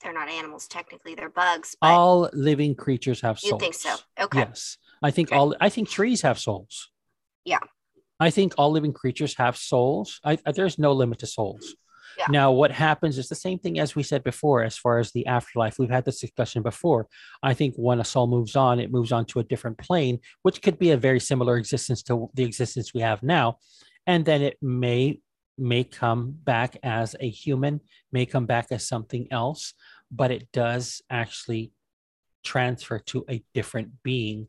they're 0.00 0.12
not 0.14 0.28
animals 0.28 0.66
technically 0.68 1.14
they're 1.14 1.28
bugs 1.30 1.76
but 1.80 1.88
All 1.92 2.30
living 2.32 2.74
creatures 2.74 3.20
have 3.22 3.38
souls. 3.38 3.52
you 3.52 3.58
think 3.58 3.74
so 3.74 3.96
okay 4.18 4.38
Yes. 4.40 4.76
I 5.02 5.10
think 5.10 5.28
Okay. 5.30 5.36
all 5.38 5.56
I 5.60 5.68
think 5.70 5.88
trees 5.88 6.22
have 6.22 6.38
souls. 6.38 6.90
Yeah. 7.44 7.60
I 8.20 8.30
think 8.30 8.54
all 8.58 8.70
living 8.70 8.92
creatures 8.92 9.34
have 9.36 9.56
souls. 9.56 10.20
I, 10.24 10.38
I- 10.46 10.52
there's 10.52 10.78
no 10.78 10.92
limit 10.92 11.18
to 11.20 11.26
souls. 11.26 11.74
Yeah. 12.18 12.26
Now, 12.28 12.52
what 12.52 12.70
happens 12.70 13.16
is 13.18 13.28
the 13.28 13.34
same 13.34 13.58
thing 13.58 13.78
as 13.78 13.94
we 13.94 14.02
said 14.02 14.22
before, 14.22 14.62
as 14.62 14.76
far 14.76 14.98
as 14.98 15.10
the 15.12 15.26
afterlife. 15.26 15.78
We've 15.78 15.88
had 15.88 16.04
this 16.04 16.20
discussion 16.20 16.62
before. 16.62 17.08
I 17.42 17.54
think 17.54 17.74
when 17.76 18.00
a 18.00 18.04
soul 18.04 18.26
moves 18.26 18.56
on, 18.56 18.78
it 18.78 18.90
moves 18.92 19.10
on 19.10 19.24
to 19.26 19.38
a 19.38 19.44
different 19.44 19.78
plane, 19.78 20.18
which 20.42 20.60
could 20.60 20.78
be 20.78 20.90
a 20.90 20.96
very 20.98 21.20
similar 21.20 21.56
existence 21.56 22.02
to 22.04 22.28
the 22.34 22.44
existence 22.44 22.92
we 22.92 23.00
have 23.00 23.22
now. 23.22 23.56
And 24.06 24.24
then 24.24 24.42
it 24.42 24.58
may 24.60 25.20
may 25.56 25.84
come 25.84 26.32
back 26.32 26.78
as 26.82 27.14
a 27.20 27.28
human, 27.28 27.80
may 28.12 28.26
come 28.26 28.46
back 28.46 28.66
as 28.70 28.86
something 28.88 29.28
else, 29.30 29.74
but 30.10 30.30
it 30.30 30.50
does 30.52 31.02
actually 31.10 31.72
transfer 32.42 32.98
to 32.98 33.24
a 33.28 33.42
different 33.54 34.02
being 34.02 34.46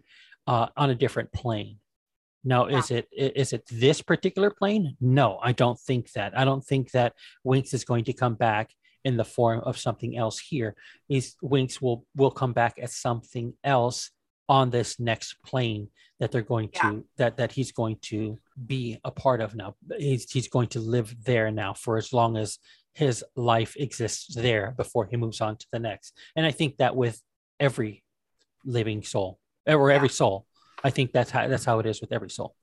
uh, 0.47 0.67
on 0.77 0.89
a 0.89 0.95
different 0.95 1.31
plane. 1.33 1.77
Now, 2.43 2.67
Yeah. 2.67 2.77
is 2.79 2.91
it 2.91 3.07
is 3.11 3.53
it 3.53 3.65
this 3.71 4.01
particular 4.01 4.49
plane? 4.49 4.97
No, 4.99 5.39
I 5.41 5.51
don't 5.51 5.79
think 5.79 6.11
that. 6.13 6.37
I 6.37 6.43
don't 6.45 6.65
think 6.65 6.91
that 6.91 7.13
Winks 7.43 7.73
is 7.73 7.83
going 7.83 8.05
to 8.05 8.13
come 8.13 8.35
back 8.35 8.73
in 9.03 9.17
the 9.17 9.25
form 9.25 9.59
of 9.61 9.77
something 9.77 10.17
else 10.17 10.39
here. 10.39 10.75
Is 11.09 11.35
Winks 11.41 11.81
will 11.81 12.05
will 12.15 12.31
come 12.31 12.53
back 12.53 12.77
as 12.79 12.95
something 12.95 13.53
else 13.63 14.11
on 14.49 14.69
this 14.69 14.99
next 14.99 15.35
plane 15.45 15.87
that 16.19 16.31
they're 16.31 16.41
going 16.41 16.69
Yeah. 16.73 16.81
to 16.91 17.05
that 17.17 17.37
that 17.37 17.51
he's 17.51 17.71
going 17.71 17.97
to 18.11 18.39
be 18.67 18.99
a 19.03 19.11
part 19.11 19.41
of 19.41 19.55
now. 19.55 19.75
He's 19.97 20.29
he's 20.31 20.47
going 20.49 20.67
to 20.69 20.79
live 20.79 21.23
there 21.23 21.51
now 21.51 21.73
for 21.73 21.97
as 21.97 22.11
long 22.11 22.37
as 22.37 22.59
his 22.93 23.23
life 23.35 23.75
exists 23.77 24.35
there 24.35 24.73
before 24.75 25.05
he 25.05 25.15
moves 25.15 25.41
on 25.41 25.55
to 25.57 25.67
the 25.71 25.79
next. 25.79 26.17
And 26.35 26.45
I 26.45 26.51
think 26.51 26.77
that 26.77 26.95
with 26.95 27.21
every 27.59 28.03
living 28.65 29.01
soul 29.03 29.39
or 29.65 29.91
every 29.91 30.09
soul, 30.09 30.45
I 30.83 30.89
think 30.89 31.11
that's 31.11 31.31
how 31.31 31.47
that's 31.47 31.65
how 31.65 31.79
it 31.79 31.85
is 31.85 32.01
with 32.01 32.11
every 32.11 32.29
soul. 32.29 32.55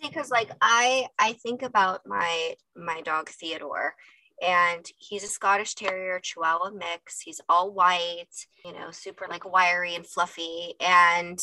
see 0.00 0.08
because 0.08 0.30
like 0.30 0.50
i 0.60 1.06
i 1.18 1.32
think 1.34 1.62
about 1.62 2.00
my 2.06 2.54
my 2.76 3.00
dog 3.02 3.28
theodore 3.28 3.94
and 4.42 4.84
he's 4.98 5.24
a 5.24 5.28
scottish 5.28 5.74
terrier 5.74 6.18
chihuahua 6.20 6.70
mix 6.70 7.20
he's 7.20 7.40
all 7.48 7.72
white 7.72 8.46
you 8.64 8.72
know 8.72 8.90
super 8.90 9.26
like 9.28 9.50
wiry 9.50 9.94
and 9.94 10.06
fluffy 10.06 10.74
and 10.80 11.38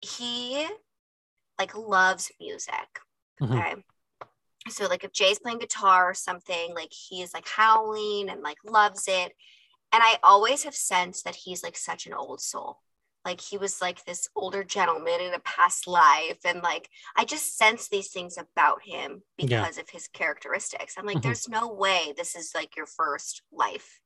he 0.00 0.66
like 1.58 1.76
loves 1.76 2.30
music 2.40 3.00
Mhm. 3.40 3.58
okay 3.58 3.74
so 4.68 4.86
like 4.86 5.04
if 5.04 5.12
jay's 5.12 5.38
playing 5.38 5.58
guitar 5.58 6.10
or 6.10 6.14
something 6.14 6.74
like 6.74 6.92
he's 6.92 7.32
like 7.34 7.46
howling 7.48 8.28
and 8.28 8.42
like 8.42 8.58
loves 8.64 9.04
it 9.08 9.32
and 9.92 10.02
i 10.02 10.18
always 10.22 10.64
have 10.64 10.74
sensed 10.74 11.24
that 11.24 11.36
he's 11.36 11.62
like 11.62 11.76
such 11.76 12.06
an 12.06 12.12
old 12.14 12.40
soul 12.40 12.78
like 13.26 13.40
he 13.42 13.58
was 13.58 13.82
like 13.82 14.04
this 14.06 14.28
older 14.36 14.64
gentleman 14.64 15.20
in 15.20 15.34
a 15.34 15.40
past 15.40 15.86
life 15.86 16.38
and 16.46 16.62
like 16.62 16.88
i 17.16 17.24
just 17.26 17.58
sense 17.58 17.88
these 17.88 18.10
things 18.10 18.38
about 18.38 18.80
him 18.84 19.22
Yeah. 19.38 19.46
because 19.46 19.78
of 19.78 19.90
his 19.90 20.08
characteristics 20.08 20.94
i'm 20.96 21.06
like 21.06 21.18
Mhm. 21.18 21.22
there's 21.24 21.48
no 21.48 21.72
way 21.72 22.14
this 22.16 22.34
is 22.36 22.52
like 22.54 22.76
your 22.76 22.86
first 22.86 23.42
life 23.52 24.00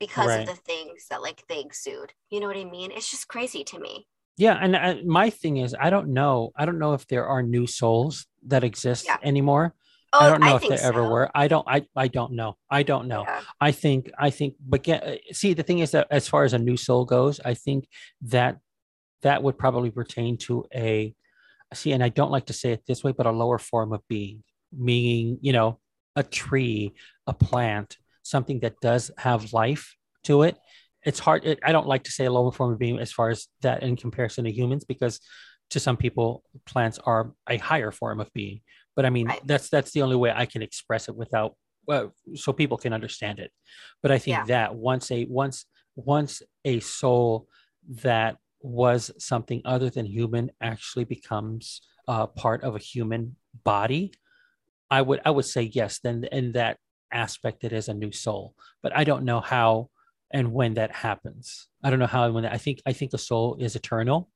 because 0.00 0.28
Right. 0.28 0.40
of 0.40 0.46
the 0.46 0.54
things 0.62 1.06
that 1.10 1.22
like 1.22 1.44
they 1.48 1.60
exude 1.60 2.12
you 2.30 2.40
know 2.40 2.46
what 2.46 2.56
i 2.56 2.64
mean 2.64 2.90
it's 2.92 3.10
just 3.10 3.28
crazy 3.28 3.64
to 3.64 3.78
me 3.78 4.06
Yeah, 4.36 4.56
and 4.60 4.76
I, 4.76 5.02
my 5.04 5.30
thing 5.30 5.56
is, 5.56 5.74
I 5.78 5.90
don't 5.90 6.12
know. 6.14 6.52
I 6.54 6.64
don't 6.64 6.78
know 6.78 6.94
if 6.94 7.08
there 7.08 7.26
are 7.26 7.42
new 7.42 7.66
souls 7.66 8.26
that 8.46 8.62
exist 8.62 9.04
Yeah. 9.06 9.18
anymore. 9.22 9.74
Oh 10.12 10.20
I 10.20 10.30
don't 10.30 10.40
know 10.40 10.56
if 10.56 10.62
think 10.62 10.76
there 10.76 10.84
ever 10.84 11.08
were. 11.08 11.30
I 11.34 11.48
don't. 11.48 11.66
I. 11.68 11.86
I 11.96 12.08
don't 12.08 12.32
know. 12.32 12.56
I 12.70 12.82
don't 12.82 13.08
know. 13.08 13.22
Yeah. 13.22 13.40
I 13.60 13.72
think. 13.72 14.10
I 14.18 14.30
think. 14.30 14.54
But 14.60 14.82
get, 14.82 15.20
see, 15.32 15.54
the 15.54 15.62
thing 15.62 15.80
is 15.80 15.92
that 15.92 16.06
as 16.10 16.28
far 16.28 16.44
as 16.44 16.52
a 16.52 16.58
new 16.58 16.76
soul 16.76 17.04
goes, 17.04 17.40
I 17.44 17.54
think 17.54 17.88
that 18.22 18.58
that 19.22 19.42
would 19.42 19.58
probably 19.58 19.90
pertain 19.90 20.38
to 20.38 20.64
a 20.74 21.14
see, 21.74 21.92
and 21.92 22.02
I 22.02 22.08
don't 22.08 22.30
like 22.30 22.46
to 22.46 22.52
say 22.52 22.72
it 22.72 22.84
this 22.86 23.04
way, 23.04 23.12
but 23.12 23.26
a 23.26 23.30
lower 23.30 23.58
form 23.58 23.92
of 23.92 24.00
being, 24.08 24.42
meaning 24.72 25.38
you 25.42 25.52
know, 25.52 25.78
a 26.16 26.22
tree, 26.22 26.94
a 27.26 27.32
plant, 27.32 27.96
something 28.22 28.60
that 28.60 28.80
does 28.80 29.10
have 29.18 29.52
life 29.52 29.96
to 30.24 30.42
it, 30.42 30.56
it's 31.04 31.18
hard. 31.18 31.44
It, 31.44 31.58
I 31.64 31.72
don't 31.72 31.86
like 31.86 32.04
to 32.04 32.10
say 32.10 32.24
a 32.24 32.32
lower 32.32 32.52
form 32.52 32.72
of 32.72 32.78
being 32.78 32.98
as 32.98 33.12
far 33.12 33.30
as 33.30 33.46
that 33.62 33.82
in 33.82 33.96
comparison 33.96 34.44
to 34.44 34.52
humans, 34.52 34.84
because 34.84 35.20
to 35.70 35.80
some 35.80 35.96
people, 35.96 36.42
plants 36.66 36.98
are 37.04 37.32
a 37.48 37.58
higher 37.58 37.90
form 37.90 38.20
of 38.20 38.32
being. 38.32 38.60
But 38.98 39.06
I 39.06 39.10
mean, 39.10 39.28
Right. 39.28 39.40
that's 39.46 39.68
that's 39.68 39.92
the 39.92 40.02
only 40.02 40.16
way 40.16 40.32
I 40.34 40.44
can 40.44 40.60
express 40.60 41.08
it 41.08 41.14
without, 41.14 41.54
well, 41.86 42.12
so 42.34 42.52
people 42.52 42.76
can 42.76 42.92
understand 42.92 43.38
it. 43.38 43.52
But 44.02 44.10
I 44.10 44.18
think 44.18 44.38
Yeah. 44.38 44.44
that 44.46 44.74
once 44.74 45.08
a 45.12 45.24
once 45.26 45.66
once 45.94 46.42
a 46.64 46.80
soul 46.80 47.46
that 48.02 48.38
was 48.60 49.12
something 49.18 49.62
other 49.64 49.88
than 49.88 50.04
human 50.04 50.50
actually 50.60 51.04
becomes 51.04 51.80
uh, 52.08 52.26
part 52.26 52.64
of 52.64 52.74
a 52.74 52.80
human 52.80 53.36
body, 53.62 54.12
I 54.90 55.02
would 55.02 55.20
I 55.24 55.30
would 55.30 55.44
say 55.44 55.62
yes. 55.62 56.00
Then 56.00 56.24
in 56.32 56.50
that 56.58 56.78
aspect, 57.12 57.62
it 57.62 57.72
is 57.72 57.86
a 57.88 57.94
new 57.94 58.10
soul. 58.10 58.56
But 58.82 58.96
I 58.96 59.04
don't 59.04 59.24
know 59.24 59.38
how 59.40 59.90
and 60.32 60.52
when 60.52 60.74
that 60.74 60.90
happens. 60.90 61.68
I 61.84 61.90
don't 61.90 62.00
know 62.00 62.06
how 62.16 62.24
and 62.24 62.34
when. 62.34 62.42
That, 62.42 62.52
I 62.52 62.58
think 62.58 62.82
I 62.84 62.92
think 62.94 63.12
the 63.12 63.18
soul 63.30 63.58
is 63.60 63.76
eternal. 63.76 64.28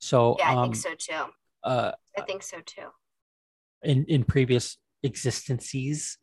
So 0.00 0.34
Yeah, 0.40 0.50
I 0.50 0.54
um, 0.56 0.72
think 0.72 0.76
so 0.76 0.94
too. 0.96 1.24
uh, 1.62 1.92
I 2.18 2.22
think 2.22 2.42
so 2.42 2.58
too. 2.66 2.88
In 3.82 4.04
in 4.06 4.24
previous 4.24 4.78
existences, 5.02 6.18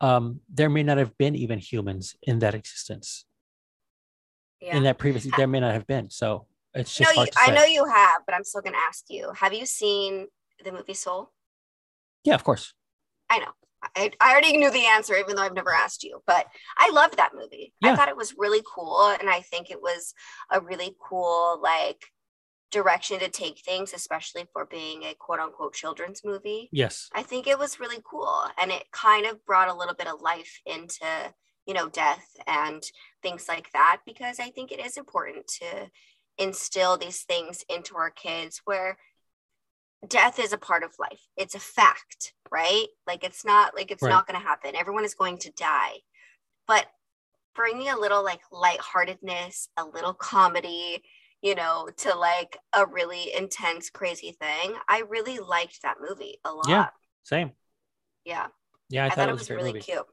um, 0.00 0.40
there 0.52 0.68
may 0.68 0.82
not 0.82 0.98
have 0.98 1.16
been 1.18 1.34
even 1.34 1.58
humans 1.58 2.16
in 2.22 2.38
that 2.40 2.54
existence. 2.54 3.24
Yeah. 4.60 4.76
In 4.76 4.82
that 4.84 4.98
previous, 4.98 5.26
there 5.36 5.46
may 5.46 5.60
not 5.60 5.72
have 5.72 5.86
been. 5.86 6.10
So 6.10 6.46
it's 6.74 6.98
no, 6.98 7.04
just 7.04 7.14
you, 7.14 7.20
hard 7.20 7.32
to 7.32 7.38
I 7.40 7.54
know 7.54 7.64
you 7.64 7.84
have, 7.84 8.22
but 8.26 8.34
I'm 8.34 8.44
still 8.44 8.60
gonna 8.60 8.76
ask 8.88 9.04
you. 9.08 9.32
Have 9.36 9.54
you 9.54 9.66
seen 9.66 10.26
the 10.64 10.72
movie 10.72 10.94
Soul? 10.94 11.32
Yeah, 12.24 12.34
of 12.34 12.44
course. 12.44 12.74
I 13.30 13.38
know. 13.38 13.52
I, 13.94 14.10
I 14.20 14.32
already 14.32 14.56
knew 14.56 14.70
the 14.70 14.86
answer, 14.86 15.14
even 15.14 15.36
though 15.36 15.42
I've 15.42 15.54
never 15.54 15.72
asked 15.72 16.02
you. 16.02 16.20
But 16.26 16.46
I 16.76 16.90
loved 16.90 17.16
that 17.16 17.32
movie. 17.34 17.72
I 17.82 17.94
thought 17.94 18.08
it 18.08 18.16
was 18.16 18.34
really 18.36 18.62
cool, 18.74 19.14
and 19.20 19.30
I 19.30 19.40
think 19.40 19.70
it 19.70 19.80
was 19.80 20.14
a 20.50 20.60
really 20.60 20.96
cool 21.00 21.60
like 21.62 22.04
direction 22.70 23.18
to 23.20 23.28
take 23.28 23.58
things, 23.60 23.92
especially 23.94 24.44
for 24.52 24.66
being 24.66 25.02
a 25.04 25.14
quote 25.14 25.38
unquote 25.40 25.74
children's 25.74 26.22
movie. 26.24 26.68
Yes. 26.72 27.08
I 27.14 27.22
think 27.22 27.46
it 27.46 27.58
was 27.58 27.80
really 27.80 28.02
cool, 28.04 28.44
and 28.60 28.70
it 28.70 28.84
kind 28.92 29.26
of 29.26 29.44
brought 29.46 29.68
a 29.68 29.74
little 29.74 29.94
bit 29.94 30.06
of 30.08 30.20
life 30.20 30.60
into 30.66 31.06
you 31.66 31.74
know 31.74 31.88
death 31.88 32.36
and 32.46 32.82
things 33.22 33.46
like 33.48 33.70
that 33.72 34.00
because 34.06 34.40
I 34.40 34.50
think 34.50 34.72
it 34.72 34.84
is 34.84 34.96
important 34.96 35.46
to 35.60 35.90
instill 36.38 36.96
these 36.96 37.22
things 37.22 37.64
into 37.68 37.96
our 37.96 38.10
kids 38.10 38.62
where 38.64 38.96
death 40.06 40.38
is 40.38 40.52
a 40.52 40.58
part 40.58 40.84
of 40.84 40.92
life. 40.98 41.20
It's 41.36 41.54
a 41.56 41.58
fact, 41.60 42.32
right? 42.50 42.86
Like 43.06 43.24
it's 43.24 43.44
not 43.44 43.74
like 43.74 43.90
it's 43.90 44.02
Right. 44.02 44.10
not 44.10 44.26
going 44.26 44.40
to 44.40 44.46
happen. 44.46 44.76
Everyone 44.76 45.04
is 45.04 45.14
going 45.14 45.38
to 45.38 45.50
die. 45.52 45.94
But 46.66 46.86
bringing 47.54 47.88
a 47.88 47.98
little 47.98 48.22
like 48.22 48.40
lightheartedness, 48.52 49.68
a 49.76 49.84
little 49.84 50.14
comedy, 50.14 51.02
you 51.42 51.54
know, 51.54 51.88
to 51.98 52.14
like 52.16 52.58
a 52.74 52.84
really 52.86 53.32
intense 53.36 53.90
crazy 53.90 54.32
thing. 54.40 54.74
I 54.88 55.02
really 55.08 55.38
liked 55.38 55.82
that 55.82 55.96
movie 56.00 56.38
a 56.44 56.50
lot. 56.52 56.68
Yeah. 56.68 56.86
Same. 57.24 57.52
Yeah. 58.24 58.46
Yeah, 58.90 59.04
I, 59.04 59.06
I, 59.08 59.10
thought, 59.10 59.28
it 59.28 59.32
was, 59.32 59.50
really 59.50 59.72
movie. 59.74 59.80
cute. 59.80 59.98
Right. 59.98 60.06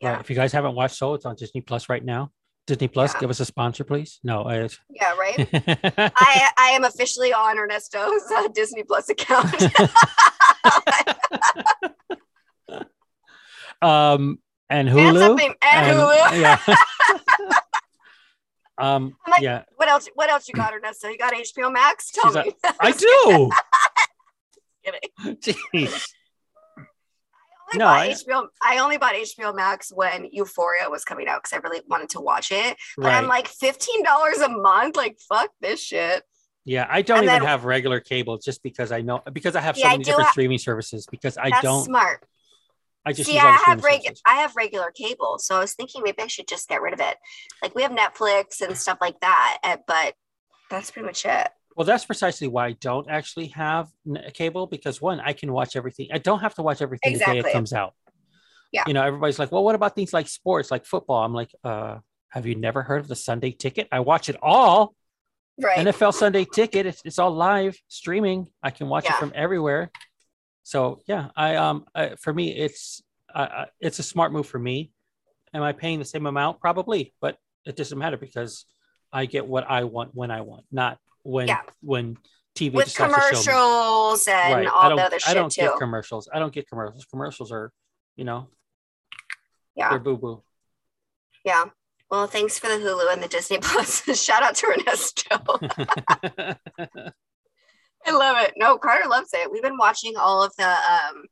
Yeah. 0.00 0.20
If 0.20 0.30
you 0.30 0.36
guys 0.36 0.52
haven't 0.52 0.74
watched 0.74 0.96
Soul, 0.96 1.14
it's 1.14 1.26
on 1.26 1.36
Disney 1.36 1.60
Plus 1.60 1.88
right 1.88 2.04
now. 2.04 2.30
Disney 2.66 2.88
Plus, 2.88 3.12
Yeah. 3.14 3.20
give 3.20 3.30
us 3.30 3.40
a 3.40 3.44
sponsor, 3.44 3.84
please. 3.84 4.20
No, 4.24 4.48
it's 4.48 4.78
Yeah, 4.88 5.14
right. 5.16 5.48
I 5.52 6.50
I 6.56 6.68
am 6.70 6.84
officially 6.84 7.32
on 7.32 7.58
Ernesto's 7.58 8.22
uh, 8.34 8.48
Disney 8.48 8.82
Plus 8.84 9.10
account. 9.10 9.52
um 13.82 14.38
and 14.70 14.88
And 14.88 14.98
Hulu. 14.98 15.18
something- 15.18 15.54
and 15.62 15.96
Hulu. 15.98 16.40
Yeah. 16.40 16.58
um 18.78 19.14
like, 19.28 19.42
yeah. 19.42 19.64
What 19.84 19.90
else? 19.92 20.08
What 20.14 20.30
else 20.30 20.48
you 20.48 20.54
got, 20.54 20.72
Ernesto? 20.72 21.08
You 21.08 21.18
got 21.18 21.34
HBO 21.34 21.70
Max? 21.72 22.10
Tell 22.10 22.32
She's 22.32 22.46
me. 22.46 22.52
I 22.80 22.92
do. 22.92 23.50
Kidding. 24.84 25.36
Jeez. 25.74 26.08
I 27.72 27.76
No, 27.76 27.86
I- 27.86 28.08
HBO. 28.08 28.46
I 28.62 28.78
only 28.78 28.96
bought 28.98 29.14
HBO 29.14 29.54
Max 29.54 29.92
when 29.94 30.26
Euphoria 30.32 30.88
was 30.88 31.04
coming 31.04 31.28
out 31.28 31.42
because 31.42 31.52
I 31.52 31.56
really 31.58 31.82
wanted 31.88 32.08
to 32.10 32.20
watch 32.20 32.50
it. 32.50 32.76
But 32.96 33.12
I'm 33.12 33.26
like 33.26 33.48
fifteen 33.48 34.02
dollars 34.02 34.38
a 34.38 34.48
month. 34.48 34.96
Like 34.96 35.18
fuck 35.28 35.50
this 35.60 35.82
shit. 35.82 36.22
Yeah, 36.66 36.86
I 36.88 37.02
don't 37.02 37.18
and 37.18 37.24
even 37.26 37.40
then- 37.40 37.46
have 37.48 37.64
regular 37.66 38.00
cable 38.00 38.38
just 38.38 38.62
because 38.62 38.90
I 38.90 39.02
know 39.02 39.20
because 39.32 39.54
I 39.56 39.60
have 39.60 39.76
so 39.76 39.82
Yeah, 39.82 39.90
many 39.92 40.04
different 40.04 40.26
ha- 40.28 40.32
streaming 40.32 40.58
services 40.58 41.06
because 41.10 41.36
I 41.36 41.50
That's 41.50 41.62
don't 41.62 41.84
smart. 41.84 42.24
I 43.06 43.12
just 43.12 43.30
See, 43.30 43.38
I 43.38 43.52
have 43.66 43.82
services. 43.82 44.22
I 44.26 44.36
have 44.36 44.56
regular 44.56 44.90
cable, 44.90 45.38
so 45.38 45.56
I 45.56 45.60
was 45.60 45.74
thinking 45.74 46.02
maybe 46.02 46.22
I 46.22 46.26
should 46.26 46.48
just 46.48 46.68
get 46.68 46.80
rid 46.80 46.94
of 46.94 47.00
it. 47.00 47.16
Like 47.62 47.74
we 47.74 47.82
have 47.82 47.92
Netflix 47.92 48.60
and 48.60 48.76
stuff 48.76 48.98
like 49.00 49.20
that, 49.20 49.58
eh, 49.62 49.76
but 49.86 50.14
that's 50.70 50.90
pretty 50.90 51.06
much 51.06 51.24
it. 51.26 51.48
Well, 51.76 51.84
that's 51.84 52.04
precisely 52.04 52.48
why 52.48 52.68
I 52.68 52.72
don't 52.72 53.10
actually 53.10 53.48
have 53.48 53.88
cable 54.32 54.66
because 54.66 55.02
one, 55.02 55.20
I 55.20 55.32
can 55.32 55.52
watch 55.52 55.76
everything. 55.76 56.08
I 56.12 56.18
don't 56.18 56.40
have 56.40 56.54
to 56.54 56.62
watch 56.62 56.80
everything 56.80 57.14
the 57.14 57.24
day 57.24 57.38
it 57.38 57.52
comes 57.52 57.72
out. 57.72 57.94
Yeah. 58.72 58.84
You 58.86 58.94
know, 58.94 59.02
everybody's 59.02 59.38
like, 59.38 59.52
well, 59.52 59.64
what 59.64 59.74
about 59.74 59.94
things 59.94 60.12
like 60.12 60.28
sports, 60.28 60.70
like 60.70 60.84
football? 60.84 61.24
I'm 61.24 61.34
like, 61.34 61.50
uh, 61.62 61.98
have 62.30 62.46
you 62.46 62.54
never 62.54 62.82
heard 62.82 63.00
of 63.00 63.08
the 63.08 63.16
Sunday 63.16 63.50
ticket? 63.50 63.88
I 63.92 64.00
watch 64.00 64.28
it 64.28 64.36
all. 64.40 64.94
Right. 65.60 65.78
NFL 65.78 66.14
Sunday 66.14 66.44
ticket. 66.44 66.86
It's, 66.86 67.02
it's 67.04 67.18
all 67.18 67.30
live 67.30 67.76
streaming. 67.88 68.48
I 68.62 68.70
can 68.70 68.88
watch 68.88 69.06
it 69.06 69.14
from 69.14 69.32
everywhere. 69.34 69.90
So 70.64 71.00
yeah, 71.06 71.28
I 71.36 71.54
um 71.56 71.84
I, 71.94 72.16
for 72.16 72.32
me 72.34 72.50
it's 72.56 73.02
uh, 73.34 73.66
it's 73.80 73.98
a 73.98 74.02
smart 74.02 74.32
move 74.32 74.46
for 74.46 74.58
me. 74.58 74.90
Am 75.52 75.62
I 75.62 75.72
paying 75.72 75.98
the 76.00 76.04
same 76.04 76.26
amount? 76.26 76.60
Probably, 76.60 77.14
but 77.20 77.36
it 77.64 77.76
doesn't 77.76 77.98
matter 77.98 78.16
because 78.16 78.64
I 79.12 79.26
get 79.26 79.46
what 79.46 79.68
I 79.70 79.84
want 79.84 80.10
when 80.14 80.30
I 80.30 80.40
want, 80.40 80.64
not 80.72 80.98
when 81.22 81.48
Yeah. 81.48 81.62
when 81.80 82.16
TV 82.56 82.72
With 82.72 82.86
decides 82.86 83.12
to 83.12 83.18
show 83.18 83.18
me. 83.18 83.44
commercials 83.44 84.28
and 84.28 84.54
Right. 84.54 84.66
All 84.68 84.96
the 84.96 85.02
other 85.02 85.18
shit 85.18 85.28
I 85.30 85.34
don't 85.34 85.50
too. 85.50 85.62
get 85.62 85.76
commercials. 85.78 86.28
I 86.32 86.38
don't 86.38 86.52
get 86.52 86.68
commercials. 86.68 87.04
Commercials 87.06 87.50
are, 87.52 87.72
you 88.16 88.24
know, 88.24 88.48
yeah. 89.76 89.90
they're 89.90 89.98
boo 89.98 90.16
boo. 90.16 90.42
Yeah. 91.44 91.64
Well, 92.10 92.26
thanks 92.28 92.58
for 92.58 92.68
the 92.68 92.74
Hulu 92.74 93.12
and 93.12 93.22
the 93.22 93.28
Disney 93.28 93.58
Plus. 93.58 94.02
Shout 94.24 94.42
out 94.42 94.54
to 94.56 94.66
Ernesto. 94.68 95.36
I 98.06 98.12
love 98.12 98.36
it. 98.40 98.54
No, 98.56 98.78
Carter 98.78 99.08
loves 99.08 99.30
it. 99.32 99.50
We've 99.50 99.62
been 99.62 99.78
watching 99.78 100.16
all 100.16 100.42
of 100.42 100.52
the 100.56 100.68
um 100.68 101.24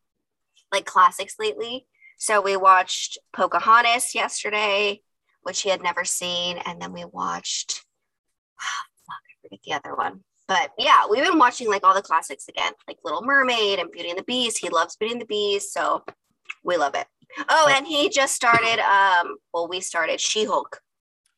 like 0.72 0.84
classics 0.86 1.34
lately. 1.38 1.86
So 2.18 2.40
we 2.40 2.56
watched 2.56 3.18
Pocahontas 3.32 4.14
yesterday, 4.14 5.02
which 5.42 5.62
he 5.62 5.70
had 5.70 5.82
never 5.82 6.04
seen, 6.04 6.58
and 6.58 6.80
then 6.80 6.92
we 6.92 7.04
watched 7.04 7.84
fuck, 8.60 9.16
I 9.28 9.42
forget 9.42 9.60
the 9.64 9.72
other 9.74 9.96
one. 9.96 10.20
But 10.48 10.70
yeah, 10.78 11.06
we've 11.10 11.24
been 11.24 11.38
watching 11.38 11.68
like 11.68 11.84
all 11.84 11.94
the 11.94 12.02
classics 12.02 12.48
again, 12.48 12.72
like 12.88 12.98
Little 13.04 13.22
Mermaid 13.22 13.78
and 13.78 13.90
Beauty 13.90 14.10
and 14.10 14.18
the 14.18 14.24
Beast. 14.24 14.58
He 14.58 14.68
loves 14.68 14.96
Beauty 14.96 15.12
and 15.12 15.20
the 15.20 15.26
Beast, 15.26 15.72
so 15.72 16.04
we 16.64 16.76
love 16.76 16.94
it. 16.94 17.06
Oh, 17.48 17.72
and 17.74 17.86
he 17.86 18.08
just 18.08 18.34
started 18.34 18.78
um 18.80 19.36
well, 19.52 19.68
we 19.68 19.80
started 19.80 20.20
She-Hulk. 20.20 20.80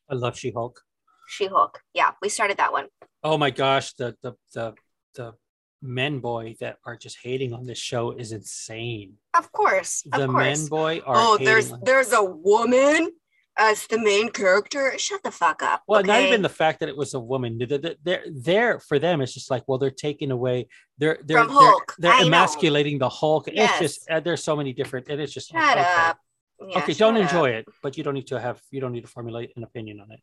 I 0.09 0.15
love 0.15 0.37
She 0.37 0.51
Hulk. 0.51 0.81
She-Hulk. 1.27 1.81
Yeah, 1.93 2.11
we 2.21 2.29
started 2.29 2.57
that 2.57 2.71
one. 2.71 2.87
Oh 3.23 3.37
my 3.37 3.49
gosh, 3.49 3.93
the 3.93 4.15
the 4.21 4.33
the 4.53 4.73
the 5.15 5.33
men 5.81 6.19
boy 6.19 6.55
that 6.59 6.77
are 6.85 6.95
just 6.95 7.17
hating 7.21 7.53
on 7.53 7.65
this 7.65 7.77
show 7.77 8.11
is 8.11 8.31
insane. 8.31 9.13
Of 9.37 9.51
course. 9.51 10.03
Of 10.11 10.19
the 10.21 10.27
course. 10.27 10.59
men 10.59 10.67
boy 10.67 11.01
are 11.05 11.15
oh, 11.17 11.37
there's 11.37 11.71
there's 11.83 12.13
a 12.13 12.23
woman 12.23 13.11
as 13.57 13.87
the 13.87 13.97
main 13.97 14.29
character. 14.29 14.93
Shut 14.97 15.23
the 15.23 15.31
fuck 15.31 15.61
up. 15.63 15.83
well, 15.87 16.03
not 16.03 16.21
even 16.21 16.41
the 16.41 16.49
fact 16.49 16.79
that 16.81 16.89
it 16.89 16.97
was 16.97 17.13
a 17.13 17.19
woman. 17.19 17.57
They're, 17.57 18.25
they're, 18.29 18.79
for 18.79 18.99
them. 18.99 19.21
It's 19.21 19.33
just 19.33 19.49
like, 19.49 19.63
well, 19.67 19.77
they're 19.77 19.91
taking 19.91 20.31
away. 20.31 20.67
They're 20.97 21.19
they're 21.23 21.39
From 21.39 21.47
they're, 21.47 21.57
Hulk. 21.57 21.95
they're 21.97 22.11
I 22.11 22.21
know. 22.21 22.27
emasculating 22.27 22.99
the 22.99 23.09
Hulk. 23.09 23.47
Yes. 23.51 23.81
It's 23.81 23.95
just 23.97 24.09
uh, 24.09 24.19
there's 24.19 24.43
so 24.43 24.55
many 24.55 24.73
different, 24.73 25.07
and 25.09 25.21
it's 25.21 25.33
just 25.33 25.51
Shut 25.51 25.77
okay. 25.77 25.87
up. 25.97 26.19
Yeah, 26.67 26.77
okay, 26.79 26.93
don't 26.93 27.15
shut 27.15 27.23
enjoy 27.23 27.49
it, 27.49 27.65
but 27.83 27.97
you 27.97 28.03
don't 28.03 28.13
need 28.13 28.27
to 28.27 28.39
have 28.39 28.61
you 28.71 28.79
don't 28.79 28.93
need 28.93 29.01
to 29.01 29.07
formulate 29.09 29.51
an 29.57 29.63
opinion 29.63 29.99
on 29.99 30.11
it. 30.11 30.21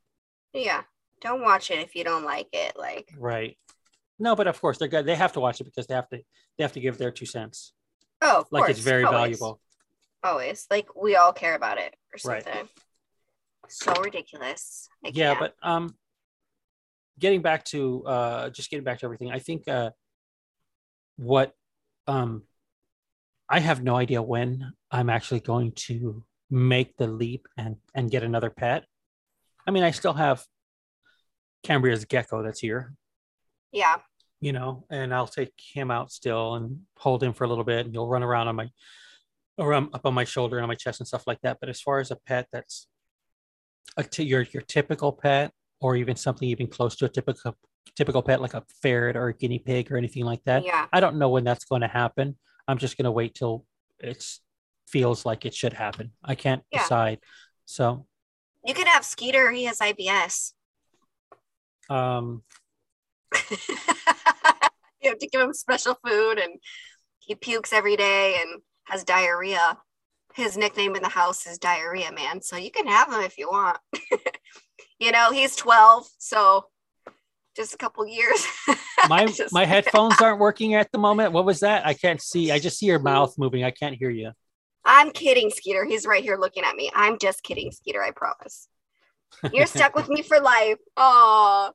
Yeah. 0.54 0.82
Don't 1.20 1.42
watch 1.42 1.70
it 1.70 1.78
if 1.78 1.94
you 1.94 2.02
don't 2.04 2.24
like 2.24 2.48
it. 2.52 2.76
Like, 2.76 3.12
Right. 3.16 3.56
No, 4.22 4.36
but 4.36 4.46
of 4.46 4.60
course 4.60 4.78
they're 4.78 4.86
good. 4.86 5.04
They 5.04 5.16
have 5.16 5.32
to 5.32 5.40
watch 5.40 5.60
it 5.60 5.64
because 5.64 5.88
they 5.88 5.94
have 5.94 6.08
to 6.10 6.18
they 6.56 6.62
have 6.62 6.72
to 6.74 6.80
give 6.80 6.96
their 6.96 7.10
two 7.10 7.26
cents. 7.26 7.72
oh, 8.22 8.40
of 8.42 8.46
Like 8.52 8.66
course, 8.66 8.70
it's 8.70 8.80
very 8.80 9.02
always, 9.04 9.18
valuable. 9.38 9.60
Always. 10.22 10.66
Like 10.70 10.94
we 10.94 11.16
all 11.16 11.32
care 11.32 11.56
about 11.56 11.78
it 11.78 11.94
or 12.14 12.30
Right. 12.30 12.46
So 13.68 13.92
ridiculous. 14.00 14.88
I 15.04 15.10
yeah 15.12 15.34
can't. 15.34 15.40
but 15.40 15.68
um 15.68 15.96
getting 17.18 17.42
back 17.42 17.64
to 17.66 18.04
uh 18.06 18.50
just 18.50 18.70
getting 18.70 18.84
back 18.84 18.98
to 19.00 19.04
everything 19.06 19.30
i 19.30 19.38
think 19.38 19.68
uh 19.68 19.90
what 21.16 21.52
um 22.06 22.42
i 23.48 23.60
have 23.60 23.82
no 23.82 23.94
idea 23.96 24.20
when 24.22 24.72
i'm 24.90 25.10
actually 25.10 25.40
going 25.40 25.72
to 25.72 26.24
make 26.50 26.96
the 26.96 27.06
leap 27.06 27.46
and 27.56 27.76
and 27.94 28.10
get 28.10 28.22
another 28.22 28.50
pet 28.50 28.84
i 29.66 29.70
mean 29.70 29.84
i 29.84 29.90
still 29.90 30.14
have 30.14 30.44
cambria's 31.62 32.04
gecko 32.06 32.42
that's 32.42 32.60
here 32.60 32.94
yeah. 33.72 33.96
You 34.42 34.52
know 34.52 34.84
and 34.90 35.14
i'll 35.14 35.26
take 35.26 35.52
him 35.72 35.90
out 35.90 36.10
still 36.12 36.56
and 36.56 36.80
hold 36.98 37.22
him 37.22 37.32
for 37.32 37.44
a 37.44 37.48
little 37.48 37.64
bit 37.64 37.86
and 37.86 37.94
he'll 37.94 38.06
run 38.08 38.22
around 38.22 38.48
on 38.48 38.56
my 38.56 38.68
around 39.58 39.88
up 39.94 40.04
on 40.04 40.12
my 40.12 40.24
shoulder 40.24 40.56
and 40.58 40.64
on 40.64 40.68
my 40.68 40.74
chest 40.74 41.00
and 41.00 41.06
stuff 41.06 41.26
like 41.26 41.40
that 41.42 41.58
but 41.60 41.68
as 41.68 41.80
far 41.80 42.00
as 42.00 42.10
a 42.10 42.16
pet 42.16 42.46
that's 42.52 42.88
a 43.96 44.02
t- 44.02 44.24
your 44.24 44.42
your 44.52 44.62
typical 44.62 45.12
pet 45.12 45.52
or 45.80 45.96
even 45.96 46.16
something 46.16 46.48
even 46.48 46.66
close 46.66 46.96
to 46.96 47.04
a 47.04 47.08
typical 47.08 47.56
typical 47.96 48.22
pet 48.22 48.40
like 48.40 48.54
a 48.54 48.64
ferret 48.82 49.16
or 49.16 49.28
a 49.28 49.34
guinea 49.34 49.58
pig 49.58 49.90
or 49.92 49.96
anything 49.96 50.24
like 50.24 50.42
that. 50.44 50.64
Yeah. 50.64 50.86
I 50.92 51.00
don't 51.00 51.16
know 51.16 51.28
when 51.28 51.44
that's 51.44 51.64
going 51.64 51.82
to 51.82 51.88
happen. 51.88 52.38
I'm 52.66 52.78
just 52.78 52.96
going 52.96 53.04
to 53.04 53.10
wait 53.10 53.34
till 53.34 53.66
it 53.98 54.24
feels 54.88 55.26
like 55.26 55.44
it 55.44 55.52
should 55.52 55.72
happen. 55.74 56.12
I 56.24 56.34
can't 56.36 56.62
Yeah. 56.72 56.82
decide. 56.82 57.18
So, 57.66 58.06
You 58.64 58.72
could 58.72 58.86
have 58.86 59.04
Skeeter. 59.04 59.50
He 59.50 59.64
has 59.64 59.78
IBS. 59.80 60.52
um, 61.90 62.44
you 65.02 65.10
have 65.10 65.18
to 65.18 65.26
give 65.28 65.40
him 65.40 65.52
special 65.52 65.96
food, 66.06 66.38
and 66.38 66.54
he 67.18 67.34
pukes 67.34 67.72
every 67.72 67.96
day 67.96 68.36
and 68.40 68.60
has 68.84 69.04
diarrhea. 69.04 69.78
His 70.34 70.56
nickname 70.56 70.96
in 70.96 71.02
the 71.02 71.08
house 71.08 71.46
is 71.46 71.58
Diarrhea 71.58 72.10
Man. 72.10 72.40
So 72.40 72.56
you 72.56 72.70
can 72.70 72.86
have 72.86 73.12
him 73.12 73.20
if 73.20 73.36
you 73.36 73.50
want. 73.50 73.76
you 74.98 75.12
know, 75.12 75.30
he's 75.30 75.54
12, 75.56 76.06
so 76.18 76.64
just 77.54 77.74
a 77.74 77.76
couple 77.76 78.06
years. 78.06 78.46
my 79.08 79.26
Just- 79.26 79.52
my 79.52 79.64
headphones 79.66 80.20
aren't 80.20 80.38
working 80.40 80.74
at 80.74 80.90
the 80.90 80.98
moment. 80.98 81.32
What 81.32 81.44
was 81.44 81.60
that? 81.60 81.86
I 81.86 81.92
can't 81.94 82.20
see. 82.20 82.50
I 82.50 82.58
just 82.58 82.78
see 82.78 82.86
your 82.86 82.98
mouth 82.98 83.34
moving. 83.36 83.62
I 83.62 83.70
can't 83.70 83.94
hear 83.94 84.10
you. 84.10 84.32
I'm 84.84 85.10
kidding, 85.10 85.50
Skeeter. 85.50 85.84
He's 85.84 86.06
right 86.06 86.22
here 86.24 86.36
looking 86.36 86.64
at 86.64 86.74
me. 86.74 86.90
I'm 86.94 87.18
just 87.18 87.42
kidding, 87.42 87.70
Skeeter. 87.70 88.02
I 88.02 88.10
promise. 88.10 88.68
You're 89.52 89.66
stuck 89.66 89.94
with 89.94 90.08
me 90.08 90.22
for 90.22 90.40
life. 90.40 90.78
Oh, 90.96 91.70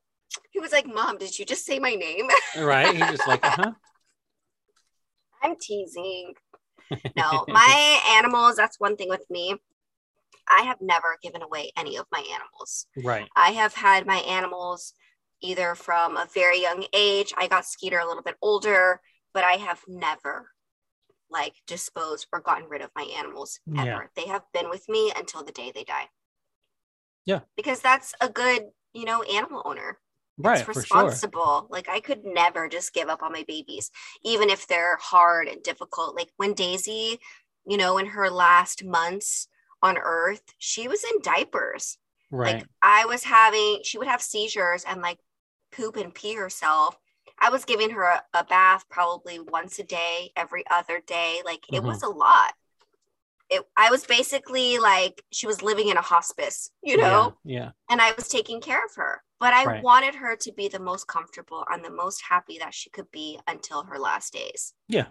he 0.51 0.59
was 0.59 0.71
like, 0.71 0.88
Mom, 0.88 1.17
did 1.17 1.38
you 1.38 1.45
just 1.45 1.65
say 1.65 1.80
my 1.80 1.93
name? 1.93 2.28
right? 2.57 2.95
He's 2.95 3.17
just 3.17 3.28
like, 3.28 3.45
uh-huh. 3.45 3.71
I'm 5.43 5.55
teasing. 5.59 6.34
No, 7.15 7.45
my 7.47 8.01
animals, 8.17 8.55
that's 8.55 8.80
one 8.80 8.95
thing 8.95 9.09
with 9.09 9.25
me. 9.30 9.55
I 10.49 10.61
have 10.61 10.78
never 10.80 11.17
given 11.21 11.41
away 11.41 11.71
any 11.78 11.97
of 11.97 12.05
my 12.11 12.23
animals. 12.34 12.88
right. 13.03 13.28
I 13.36 13.51
have 13.51 13.73
had 13.73 14.07
my 14.07 14.17
animals 14.17 14.93
either 15.41 15.75
from 15.75 16.17
a 16.17 16.28
very 16.34 16.61
young 16.61 16.86
age. 16.93 17.34
I 17.38 17.47
got 17.47 17.65
Skeeter 17.65 17.99
a 17.99 18.07
little 18.07 18.23
bit 18.23 18.38
older, 18.41 19.01
but 19.34 19.43
I 19.43 19.53
have 19.53 19.82
never 19.88 20.49
like 21.30 21.53
disposed 21.67 22.28
or 22.32 22.39
gotten 22.39 22.69
rid 22.69 22.82
of 22.82 22.89
my 22.95 23.03
animals 23.17 23.59
ever. 23.78 23.86
Yeah. 23.86 23.99
They 24.15 24.28
have 24.28 24.43
been 24.53 24.69
with 24.69 24.88
me 24.88 25.11
until 25.15 25.43
the 25.43 25.51
day 25.51 25.71
they 25.75 25.84
die. 25.84 26.07
Yeah. 27.25 27.41
Because 27.55 27.82
that's 27.82 28.15
a 28.21 28.30
good, 28.30 28.63
you 28.93 29.05
know, 29.05 29.21
animal 29.23 29.61
owner. 29.65 29.99
Right, 30.38 30.57
It's 30.57 30.65
for 30.65 30.73
sure. 30.73 30.81
responsible. 30.81 31.67
Like 31.69 31.89
I 31.89 31.99
could 31.99 32.23
never 32.23 32.69
just 32.69 32.93
give 32.93 33.09
up 33.09 33.23
on 33.23 33.31
my 33.31 33.43
babies, 33.47 33.89
even 34.23 34.49
if 34.49 34.67
they're 34.67 34.97
hard 34.97 35.47
and 35.47 35.63
difficult. 35.63 36.15
Like 36.15 36.29
when 36.38 36.53
Daisy, 36.53 37.19
you 37.65 37.77
know, 37.77 37.97
in 37.97 38.05
her 38.07 38.29
last 38.29 38.83
months 38.83 39.47
on 39.81 39.97
earth, 39.97 40.43
she 40.59 40.88
was 40.88 41.03
in 41.03 41.21
diapers. 41.21 41.97
Right. 42.29 42.55
Like 42.55 42.67
I 42.81 43.05
was 43.05 43.23
having, 43.23 43.79
she 43.83 43.97
would 43.97 44.07
have 44.07 44.21
seizures 44.21 44.83
and 44.88 45.01
like 45.01 45.17
poop 45.71 45.95
and 45.95 46.13
pee 46.13 46.35
herself. 46.35 46.97
I 47.39 47.49
was 47.49 47.65
giving 47.65 47.91
her 47.91 48.03
a, 48.03 48.23
a 48.33 48.43
bath 48.43 48.85
probably 48.89 49.39
once 49.39 49.79
a 49.79 49.83
day, 49.83 50.31
every 50.35 50.63
other 50.69 51.01
day. 51.05 51.41
Like 51.45 51.63
it 51.71 51.77
mm-hmm. 51.77 51.88
was 51.88 52.03
a 52.03 52.09
lot. 52.09 52.53
It, 53.49 53.63
I 53.77 53.89
was 53.91 54.05
basically 54.05 54.77
like 54.77 55.23
she 55.31 55.47
was 55.47 55.61
living 55.61 55.88
in 55.88 55.97
a 55.97 56.01
hospice, 56.01 56.69
you 56.83 56.97
know, 56.97 57.38
Yeah. 57.43 57.59
yeah. 57.59 57.69
and 57.89 58.01
I 58.01 58.11
was 58.13 58.27
taking 58.27 58.59
care 58.59 58.83
of 58.83 58.93
her. 58.95 59.23
But 59.39 59.53
I 59.53 59.65
Right. 59.65 59.83
wanted 59.83 60.15
her 60.15 60.35
to 60.35 60.51
be 60.51 60.67
the 60.67 60.79
most 60.79 61.07
comfortable 61.07 61.65
and 61.69 61.83
the 61.83 61.91
most 61.91 62.23
happy 62.29 62.57
that 62.59 62.73
she 62.73 62.89
could 62.89 63.11
be 63.11 63.39
until 63.47 63.83
her 63.83 63.99
last 63.99 64.33
days. 64.33 64.73
Yeah. 64.88 65.07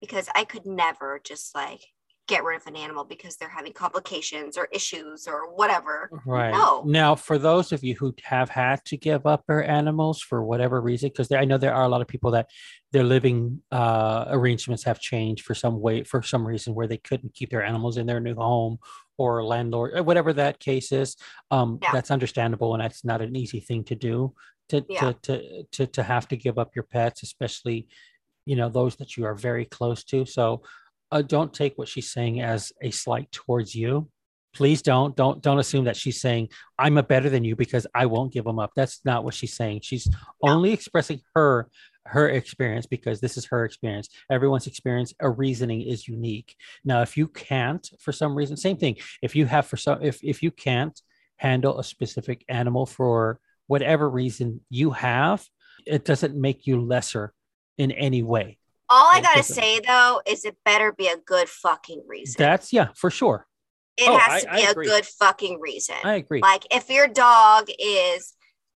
Because 0.00 0.28
I 0.34 0.44
could 0.44 0.66
never 0.66 1.20
just 1.24 1.54
like 1.54 1.80
get 2.26 2.42
rid 2.42 2.56
of 2.56 2.66
an 2.66 2.76
animal 2.76 3.04
because 3.04 3.36
they're 3.36 3.48
having 3.50 3.72
complications 3.72 4.56
or 4.56 4.66
issues 4.72 5.28
or 5.28 5.52
whatever. 5.54 6.10
Right. 6.24 6.52
No. 6.52 6.82
Now, 6.86 7.14
for 7.14 7.38
those 7.38 7.70
of 7.70 7.84
you 7.84 7.94
who 7.94 8.14
have 8.24 8.48
had 8.48 8.82
to 8.86 8.96
give 8.96 9.26
up 9.26 9.44
their 9.46 9.68
animals 9.68 10.22
for 10.22 10.42
whatever 10.42 10.80
reason, 10.80 11.10
because 11.10 11.30
I 11.32 11.44
know 11.44 11.58
there 11.58 11.74
are 11.74 11.84
a 11.84 11.88
lot 11.88 12.00
of 12.00 12.08
people 12.08 12.30
that 12.30 12.48
their 12.92 13.04
living 13.04 13.60
uh, 13.70 14.26
arrangements 14.28 14.84
have 14.84 15.00
changed 15.00 15.44
for 15.44 15.54
some 15.54 15.80
way, 15.80 16.02
for 16.04 16.22
some 16.22 16.46
reason, 16.46 16.74
where 16.74 16.86
they 16.86 16.96
couldn't 16.96 17.34
keep 17.34 17.50
their 17.50 17.64
animals 17.64 17.98
in 17.98 18.06
their 18.06 18.20
new 18.20 18.34
home 18.34 18.78
or 19.18 19.44
landlord, 19.44 19.92
or 19.94 20.02
whatever 20.02 20.32
that 20.32 20.58
case 20.60 20.92
is. 20.92 21.16
Um, 21.50 21.78
Yeah. 21.82 21.92
That's 21.92 22.10
understandable, 22.10 22.74
and 22.74 22.82
that's 22.82 23.04
not 23.04 23.22
an 23.22 23.36
easy 23.36 23.60
thing 23.60 23.84
to 23.84 23.94
do. 23.94 24.34
To, 24.70 24.84
Yeah. 24.88 25.00
to, 25.00 25.14
to 25.22 25.64
to 25.72 25.86
to 25.86 26.02
have 26.02 26.26
to 26.28 26.36
give 26.36 26.58
up 26.58 26.74
your 26.74 26.84
pets, 26.84 27.22
especially 27.22 27.88
you 28.46 28.56
know 28.56 28.68
those 28.68 28.96
that 28.96 29.16
you 29.16 29.24
are 29.26 29.34
very 29.34 29.64
close 29.64 30.04
to. 30.04 30.24
So 30.26 30.62
uh, 31.12 31.22
don't 31.22 31.52
take 31.52 31.76
what 31.76 31.88
she's 31.88 32.10
saying 32.10 32.40
as 32.40 32.72
a 32.82 32.90
slight 32.90 33.30
towards 33.30 33.74
you 33.74 34.08
please 34.54 34.82
don't 34.82 35.16
don't 35.16 35.42
don't 35.42 35.58
assume 35.58 35.84
that 35.84 35.96
she's 35.96 36.20
saying 36.20 36.48
i'm 36.78 36.96
a 36.96 37.02
better 37.02 37.28
than 37.28 37.44
you 37.44 37.56
because 37.56 37.86
i 37.94 38.06
won't 38.06 38.32
give 38.32 38.44
them 38.44 38.58
up 38.58 38.70
that's 38.74 39.00
not 39.04 39.24
what 39.24 39.34
she's 39.34 39.52
saying 39.52 39.80
she's 39.82 40.08
only 40.42 40.72
expressing 40.72 41.20
her 41.34 41.68
her 42.06 42.28
experience 42.28 42.86
because 42.86 43.20
this 43.20 43.36
is 43.36 43.46
her 43.46 43.64
experience. 43.64 44.08
Everyone's 44.30 44.66
experience 44.66 45.14
a 45.20 45.30
reasoning 45.30 45.82
is 45.82 46.06
unique. 46.06 46.56
Now 46.84 47.02
if 47.02 47.16
you 47.16 47.28
can't 47.28 47.88
for 47.98 48.12
some 48.12 48.34
reason 48.34 48.56
same 48.56 48.76
thing. 48.76 48.96
If 49.22 49.34
you 49.34 49.46
have 49.46 49.66
for 49.66 49.76
some 49.76 50.02
if 50.02 50.22
if 50.22 50.42
you 50.42 50.50
can't 50.50 51.00
handle 51.36 51.78
a 51.78 51.84
specific 51.84 52.44
animal 52.48 52.86
for 52.86 53.40
whatever 53.66 54.08
reason 54.08 54.60
you 54.70 54.90
have 54.90 55.44
it 55.86 56.04
doesn't 56.04 56.34
make 56.34 56.66
you 56.66 56.80
lesser 56.80 57.32
in 57.78 57.90
any 57.92 58.22
way. 58.22 58.58
All 58.88 59.10
I 59.12 59.20
gotta 59.20 59.42
say 59.42 59.80
though 59.80 60.20
is 60.26 60.44
it 60.44 60.56
better 60.64 60.92
be 60.92 61.08
a 61.08 61.16
good 61.16 61.48
fucking 61.48 62.04
reason. 62.06 62.36
that's 62.38 62.72
yeah 62.72 62.88
for 62.94 63.10
sure. 63.10 63.46
It 63.96 64.08
oh, 64.08 64.18
has 64.18 64.42
to 64.42 64.52
I 64.52 64.56
be 64.56 64.64
a 64.64 64.70
agree. 64.70 64.86
good 64.86 65.06
fucking 65.06 65.60
reason. 65.60 65.94
i 66.04 66.14
agree. 66.14 66.40
Like 66.40 66.66
if 66.70 66.90
your 66.90 67.08
dog 67.08 67.68
is 67.78 68.34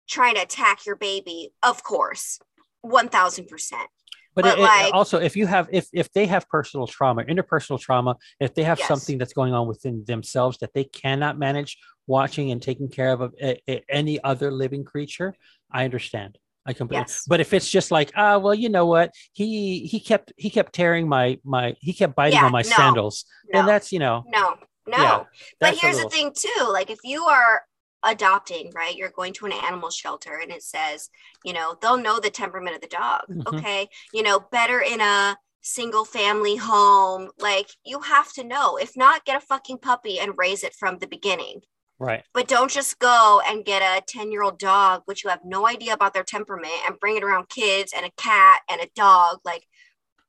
trying 0.08 0.36
to 0.36 0.42
attack 0.42 0.86
your 0.86 0.96
baby, 0.96 1.50
of 1.62 1.82
course, 1.82 2.38
one 2.82 3.08
thousand 3.08 3.48
percent. 3.48 3.88
but, 4.34 4.42
But, 4.44 4.58
it, 4.58 4.58
it- 4.60 4.62
like- 4.62 4.94
also 4.94 5.18
if 5.18 5.36
you 5.36 5.46
have 5.46 5.68
if 5.72 5.88
if 5.92 6.10
they 6.12 6.26
have 6.26 6.48
personal 6.48 6.86
trauma 6.86 7.22
interpersonal 7.24 7.80
trauma 7.80 8.16
if 8.40 8.54
they 8.54 8.62
have 8.64 8.78
Yes. 8.78 8.88
something 8.88 9.18
that's 9.18 9.32
going 9.32 9.52
on 9.52 9.66
within 9.66 10.04
themselves 10.06 10.58
that 10.58 10.72
they 10.74 10.84
cannot 10.84 11.38
manage 11.38 11.78
watching 12.06 12.50
and 12.52 12.62
taking 12.62 12.88
care 12.88 13.12
of 13.12 13.20
a, 13.22 13.60
a- 13.68 13.84
any 13.88 14.22
other 14.22 14.50
living 14.50 14.84
creature 14.84 15.34
i 15.70 15.84
understand 15.84 16.38
i 16.66 16.72
completely 16.72 17.02
Yes. 17.02 17.24
but 17.28 17.40
if 17.40 17.52
it's 17.52 17.68
just 17.68 17.90
like 17.90 18.12
ah 18.16 18.38
well 18.38 18.54
you 18.54 18.68
know 18.68 18.86
what 18.86 19.12
he 19.32 19.86
he 19.86 19.98
kept 20.00 20.32
he 20.36 20.48
kept 20.50 20.72
tearing 20.72 21.08
my 21.08 21.38
my 21.44 21.74
he 21.80 21.92
kept 21.92 22.14
biting 22.14 22.38
Yeah, 22.38 22.46
on 22.46 22.52
my 22.52 22.62
no, 22.62 22.68
sandals 22.76 23.24
no. 23.52 23.58
then 23.58 23.66
that's 23.66 23.90
you 23.92 23.98
know 23.98 24.24
No, 24.28 24.54
no. 24.86 24.96
Yeah, 25.04 25.24
but 25.60 25.76
here's 25.76 25.96
little- 25.96 26.08
the 26.10 26.16
thing 26.16 26.32
too. 26.34 26.64
Like 26.72 26.88
if 26.90 27.00
you 27.04 27.24
are 27.24 27.62
adopting, 28.03 28.72
right? 28.74 28.96
You're 28.96 29.11
going 29.11 29.32
to 29.34 29.46
an 29.46 29.53
animal 29.53 29.90
shelter 29.90 30.38
and 30.40 30.51
it 30.53 30.62
says, 30.62 31.11
you 31.44 31.53
know, 31.53 31.76
they'll 31.80 31.96
know 31.96 32.20
the 32.20 32.30
temperament 32.30 32.76
of 32.76 32.82
the 32.82 32.88
dog. 32.88 33.22
Mhm. 33.28 33.46
Okay. 33.46 33.88
You 34.12 34.22
know, 34.22 34.40
better 34.40 34.80
in 34.80 35.01
a 35.01 35.36
single 35.61 36.05
family 36.05 36.57
home. 36.57 37.30
Like 37.38 37.68
you 37.84 38.01
have 38.01 38.32
to 38.34 38.44
know. 38.44 38.76
If 38.76 38.96
not, 38.96 39.24
get 39.24 39.36
a 39.36 39.46
fucking 39.46 39.78
puppy 39.78 40.18
and 40.20 40.32
raise 40.36 40.62
it 40.64 40.74
from 40.74 40.99
the 40.99 41.07
beginning. 41.09 41.62
right 41.99 42.22
But 42.32 42.46
don't 42.46 42.70
just 42.70 42.99
go 43.01 43.40
and 43.44 43.64
get 43.64 43.82
a 43.82 44.01
10 44.07 44.30
year 44.30 44.42
old 44.42 44.59
dog, 44.59 45.03
which 45.07 45.24
you 45.24 45.30
have 45.30 45.44
no 45.44 45.66
idea 45.66 45.92
about 45.92 46.14
their 46.14 46.22
temperament, 46.24 46.72
and 46.86 47.01
bring 47.01 47.16
it 47.16 47.24
around 47.24 47.49
kids 47.49 47.92
and 47.96 48.07
a 48.07 48.11
cat 48.16 48.61
and 48.70 48.80
a 48.80 48.88
dog. 48.94 49.40
Like, 49.44 49.64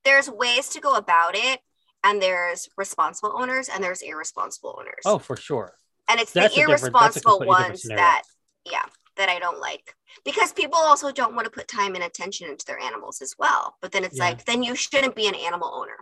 there's 0.03 0.29
ways 0.29 0.69
to 0.69 0.79
go 0.81 0.95
about 0.95 1.35
it, 1.35 1.59
and 2.03 2.21
there's 2.21 2.67
responsible 2.77 3.33
owners 3.37 3.69
and 3.69 3.83
there's 3.83 4.01
irresponsible 4.01 4.75
owners. 4.79 5.03
oh 5.05 5.19
for 5.19 5.35
sure 5.37 5.75
and 6.09 6.19
it's 6.19 6.31
that's 6.33 6.53
the 6.55 6.61
a 6.63 6.67
different- 6.67 6.93
that's 6.93 7.15
a 7.17 7.19
irresponsible 7.19 7.47
ones 7.47 7.83
that, 7.83 8.23
yeah, 8.65 8.83
that 9.17 9.29
I 9.29 9.39
don't 9.39 9.59
like 9.59 9.95
because 10.25 10.51
people 10.51 10.77
also 10.79 11.11
don't 11.11 11.35
want 11.35 11.45
to 11.45 11.51
put 11.51 11.67
time 11.67 11.95
and 11.95 12.03
attention 12.03 12.49
into 12.49 12.65
their 12.65 12.79
animals 12.79 13.21
as 13.21 13.35
well. 13.37 13.75
But 13.81 13.91
then 13.93 14.03
it's 14.03 14.17
Yeah. 14.17 14.25
like, 14.25 14.45
then 14.45 14.63
you 14.63 14.75
shouldn't 14.75 15.15
be 15.15 15.27
an 15.27 15.35
animal 15.35 15.69
owner. 15.73 15.97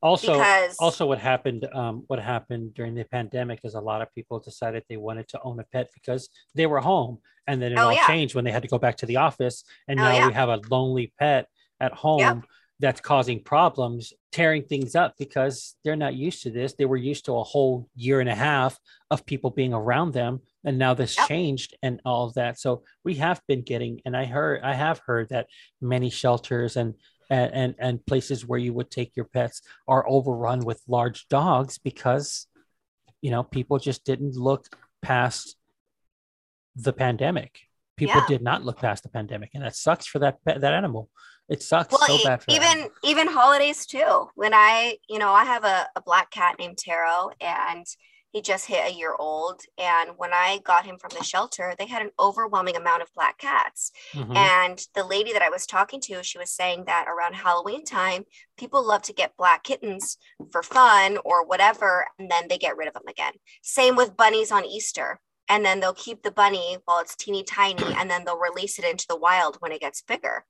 also 0.00 0.34
because- 0.34 0.76
also 0.78 1.06
what 1.06 1.18
happened 1.18 1.64
um, 1.74 2.04
what 2.06 2.20
happened 2.20 2.72
during 2.72 2.94
the 2.94 3.02
pandemic 3.16 3.58
is 3.64 3.74
a 3.74 3.80
lot 3.80 4.00
of 4.00 4.06
people 4.14 4.38
decided 4.38 4.80
they 4.88 4.96
wanted 4.96 5.26
to 5.26 5.40
own 5.42 5.58
a 5.58 5.64
pet 5.72 5.88
because 5.92 6.28
they 6.54 6.66
were 6.66 6.78
home 6.80 7.18
and 7.48 7.60
then 7.60 7.72
it 7.72 7.78
Oh, 7.80 7.86
all 7.86 7.92
yeah. 7.92 8.06
changed 8.06 8.32
when 8.36 8.44
they 8.44 8.52
had 8.52 8.62
to 8.62 8.68
go 8.68 8.78
back 8.78 8.96
to 8.98 9.06
the 9.06 9.16
office 9.16 9.64
and 9.88 9.98
Oh, 9.98 10.04
now 10.04 10.12
yeah. 10.12 10.26
we 10.28 10.34
have 10.34 10.50
a 10.50 10.60
lonely 10.70 11.12
pet 11.18 11.48
at 11.80 11.92
home 12.04 12.44
that's 12.80 13.00
causing 13.00 13.42
problems 13.42 14.12
tearing 14.30 14.62
things 14.62 14.94
up 14.94 15.14
because 15.18 15.74
they're 15.84 15.96
not 15.96 16.14
used 16.14 16.42
to 16.42 16.50
this 16.50 16.74
they 16.74 16.84
were 16.84 16.96
used 16.96 17.24
to 17.24 17.34
a 17.36 17.42
whole 17.42 17.88
year 17.96 18.20
and 18.20 18.28
a 18.28 18.34
half 18.34 18.78
of 19.10 19.26
people 19.26 19.50
being 19.50 19.72
around 19.74 20.12
them 20.12 20.40
and 20.64 20.78
now 20.78 20.94
this 20.94 21.16
Yep. 21.16 21.28
changed 21.28 21.76
and 21.82 22.00
all 22.04 22.26
of 22.28 22.34
that 22.34 22.58
so 22.58 22.82
we 23.04 23.14
have 23.16 23.40
been 23.48 23.62
getting 23.62 24.00
and 24.04 24.16
i 24.16 24.24
heard 24.26 24.62
i 24.62 24.74
have 24.74 25.00
heard 25.06 25.28
that 25.30 25.46
many 25.80 26.10
shelters 26.10 26.76
and 26.76 26.94
and, 27.30 27.52
and 27.52 27.74
and 27.78 28.06
places 28.06 28.46
where 28.46 28.58
you 28.60 28.72
would 28.72 28.90
take 28.90 29.16
your 29.16 29.26
pets 29.26 29.60
are 29.88 30.08
overrun 30.08 30.60
with 30.60 30.80
large 30.86 31.26
dogs 31.28 31.78
because 31.78 32.46
you 33.22 33.30
know 33.30 33.42
people 33.42 33.78
just 33.78 34.04
didn't 34.04 34.36
look 34.36 34.66
past 35.02 35.56
the 36.76 36.92
pandemic 36.92 37.60
people 37.96 38.20
Yeah. 38.20 38.26
did 38.28 38.42
not 38.42 38.64
look 38.64 38.78
past 38.78 39.02
the 39.02 39.08
pandemic 39.08 39.50
and 39.54 39.64
that 39.64 39.74
sucks 39.74 40.06
for 40.06 40.20
that 40.20 40.36
pet, 40.44 40.60
that 40.60 40.74
animal 40.74 41.10
it 41.48 41.62
sucks 41.62 41.92
well 41.92 42.06
so 42.06 42.18
bad 42.24 42.42
for 42.42 42.50
even 42.50 42.62
animal. 42.68 42.90
even 43.02 43.28
holidays 43.28 43.86
too 43.86 44.28
when 44.34 44.52
i 44.54 44.96
you 45.08 45.18
know 45.18 45.32
i 45.32 45.44
have 45.44 45.64
a, 45.64 45.86
a 45.96 46.02
black 46.02 46.30
cat 46.30 46.56
named 46.58 46.78
taro 46.78 47.30
and 47.40 47.86
He 48.32 48.42
just 48.42 48.66
hit 48.66 48.84
a 48.92 48.92
year 48.94 49.14
old. 49.18 49.62
And 49.78 50.10
when 50.18 50.32
I 50.34 50.60
got 50.62 50.84
him 50.84 50.98
from 50.98 51.12
the 51.16 51.24
shelter, 51.24 51.74
they 51.78 51.86
had 51.86 52.02
an 52.02 52.10
overwhelming 52.18 52.76
amount 52.76 53.00
of 53.02 53.08
black 53.14 53.38
cats. 53.38 53.90
Mhm. 54.12 54.36
And 54.36 54.78
the 54.94 55.02
lady 55.14 55.32
that 55.32 55.40
I 55.40 55.48
was 55.48 55.64
talking 55.66 55.98
to, 56.02 56.22
she 56.22 56.36
was 56.38 56.50
saying 56.50 56.84
that 56.84 57.06
around 57.08 57.36
Halloween 57.36 57.84
time, 57.86 58.24
people 58.58 58.86
love 58.86 59.00
to 59.04 59.14
get 59.14 59.36
black 59.38 59.64
kittens 59.64 60.18
for 60.52 60.62
fun 60.62 61.16
or 61.24 61.46
whatever, 61.46 62.06
and 62.18 62.30
then 62.30 62.48
they 62.48 62.58
get 62.58 62.76
rid 62.76 62.86
of 62.88 62.92
them 62.94 63.08
again. 63.08 63.32
Same 63.62 63.96
with 63.96 64.14
bunnies 64.22 64.52
on 64.52 64.66
Easter. 64.66 65.20
And 65.48 65.64
then 65.64 65.80
they'll 65.80 65.94
keep 66.06 66.22
the 66.22 66.30
bunny 66.42 66.76
while 66.84 67.00
it's 67.00 67.16
teeny 67.16 67.44
tiny, 67.44 67.94
and 67.98 68.10
then 68.10 68.24
they'll 68.24 68.38
release 68.50 68.78
it 68.78 68.84
into 68.84 69.06
the 69.08 69.16
wild 69.16 69.56
when 69.60 69.72
it 69.72 69.80
gets 69.80 70.02
bigger. 70.02 70.44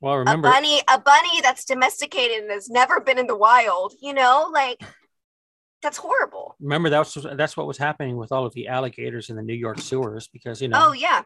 Well, 0.00 0.16
remember, 0.16 0.48
a 0.48 0.50
bunny, 0.52 0.80
a 0.88 0.98
bunny 0.98 1.40
that's 1.42 1.64
domesticated 1.64 2.42
and 2.42 2.50
has 2.50 2.68
never 2.68 3.00
been 3.00 3.18
in 3.18 3.26
the 3.26 3.36
wild, 3.36 3.94
you 4.00 4.14
know, 4.14 4.50
like 4.52 4.82
that's 5.82 5.98
horrible. 5.98 6.56
remember 6.60 6.90
that's 6.90 7.16
that's 7.34 7.56
what 7.56 7.66
was 7.66 7.78
happening 7.78 8.16
with 8.16 8.32
all 8.32 8.44
of 8.44 8.52
the 8.54 8.68
alligators 8.68 9.30
in 9.30 9.36
the 9.36 9.42
New 9.42 9.54
York 9.54 9.80
sewers 9.80 10.28
because 10.32 10.60
you 10.60 10.68
know 10.68 10.88
Oh 10.88 10.92
yeah, 10.92 11.22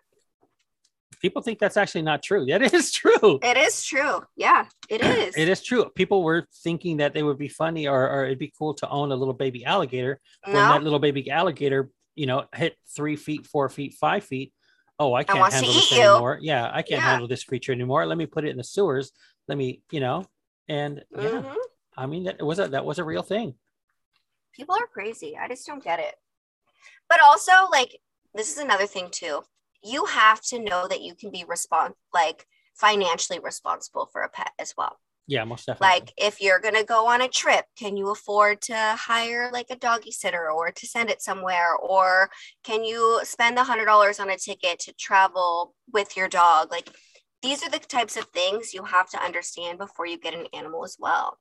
people 1.23 1.41
think 1.41 1.59
that's 1.59 1.77
actually 1.77 2.03
not 2.03 2.23
true. 2.23 2.45
That 2.45 2.61
is 2.75 2.93
true. 2.93 3.39
it 3.43 3.57
is 3.57 3.83
true. 3.85 4.23
Yeah, 4.37 4.67
it 4.89 5.01
is. 5.05 5.37
It 5.37 5.49
is 5.49 5.63
true. 5.63 5.89
People 5.95 6.23
were 6.23 6.47
thinking 6.63 6.99
that 6.99 7.15
they 7.15 7.23
would 7.23 7.39
be 7.39 7.49
funny 7.49 7.87
or, 7.87 8.09
or 8.11 8.25
it'd 8.27 8.39
be 8.39 8.53
cool 8.59 8.75
to 8.75 8.89
own 8.89 9.13
a 9.13 9.17
little 9.17 9.35
baby 9.35 9.65
alligator. 9.65 10.21
When 10.45 10.57
that 10.57 10.83
little 10.83 10.99
baby 10.99 11.31
alligator, 11.31 11.91
you 12.15 12.27
know, 12.27 12.45
hit 12.55 12.77
three 12.95 13.17
feet, 13.17 13.47
four 13.47 13.69
feet, 13.69 13.95
five 13.95 14.25
feet. 14.25 14.53
Oh, 14.99 15.15
I 15.15 15.25
can't 15.25 15.53
handle 15.53 15.75
this 15.75 15.91
eat 15.93 15.97
you. 15.99 16.03
anymore. 16.03 16.39
Yeah, 16.41 16.71
I 16.73 16.83
can't 16.83 17.03
Yeah. 17.03 17.11
handle 17.11 17.29
this 17.29 17.45
creature 17.45 17.73
anymore. 17.73 18.07
Let 18.07 18.19
me 18.19 18.27
put 18.27 18.45
it 18.45 18.51
in 18.51 18.57
the 18.57 18.65
sewers. 18.65 19.13
Let 19.49 19.59
me, 19.59 19.83
you 19.91 20.01
know, 20.01 20.27
and 20.69 21.05
yeah, 21.11 21.43
Mhm. 21.43 21.57
I 21.97 22.07
mean 22.07 22.25
that 22.25 22.43
was 22.43 22.59
a 22.59 22.69
that 22.69 22.85
was 22.85 22.99
a 22.99 23.05
real 23.05 23.23
thing. 23.23 23.55
people 24.53 24.75
are 24.75 24.87
crazy. 24.87 25.37
I 25.37 25.49
just 25.49 25.67
don't 25.67 25.83
get 25.83 25.99
it. 25.99 26.15
But 27.09 27.21
also, 27.23 27.53
like, 27.71 28.01
this 28.35 28.51
is 28.53 28.59
another 28.59 28.87
thing 28.87 29.11
too. 29.11 29.45
You 29.83 30.07
have 30.07 30.41
to 30.47 30.59
know 30.59 30.89
that 30.89 31.03
you 31.03 31.15
can 31.15 31.31
be 31.31 31.45
respons 31.45 31.95
like 32.13 32.47
financially 32.75 33.39
responsible 33.39 34.07
for 34.07 34.23
a 34.23 34.29
pet 34.29 34.53
as 34.59 34.75
well. 34.77 35.01
Yeah, 35.27 35.45
most 35.45 35.67
definitely. 35.67 35.89
Like, 35.89 36.13
if 36.17 36.41
you're 36.41 36.59
gonna 36.59 36.85
go 36.85 37.07
on 37.07 37.23
a 37.23 37.29
trip, 37.29 37.65
can 37.79 37.97
you 37.97 38.11
afford 38.11 38.61
to 38.63 38.75
hire 38.75 39.51
like 39.53 39.67
a 39.71 39.77
doggy 39.77 40.11
sitter 40.11 40.51
or 40.51 40.71
to 40.73 40.87
send 40.87 41.11
it 41.11 41.23
somewhere? 41.23 41.75
Or 41.77 42.31
can 42.65 42.85
you 42.85 43.21
spend 43.25 43.57
the 43.57 43.65
hundred 43.65 43.87
dollars 43.87 44.21
on 44.21 44.31
a 44.31 44.37
ticket 44.37 44.81
to 44.81 44.93
travel 44.95 45.75
with 45.93 46.17
your 46.17 46.29
dog? 46.29 46.71
Like, 46.71 46.91
these 47.43 47.63
are 47.63 47.71
the 47.71 47.79
types 47.79 48.17
of 48.17 48.27
things 48.27 48.75
you 48.75 48.85
have 48.85 49.09
to 49.11 49.23
understand 49.23 49.79
before 49.79 50.07
you 50.07 50.19
get 50.19 50.35
an 50.35 50.47
animal 50.53 50.85
as 50.85 50.97
well. 50.99 51.39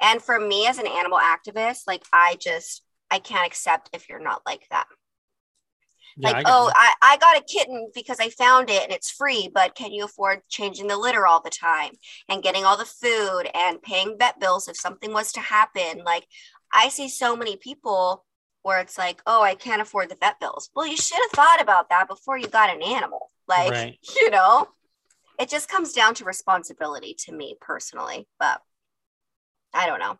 And 0.00 0.22
for 0.22 0.38
me 0.38 0.66
as 0.66 0.78
an 0.78 0.86
animal 0.86 1.18
activist, 1.18 1.82
like 1.86 2.04
I 2.12 2.36
just 2.40 2.82
I 3.10 3.18
can't 3.18 3.46
accept 3.46 3.90
if 3.92 4.08
you're 4.08 4.22
not 4.22 4.42
like 4.46 4.66
that. 4.70 4.86
Yeah, 6.18 6.30
like, 6.30 6.44
got 6.44 6.52
oh. 6.52 6.72
I, 6.74 6.94
I 7.00 7.16
got 7.18 7.36
a 7.36 7.44
kitten 7.44 7.90
because 7.94 8.18
I 8.20 8.28
found 8.30 8.70
it 8.70 8.82
and 8.82 8.92
it's 8.92 9.10
free, 9.10 9.50
but 9.52 9.74
can 9.74 9.92
you 9.92 10.04
afford 10.04 10.40
changing 10.48 10.88
the 10.88 10.96
litter 10.96 11.26
all 11.26 11.40
the 11.40 11.50
time 11.50 11.92
and 12.28 12.42
getting 12.42 12.64
all 12.64 12.76
the 12.76 12.84
food 12.84 13.44
and 13.54 13.80
paying 13.82 14.16
vet 14.18 14.40
bills 14.40 14.68
if 14.68 14.76
something 14.76 15.12
was 15.12 15.32
to 15.32 15.40
happen? 15.40 16.02
Like, 16.04 16.26
I 16.72 16.88
see 16.88 17.08
so 17.08 17.36
many 17.36 17.56
people 17.56 18.24
where 18.62 18.80
it's 18.80 18.98
like, 18.98 19.22
oh, 19.26 19.42
I 19.42 19.54
can't 19.54 19.80
afford 19.80 20.10
the 20.10 20.18
vet 20.20 20.40
bills. 20.40 20.70
Well, 20.74 20.86
you 20.86 20.96
should 20.96 21.20
have 21.20 21.30
thought 21.30 21.60
about 21.60 21.88
that 21.90 22.08
before 22.08 22.36
you 22.36 22.48
got 22.48 22.74
an 22.74 22.82
animal. 22.82 23.30
Like, 23.46 23.70
Right. 23.70 23.98
you 24.16 24.30
know, 24.30 24.66
it 25.38 25.48
just 25.48 25.68
comes 25.68 25.92
down 25.92 26.14
to 26.16 26.24
responsibility 26.24 27.14
to 27.20 27.32
me 27.32 27.56
personally, 27.60 28.26
but 28.38 28.60
I 29.72 29.86
don't 29.86 30.00
know. 30.00 30.18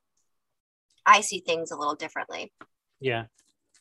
I 1.05 1.22
see 1.22 1.40
things 1.40 1.70
a 1.70 1.76
little 1.76 1.94
differently 1.94 2.53
yeah. 3.01 3.24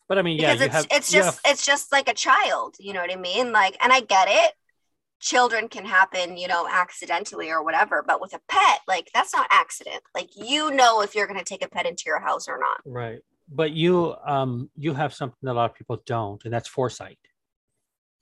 But 0.08 0.18
I 0.18 0.22
mean, 0.22 0.40
yeah, 0.40 0.54
it's 0.54 0.74
have 0.74 0.88
it's 0.92 1.12
just 1.12 1.42
have- 1.44 1.52
it's 1.54 1.66
just 1.66 1.92
like 1.92 2.08
a 2.10 2.14
child 2.14 2.76
you 2.80 2.94
know 2.94 3.02
what 3.02 3.12
i 3.12 3.16
mean 3.16 3.52
like 3.52 3.76
and 3.82 3.92
i 3.92 4.00
get 4.00 4.28
it 4.30 4.54
children 5.20 5.68
can 5.68 5.84
happen 5.86 6.38
you 6.38 6.48
know 6.48 6.68
accidentally 6.70 7.50
or 7.50 7.64
whatever 7.64 8.04
but 8.06 8.22
with 8.22 8.34
a 8.34 8.40
pet 8.48 8.80
like 8.88 9.10
that's 9.14 9.34
not 9.34 9.48
accident 9.50 10.02
like 10.14 10.30
you 10.36 10.70
know 10.72 11.02
if 11.02 11.16
you're 11.16 11.26
going 11.28 11.40
to 11.40 11.44
take 11.46 11.64
a 11.66 11.68
pet 11.68 11.86
into 11.88 12.04
your 12.06 12.20
house 12.20 12.48
or 12.48 12.58
not 12.60 12.80
right. 12.86 13.20
But 13.50 13.72
you 13.72 14.14
um 14.26 14.70
you 14.76 14.94
have 14.94 15.14
something 15.14 15.38
that 15.44 15.54
a 15.54 15.60
lot 15.62 15.72
of 15.72 15.76
people 15.78 15.98
don't, 16.06 16.44
and 16.44 16.54
that's 16.54 16.68
foresight. 16.68 17.18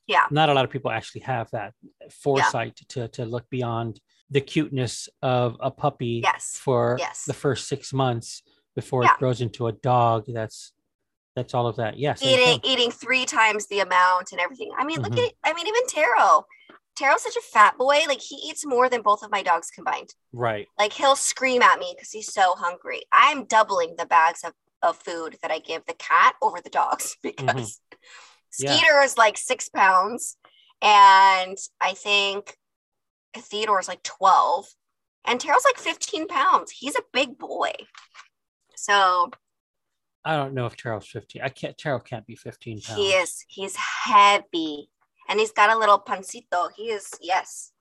yeah 0.08 0.26
not 0.32 0.50
a 0.50 0.54
lot 0.54 0.66
of 0.66 0.72
people 0.72 0.92
actually 0.92 1.22
have 1.22 1.50
that 1.52 1.74
foresight 2.12 2.76
to 2.90 3.08
to 3.10 3.26
look 3.26 3.50
beyond 3.50 4.00
the 4.30 4.42
cuteness 4.42 5.10
of 5.22 5.58
a 5.60 5.72
puppy 5.72 6.22
Yes. 6.24 6.58
for 6.66 6.98
Yes. 7.00 7.26
the 7.26 7.34
first 7.34 7.68
six 7.68 7.92
months 7.94 8.42
before 8.76 9.04
Yeah. 9.04 9.14
it 9.14 9.20
grows 9.20 9.42
into 9.42 9.68
a 9.68 9.72
dog 9.72 10.26
that's 10.28 10.72
that's 11.36 11.54
all 11.54 11.68
of 11.68 11.76
that. 11.78 11.98
Yes 11.98 12.22
eating 12.24 12.60
eating 12.64 12.92
three 12.92 13.26
times 13.26 13.68
the 13.68 13.80
amount 13.80 14.32
and 14.32 14.40
everything. 14.42 14.72
I 14.78 14.86
mean 14.86 15.02
look 15.02 15.14
Mhm. 15.14 15.26
at 15.26 15.32
i 15.44 15.54
mean 15.54 15.68
even 15.68 15.86
taro 15.88 16.46
taro's 16.96 17.24
such 17.24 17.36
a 17.36 17.42
fat 17.42 17.78
boy. 17.78 18.00
Like 18.08 18.22
he 18.22 18.36
eats 18.38 18.66
more 18.66 18.90
than 18.90 19.02
both 19.02 19.22
of 19.24 19.32
my 19.32 19.44
dogs 19.44 19.70
combined. 19.70 20.16
Right. 20.32 20.68
Like 20.80 20.94
he'll 20.94 21.16
scream 21.18 21.62
at 21.62 21.80
me 21.80 21.94
because 21.96 22.12
he's 22.12 22.34
so 22.34 22.56
hungry. 22.56 23.04
I'm 23.12 23.46
doubling 23.46 23.96
the 23.98 24.06
bags 24.06 24.42
of, 24.46 24.54
of 24.82 24.98
food 24.98 25.38
that 25.42 25.52
i 25.52 25.60
give 25.60 25.84
the 25.88 25.94
cat 25.96 26.36
over 26.42 26.60
the 26.62 26.70
dogs 26.70 27.18
because 27.24 27.82
Yeah. 28.60 28.76
skeeter 28.78 29.02
is 29.02 29.18
like 29.18 29.38
six 29.38 29.68
pounds 29.70 30.38
and 30.82 31.58
i 31.82 31.94
think 31.94 32.58
theodore 33.36 33.80
is 33.80 33.88
like 33.88 34.04
12 34.04 34.68
and 35.26 35.40
taro's 35.42 35.66
like 35.66 35.78
15 35.78 36.28
pounds. 36.28 36.72
He's 36.72 36.96
a 36.96 37.02
big 37.12 37.38
boy. 37.38 37.72
So 38.76 39.32
i 40.26 40.36
don't 40.36 40.54
know 40.54 40.66
if 40.66 40.76
Taro's 40.76 41.08
15 41.08 41.42
i 41.42 41.50
can't 41.50 41.78
Taro 41.78 42.00
can't 42.00 42.26
be 42.26 42.36
15 42.36 42.82
pounds 42.82 43.00
he 43.00 43.10
is 43.10 43.46
he's 43.48 43.76
heavy 43.76 44.90
and 45.30 45.40
he's 45.40 45.52
got 45.52 45.70
a 45.70 45.78
little 45.78 46.00
pancito 46.00 46.70
he 46.76 46.84
is 46.84 47.10
yes 47.22 47.72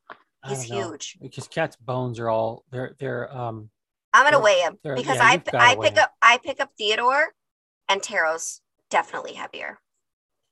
he's 0.47 0.63
huge 0.63 1.17
because 1.23 1.49
cats 1.49 1.77
bones 1.77 2.19
are 2.19 2.29
all 2.29 2.65
they're 2.71 2.95
they're 2.99 3.35
um 3.37 3.71
i'm 4.13 4.25
gonna 4.25 4.43
weigh 4.43 4.61
him 4.61 4.79
because 4.83 5.17
yeah, 5.17 5.25
i 5.25 5.43
i 5.55 5.75
pick 5.75 5.95
him. 5.95 6.03
up 6.03 6.13
i 6.23 6.39
pick 6.45 6.61
up 6.61 6.71
theodore 6.77 7.33
and 7.89 8.03
taro's 8.03 8.61
definitely 8.91 9.33
heavier 9.33 9.79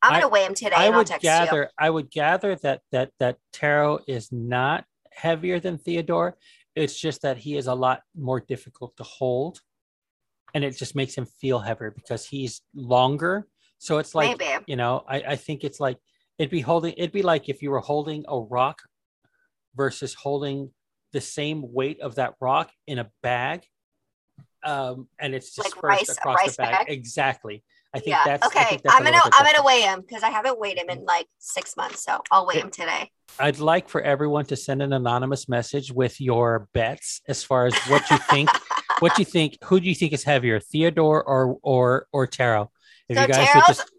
i'm 0.00 0.12
gonna 0.12 0.26
I- 0.26 0.30
weigh 0.30 0.44
him 0.44 0.54
today 0.54 0.76
I 0.76 0.90
would 0.90 1.10
gather 1.20 1.62
you 1.62 1.68
I 1.78 1.90
would 1.90 2.10
gather 2.10 2.56
that 2.56 2.80
that 2.90 3.10
that 3.18 3.36
Taro 3.52 4.00
is 4.08 4.32
not 4.32 4.84
heavier 5.14 5.60
than 5.60 5.78
Theodore. 5.78 6.36
It's 6.74 6.98
just 6.98 7.22
that 7.22 7.36
he 7.38 7.56
is 7.56 7.66
a 7.66 7.74
lot 7.74 8.00
more 8.16 8.40
difficult 8.40 8.96
to 8.96 9.02
hold. 9.02 9.60
And 10.54 10.64
it 10.64 10.76
just 10.76 10.94
makes 10.94 11.14
him 11.14 11.26
feel 11.26 11.58
heavier 11.58 11.90
because 11.90 12.26
he's 12.26 12.60
longer. 12.74 13.46
So 13.78 13.98
it's 13.98 14.14
like, 14.14 14.38
Maybe. 14.38 14.64
you 14.66 14.76
know, 14.76 15.04
I, 15.08 15.16
I 15.28 15.36
think 15.36 15.64
it's 15.64 15.80
like 15.80 15.96
it'd 16.38 16.50
be 16.50 16.60
holding 16.60 16.94
it'd 16.96 17.12
be 17.12 17.22
like 17.22 17.48
if 17.48 17.62
you 17.62 17.70
were 17.70 17.80
holding 17.80 18.24
a 18.28 18.38
rock 18.38 18.82
versus 19.74 20.14
holding 20.14 20.70
the 21.12 21.20
same 21.20 21.72
weight 21.72 22.00
of 22.00 22.14
that 22.16 22.34
rock 22.40 22.70
in 22.86 22.98
a 22.98 23.10
bag. 23.22 23.62
Um, 24.64 25.08
and 25.18 25.34
it's 25.34 25.58
Like 25.58 25.66
dispersed 25.72 26.08
rice- 26.08 26.16
across 26.16 26.36
rice 26.38 26.56
the 26.56 26.62
bag. 26.62 26.86
bag? 26.86 26.90
Exactly. 26.90 27.64
I 27.94 27.98
think 27.98 28.08
yeah 28.08 28.24
that's 28.24 28.42
I 28.44 28.46
okay 28.46 28.64
think 28.70 28.82
that's 28.84 28.96
i'm 28.96 29.04
gonna 29.04 29.20
i'm 29.34 29.44
gonna 29.44 29.62
weigh 29.62 29.82
him 29.82 30.00
because 30.00 30.22
i 30.22 30.30
haven't 30.30 30.58
weighed 30.58 30.78
him 30.78 30.88
in 30.88 31.04
like 31.04 31.26
six 31.38 31.76
months 31.76 32.02
so 32.02 32.22
i'll 32.30 32.46
weigh 32.46 32.54
Yeah. 32.56 32.62
him 32.62 32.70
today 32.70 33.10
I'd 33.38 33.58
like 33.58 33.86
for 33.90 34.00
everyone 34.00 34.46
to 34.46 34.56
send 34.56 34.80
an 34.80 34.94
anonymous 34.94 35.46
message 35.46 35.92
with 35.92 36.18
your 36.18 36.68
bets 36.72 37.20
as 37.28 37.44
far 37.44 37.66
as 37.66 37.74
what 37.88 38.08
you 38.10 38.16
think. 38.30 38.48
what 39.02 39.14
do 39.14 39.22
you 39.22 39.26
think? 39.26 39.58
Who 39.64 39.80
do 39.80 39.88
you 39.88 39.94
think 39.94 40.12
is 40.12 40.24
heavier, 40.24 40.60
Theodore 40.60 41.22
or 41.22 41.58
or 41.62 42.06
or 42.12 42.26
Taro? 42.26 42.70
If 43.08 43.16
so 43.16 43.22
you 43.22 43.28
guys 43.28 43.48
taro's 43.48 43.66
just 43.66 43.92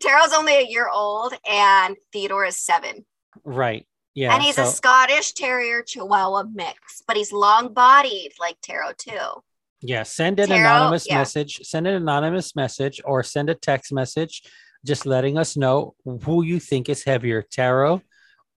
taro's 0.00 0.32
only 0.32 0.54
a 0.54 0.66
year 0.66 0.88
old 0.88 1.32
and 1.48 1.96
theodore 2.12 2.44
is 2.44 2.56
seven 2.56 3.04
right, 3.44 3.86
yeah. 4.14 4.34
and 4.34 4.42
he's 4.42 4.56
so, 4.56 4.64
a 4.64 4.66
Scottish 4.66 5.32
Terrier 5.32 5.82
Chihuahua 5.82 6.44
mix, 6.52 7.02
but 7.06 7.16
he's 7.16 7.32
long 7.32 7.72
bodied 7.72 8.32
like 8.38 8.56
Taro 8.60 8.92
too. 8.96 9.42
yeah. 9.80 10.02
Send 10.02 10.40
an 10.40 10.48
Taro, 10.48 10.60
anonymous 10.60 11.08
yeah. 11.08 11.18
message. 11.18 11.60
Send 11.62 11.86
an 11.86 11.94
anonymous 11.94 12.54
message 12.54 13.00
or 13.04 13.22
send 13.22 13.48
a 13.48 13.54
text 13.54 13.92
message, 13.92 14.42
just 14.84 15.06
letting 15.06 15.38
us 15.38 15.56
know 15.56 15.94
who 16.04 16.42
you 16.42 16.60
think 16.60 16.88
is 16.88 17.04
heavier, 17.04 17.42
Taro 17.42 18.02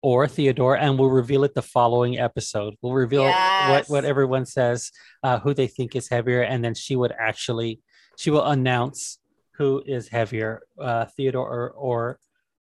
or 0.03 0.27
Theodore, 0.27 0.77
and 0.77 0.99
we'll 0.99 1.11
reveal 1.11 1.45
it 1.45 1.55
the 1.55 1.63
following 1.63 2.19
episode. 2.19 2.75
We'll 2.81 2.95
reveal 2.95 3.25
what 3.25 3.89
what 3.89 4.05
everyone 4.05 4.47
says, 4.47 4.91
uh, 5.23 5.39
who 5.39 5.55
they 5.55 5.67
think 5.67 5.95
is 5.95 6.09
heavier, 6.09 6.43
and 6.43 6.65
then 6.65 6.75
she 6.75 6.97
would 6.97 7.13
actually 7.13 7.81
she 8.19 8.31
will 8.31 8.45
announce 8.45 9.19
who 9.57 9.83
is 9.87 10.09
heavier, 10.09 10.63
uh, 10.81 11.07
Theodore 11.17 11.49
or 11.49 11.71
or 11.71 12.19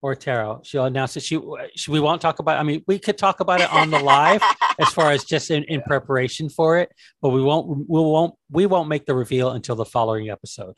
or 0.02 0.16
Taro. 0.16 0.62
She'll 0.64 0.86
announce 0.86 1.18
it. 1.18 1.24
She, 1.24 1.40
she 1.76 1.92
we 1.92 2.00
won't 2.00 2.22
talk 2.22 2.40
about. 2.40 2.60
I 2.60 2.64
mean, 2.64 2.84
we 2.88 3.00
could 3.00 3.18
talk 3.18 3.40
about 3.40 3.62
it 3.62 3.72
on 3.72 3.90
the 3.90 4.00
live 4.00 4.42
as 4.80 4.90
far 4.90 5.12
as 5.12 5.24
just 5.24 5.52
in, 5.52 5.64
in 5.66 5.82
preparation 5.82 6.50
for 6.50 6.78
it, 6.78 6.92
but 7.22 7.30
we 7.30 7.42
won't 7.42 7.68
we 7.68 8.00
won't 8.00 8.36
we 8.50 8.66
won't 8.66 8.90
make 8.90 9.06
the 9.06 9.16
reveal 9.16 9.52
until 9.52 9.76
the 9.76 9.86
following 9.86 10.30
episode. 10.30 10.76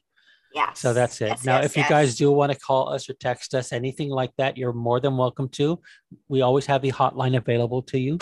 Yes. 0.54 0.80
So 0.80 0.93
that's 0.93 1.22
it. 1.22 1.28
Yes, 1.28 1.45
now, 1.45 1.58
yes, 1.58 1.66
if 1.66 1.78
you 1.78 1.84
guys 1.88 2.16
do 2.16 2.32
want 2.32 2.52
to 2.52 2.58
call 2.58 2.89
us 2.89 3.10
or 3.10 3.14
text 3.14 3.54
us, 3.54 3.72
anything 3.72 4.10
like 4.10 4.32
that, 4.38 4.58
you're 4.58 4.74
more 4.74 5.00
than 5.00 5.16
welcome 5.16 5.50
to. 5.50 5.80
We 6.28 6.41
always 6.41 6.66
have 6.66 6.82
the 6.82 6.91
hotline 6.91 7.38
available 7.38 7.84
to 7.84 8.00
you. 8.00 8.18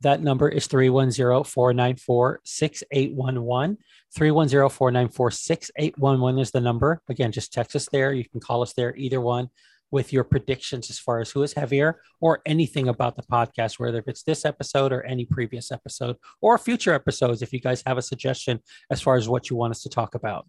That 0.00 0.22
number 0.22 0.48
is 0.48 0.66
310 0.66 1.44
494 1.44 2.40
6811. 2.44 3.78
310 4.14 4.68
494 4.68 5.30
6811 5.30 6.40
is 6.40 6.50
the 6.50 6.60
number. 6.60 7.02
Again, 7.08 7.32
just 7.32 7.52
text 7.52 7.74
us 7.74 7.88
there. 7.90 8.12
You 8.12 8.28
can 8.28 8.40
call 8.40 8.62
us 8.62 8.72
there, 8.72 8.94
either 8.96 9.20
one, 9.20 9.50
with 9.90 10.12
your 10.12 10.24
predictions 10.24 10.90
as 10.90 10.98
far 10.98 11.20
as 11.20 11.30
who 11.30 11.42
is 11.42 11.52
heavier 11.52 12.00
or 12.20 12.42
anything 12.46 12.88
about 12.88 13.16
the 13.16 13.22
podcast, 13.22 13.78
whether 13.78 14.02
it's 14.06 14.22
this 14.22 14.44
episode 14.44 14.92
or 14.92 15.02
any 15.02 15.24
previous 15.24 15.72
episode 15.72 16.16
or 16.40 16.58
future 16.58 16.92
episodes. 16.92 17.42
If 17.42 17.52
you 17.52 17.60
guys 17.60 17.82
have 17.86 17.98
a 17.98 18.02
suggestion 18.02 18.60
as 18.90 19.00
far 19.00 19.16
as 19.16 19.28
what 19.28 19.50
you 19.50 19.56
want 19.56 19.72
us 19.72 19.82
to 19.82 19.88
talk 19.88 20.14
about. 20.14 20.46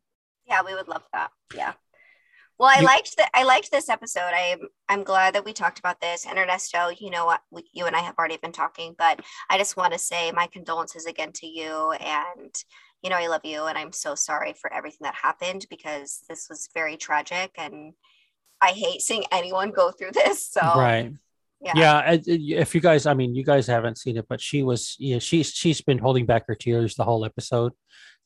Yeah, 0.50 0.62
we 0.66 0.74
would 0.74 0.88
love 0.88 1.04
that. 1.14 1.32
Yeah. 1.54 1.74
Well, 2.58 2.70
I 2.70 2.80
You- 2.82 2.86
liked 2.86 3.16
that. 3.18 3.30
I 3.34 3.44
liked 3.44 3.72
this 3.72 3.88
episode. 3.88 4.32
I'm 4.34 4.68
I'm 4.90 5.04
glad 5.04 5.36
that 5.36 5.46
we 5.46 5.54
talked 5.54 5.80
about 5.80 6.02
this. 6.02 6.26
And 6.26 6.38
Ernesto, 6.38 6.90
you 6.90 7.10
know 7.10 7.26
what? 7.26 7.42
We, 7.52 7.64
you 7.74 7.86
and 7.86 7.96
I 7.96 8.00
have 8.00 8.18
already 8.18 8.38
been 8.38 8.52
talking, 8.52 8.96
but 8.98 9.22
I 9.50 9.58
just 9.58 9.78
want 9.78 9.94
to 9.94 10.00
say 10.00 10.32
my 10.32 10.48
condolences 10.48 11.06
again 11.06 11.32
to 11.36 11.48
you. 11.48 11.92
And 11.92 12.54
you 13.02 13.10
know, 13.10 13.16
I 13.16 13.28
love 13.28 13.46
you, 13.46 13.64
and 13.64 13.78
I'm 13.78 13.94
so 13.94 14.14
sorry 14.14 14.54
for 14.60 14.74
everything 14.74 15.00
that 15.04 15.16
happened 15.16 15.68
because 15.70 16.20
this 16.28 16.48
was 16.50 16.68
very 16.74 16.98
tragic, 16.98 17.52
and 17.58 17.94
I 18.60 18.72
hate 18.72 19.02
seeing 19.02 19.24
anyone 19.32 19.72
go 19.72 19.92
through 19.92 20.12
this. 20.12 20.46
So 20.50 20.60
right. 20.62 21.14
yeah, 21.62 21.74
yeah 21.76 22.18
if 22.26 22.74
you 22.74 22.80
guys 22.82 23.06
i 23.06 23.14
mean 23.14 23.36
you 23.36 23.44
guys 23.44 23.68
haven't 23.68 23.98
seen 23.98 24.16
it 24.16 24.26
but 24.30 24.40
she 24.40 24.64
was 24.64 24.96
yeah 24.98 25.20
she's 25.20 25.52
she's 25.52 25.82
been 25.82 25.98
holding 25.98 26.26
back 26.26 26.46
her 26.48 26.56
tears 26.56 26.96
the 26.96 27.04
whole 27.04 27.26
episode 27.26 27.74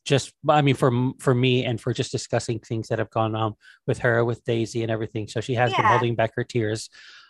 just 0.06 0.34
i 0.50 0.62
mean 0.62 0.76
for 0.76 0.92
for 1.20 1.34
me 1.34 1.64
and 1.66 1.80
for 1.80 1.94
just 1.94 2.12
discussing 2.12 2.60
things 2.60 2.88
that 2.90 3.00
have 3.00 3.10
gone 3.10 3.36
on 3.36 3.54
with 3.88 4.00
her 4.00 4.24
with 4.26 4.44
daisy 4.44 4.82
and 4.84 4.92
everything 4.92 5.28
so 5.28 5.40
she 5.42 5.54
has 5.56 5.74
been 5.74 5.86
holding 5.86 6.16
back 6.16 6.32
her 6.36 6.44
tears 6.44 6.90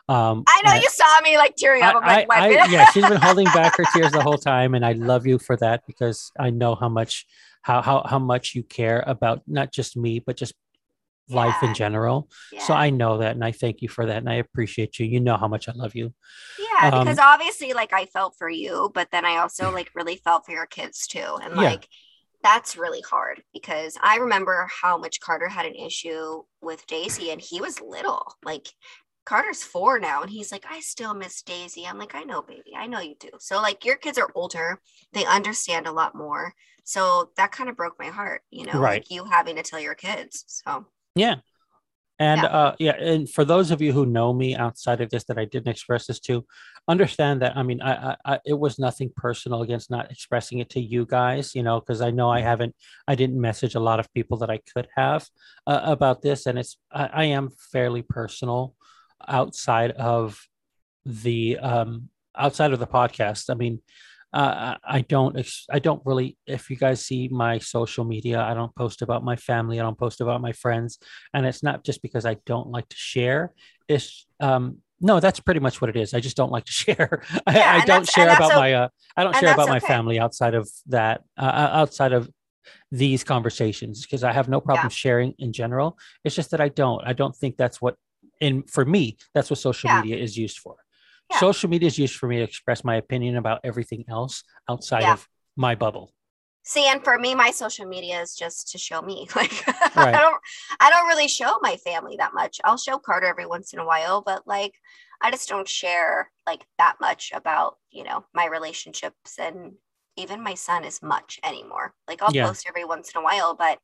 um 0.10 0.44
I 0.48 0.62
know 0.66 0.72
and 0.74 0.84
you 0.84 0.90
saw 0.90 1.22
me 1.22 1.38
like 1.38 1.56
tearing 1.56 1.84
up. 1.84 1.96
I, 2.04 2.22
I, 2.22 2.26
"Wipe 2.28 2.42
I- 2.42 2.50
it." 2.66 2.70
yeah 2.72 2.86
she's 2.92 3.08
been 3.08 3.22
holding 3.28 3.46
back 3.46 3.78
her 3.78 3.86
tears 3.94 4.12
the 4.12 4.22
whole 4.24 4.38
time 4.38 4.74
and 4.76 4.86
i 4.86 4.94
love 4.94 5.26
you 5.26 5.38
for 5.40 5.56
that 5.58 5.84
because 5.88 6.32
i 6.40 6.50
know 6.50 6.76
how 6.76 6.90
much 6.90 7.26
how 7.62 7.82
how, 7.82 8.04
how 8.06 8.20
much 8.20 8.56
you 8.56 8.64
care 8.64 9.04
about 9.08 9.42
not 9.48 9.72
just 9.72 9.96
me 9.96 10.20
but 10.20 10.36
just 10.36 10.54
life 11.30 11.56
Yeah. 11.62 11.70
in 11.70 11.76
general 11.76 12.28
so 12.60 12.74
i 12.74 12.90
know 12.90 13.20
that 13.20 13.36
and 13.36 13.46
i 13.46 13.52
thank 13.54 13.82
you 13.82 13.88
for 13.88 14.06
that 14.06 14.18
and 14.18 14.30
i 14.30 14.36
appreciate 14.36 15.00
you 15.00 15.06
you 15.06 15.22
know 15.22 15.38
how 15.38 15.48
much 15.48 15.70
i 15.70 15.72
love 15.74 15.96
you 15.96 16.14
Yeah, 16.60 16.90
Um, 16.92 17.00
because 17.06 17.18
obviously, 17.20 17.72
like 17.74 17.94
I 17.94 18.06
felt 18.06 18.36
for 18.38 18.50
you, 18.50 18.92
but 18.94 19.10
then 19.12 19.26
I 19.26 19.38
also 19.38 19.72
like 19.72 19.90
really 19.96 20.18
felt 20.18 20.46
for 20.46 20.52
your 20.52 20.66
kids 20.66 21.08
too, 21.08 21.20
and 21.42 21.56
Yeah. 21.56 21.70
like 21.72 21.88
that's 22.44 22.78
really 22.78 23.02
hard 23.02 23.42
because 23.54 23.98
I 24.02 24.18
remember 24.18 24.68
how 24.82 24.98
much 24.98 25.20
Carter 25.22 25.48
had 25.50 25.66
an 25.66 25.76
issue 25.76 26.44
with 26.62 26.86
Daisy, 26.88 27.32
and 27.32 27.42
he 27.42 27.62
was 27.62 27.82
little. 27.82 28.36
Like 28.44 28.68
Carter's 29.26 29.64
four 29.64 30.00
now, 30.00 30.22
and 30.22 30.30
he's 30.30 30.52
like, 30.52 30.66
I 30.70 30.80
still 30.82 31.14
miss 31.14 31.42
Daisy. 31.42 31.86
I'm 31.88 31.98
like, 31.98 32.16
I 32.16 32.24
know, 32.24 32.42
baby, 32.42 32.74
I 32.78 32.88
know 32.88 33.00
you 33.00 33.16
do. 33.20 33.30
So 33.40 33.62
like 33.62 33.86
your 33.86 33.96
kids 33.96 34.18
are 34.18 34.30
older, 34.36 34.80
they 35.14 35.26
understand 35.26 35.88
a 35.88 35.92
lot 35.94 36.16
more. 36.16 36.54
So 36.84 37.32
that 37.38 37.54
kind 37.54 37.70
of 37.70 37.78
broke 37.78 37.96
my 37.98 38.08
heart, 38.08 38.42
you 38.52 38.66
know, 38.66 38.80
Right. 38.80 38.96
like 38.96 39.10
you 39.10 39.24
having 39.26 39.56
to 39.56 39.64
tell 39.64 39.80
your 39.80 39.96
kids. 39.96 40.44
So 40.48 40.86
Yeah. 41.16 41.38
And 42.20 42.42
Yeah. 42.42 42.48
uh 42.48 42.76
yeah, 42.80 42.96
and 42.96 43.30
for 43.30 43.44
those 43.44 43.72
of 43.72 43.82
you 43.82 43.92
who 43.92 44.06
know 44.06 44.34
me 44.34 44.56
outside 44.56 45.02
of 45.02 45.10
this 45.10 45.24
that 45.26 45.38
I 45.40 45.46
didn't 45.46 45.70
express 45.70 46.06
this 46.08 46.20
to, 46.22 46.46
understand 46.88 47.42
that 47.42 47.58
I 47.58 47.64
mean 47.64 47.82
I 47.82 47.94
I, 48.12 48.16
I 48.26 48.40
it 48.46 48.58
was 48.60 48.78
nothing 48.78 49.12
personal 49.16 49.62
against 49.62 49.90
not 49.90 50.12
expressing 50.12 50.60
it 50.60 50.70
to 50.72 50.80
you 50.82 51.06
guys, 51.06 51.56
you 51.56 51.64
know, 51.64 51.80
because 51.80 52.02
I 52.02 52.12
know 52.12 52.30
I 52.30 52.42
haven't 52.42 52.76
I 53.08 53.16
didn't 53.16 53.40
message 53.42 53.76
a 53.76 53.80
lot 53.80 54.00
of 54.00 54.14
people 54.14 54.38
that 54.38 54.50
I 54.50 54.60
could 54.74 54.88
have 54.96 55.28
uh, 55.66 55.82
about 55.84 56.22
this 56.22 56.46
and 56.46 56.60
it's 56.60 56.78
I, 56.92 57.10
I 57.14 57.24
am 57.26 57.50
fairly 57.72 58.04
personal 58.04 58.76
outside 59.28 59.92
of 59.92 60.40
the 61.06 61.58
um 61.60 62.10
outside 62.36 62.74
of 62.74 62.80
the 62.80 62.88
podcast. 62.88 63.50
I 63.50 63.56
mean 63.56 63.82
uh, 64.34 64.78
I 64.84 65.02
don't. 65.02 65.38
I 65.72 65.80
don't 65.80 66.02
really. 66.06 66.38
If 66.48 66.70
you 66.70 66.76
guys 66.76 67.06
see 67.06 67.28
my 67.28 67.60
social 67.60 68.04
media, 68.04 68.42
I 68.42 68.54
don't 68.54 68.76
post 68.76 69.02
about 69.02 69.24
my 69.24 69.36
family. 69.36 69.80
I 69.80 69.84
don't 69.84 69.98
post 69.98 70.22
about 70.22 70.42
my 70.42 70.52
friends, 70.54 70.98
and 71.34 71.46
it's 71.46 71.62
not 71.64 71.84
just 71.84 72.02
because 72.02 72.26
I 72.26 72.38
don't 72.46 72.70
like 72.70 72.90
to 72.90 72.96
share. 72.96 73.54
It's 73.88 74.26
um 74.40 74.78
no, 75.02 75.20
that's 75.20 75.40
pretty 75.42 75.60
much 75.60 75.82
what 75.82 75.90
it 75.90 75.98
is. 75.98 76.14
I 76.14 76.20
just 76.22 76.38
don't 76.38 76.52
like 76.52 76.66
to 76.66 76.72
share. 76.84 77.22
I, 77.46 77.58
Yeah, 77.58 77.74
I 77.74 77.86
don't 77.86 78.08
share 78.10 78.30
about 78.30 78.56
my. 78.56 78.74
Uh, 78.74 78.88
I 79.18 79.24
don't 79.24 79.36
share 79.36 79.54
about 79.54 79.70
my 79.70 79.80
family 79.80 80.18
outside 80.20 80.56
of 80.56 80.70
that. 80.88 81.22
Uh, 81.38 81.44
uh, 81.46 81.70
outside 81.74 82.14
of 82.14 82.30
these 82.92 83.24
conversations, 83.24 84.02
because 84.04 84.24
I 84.24 84.32
have 84.32 84.48
no 84.48 84.62
problem 84.62 84.90
sharing 84.90 85.34
in 85.38 85.52
general. 85.54 85.98
It's 86.24 86.36
just 86.36 86.52
that 86.52 86.62
I 86.62 86.70
don't. 86.70 87.02
I 87.06 87.14
don't 87.14 87.36
think 87.36 87.58
that's 87.58 87.82
what. 87.82 87.96
In 88.40 88.64
for 88.64 88.84
me, 88.84 89.18
that's 89.34 89.50
what 89.50 89.60
social 89.60 89.90
Yeah. 89.90 90.02
media 90.02 90.18
is 90.18 90.38
used 90.38 90.58
for. 90.58 90.76
Yeah. 91.34 91.40
Social 91.40 91.70
media 91.70 91.88
is 91.88 91.98
used 91.98 92.16
for 92.16 92.28
me 92.28 92.38
to 92.38 92.44
express 92.44 92.84
my 92.84 92.96
opinion 92.96 93.38
about 93.38 93.60
everything 93.64 94.06
else 94.08 94.44
outside 94.70 95.02
Yeah. 95.02 95.14
of 95.14 95.28
my 95.56 95.76
bubble. 95.76 96.14
See, 96.66 96.86
and 96.88 97.04
for 97.04 97.20
me, 97.20 97.36
my 97.36 97.52
social 97.52 97.86
media 97.86 98.22
is 98.22 98.36
just 98.36 98.72
to 98.72 98.78
show 98.78 99.02
me. 99.02 99.28
Like 99.36 99.52
Right. 99.96 100.16
I 100.16 100.22
don't 100.22 100.42
I 100.80 100.90
don't 100.90 101.08
really 101.08 101.28
show 101.28 101.58
my 101.62 101.76
family 101.78 102.16
that 102.18 102.34
much. 102.34 102.60
I'll 102.64 102.78
show 102.78 102.98
Carter 103.00 103.28
every 103.28 103.46
once 103.46 103.74
in 103.74 103.80
a 103.80 103.86
while, 103.86 104.22
but 104.22 104.48
like 104.48 104.74
I 105.22 105.30
just 105.32 105.50
don't 105.50 105.68
share 105.68 106.32
like 106.48 106.66
that 106.78 106.96
much 107.02 107.32
about, 107.34 107.78
you 107.92 108.04
know, 108.04 108.26
my 108.34 108.46
relationships 108.48 109.38
and 109.40 109.74
even 110.16 110.42
my 110.44 110.54
son 110.54 110.84
as 110.84 111.02
much 111.02 111.40
anymore. 111.44 111.94
Like 112.08 112.22
I'll 112.22 112.34
Yeah. 112.34 112.48
post 112.48 112.66
every 112.68 112.86
once 112.86 113.12
in 113.14 113.20
a 113.20 113.24
while, 113.24 113.56
but 113.56 113.80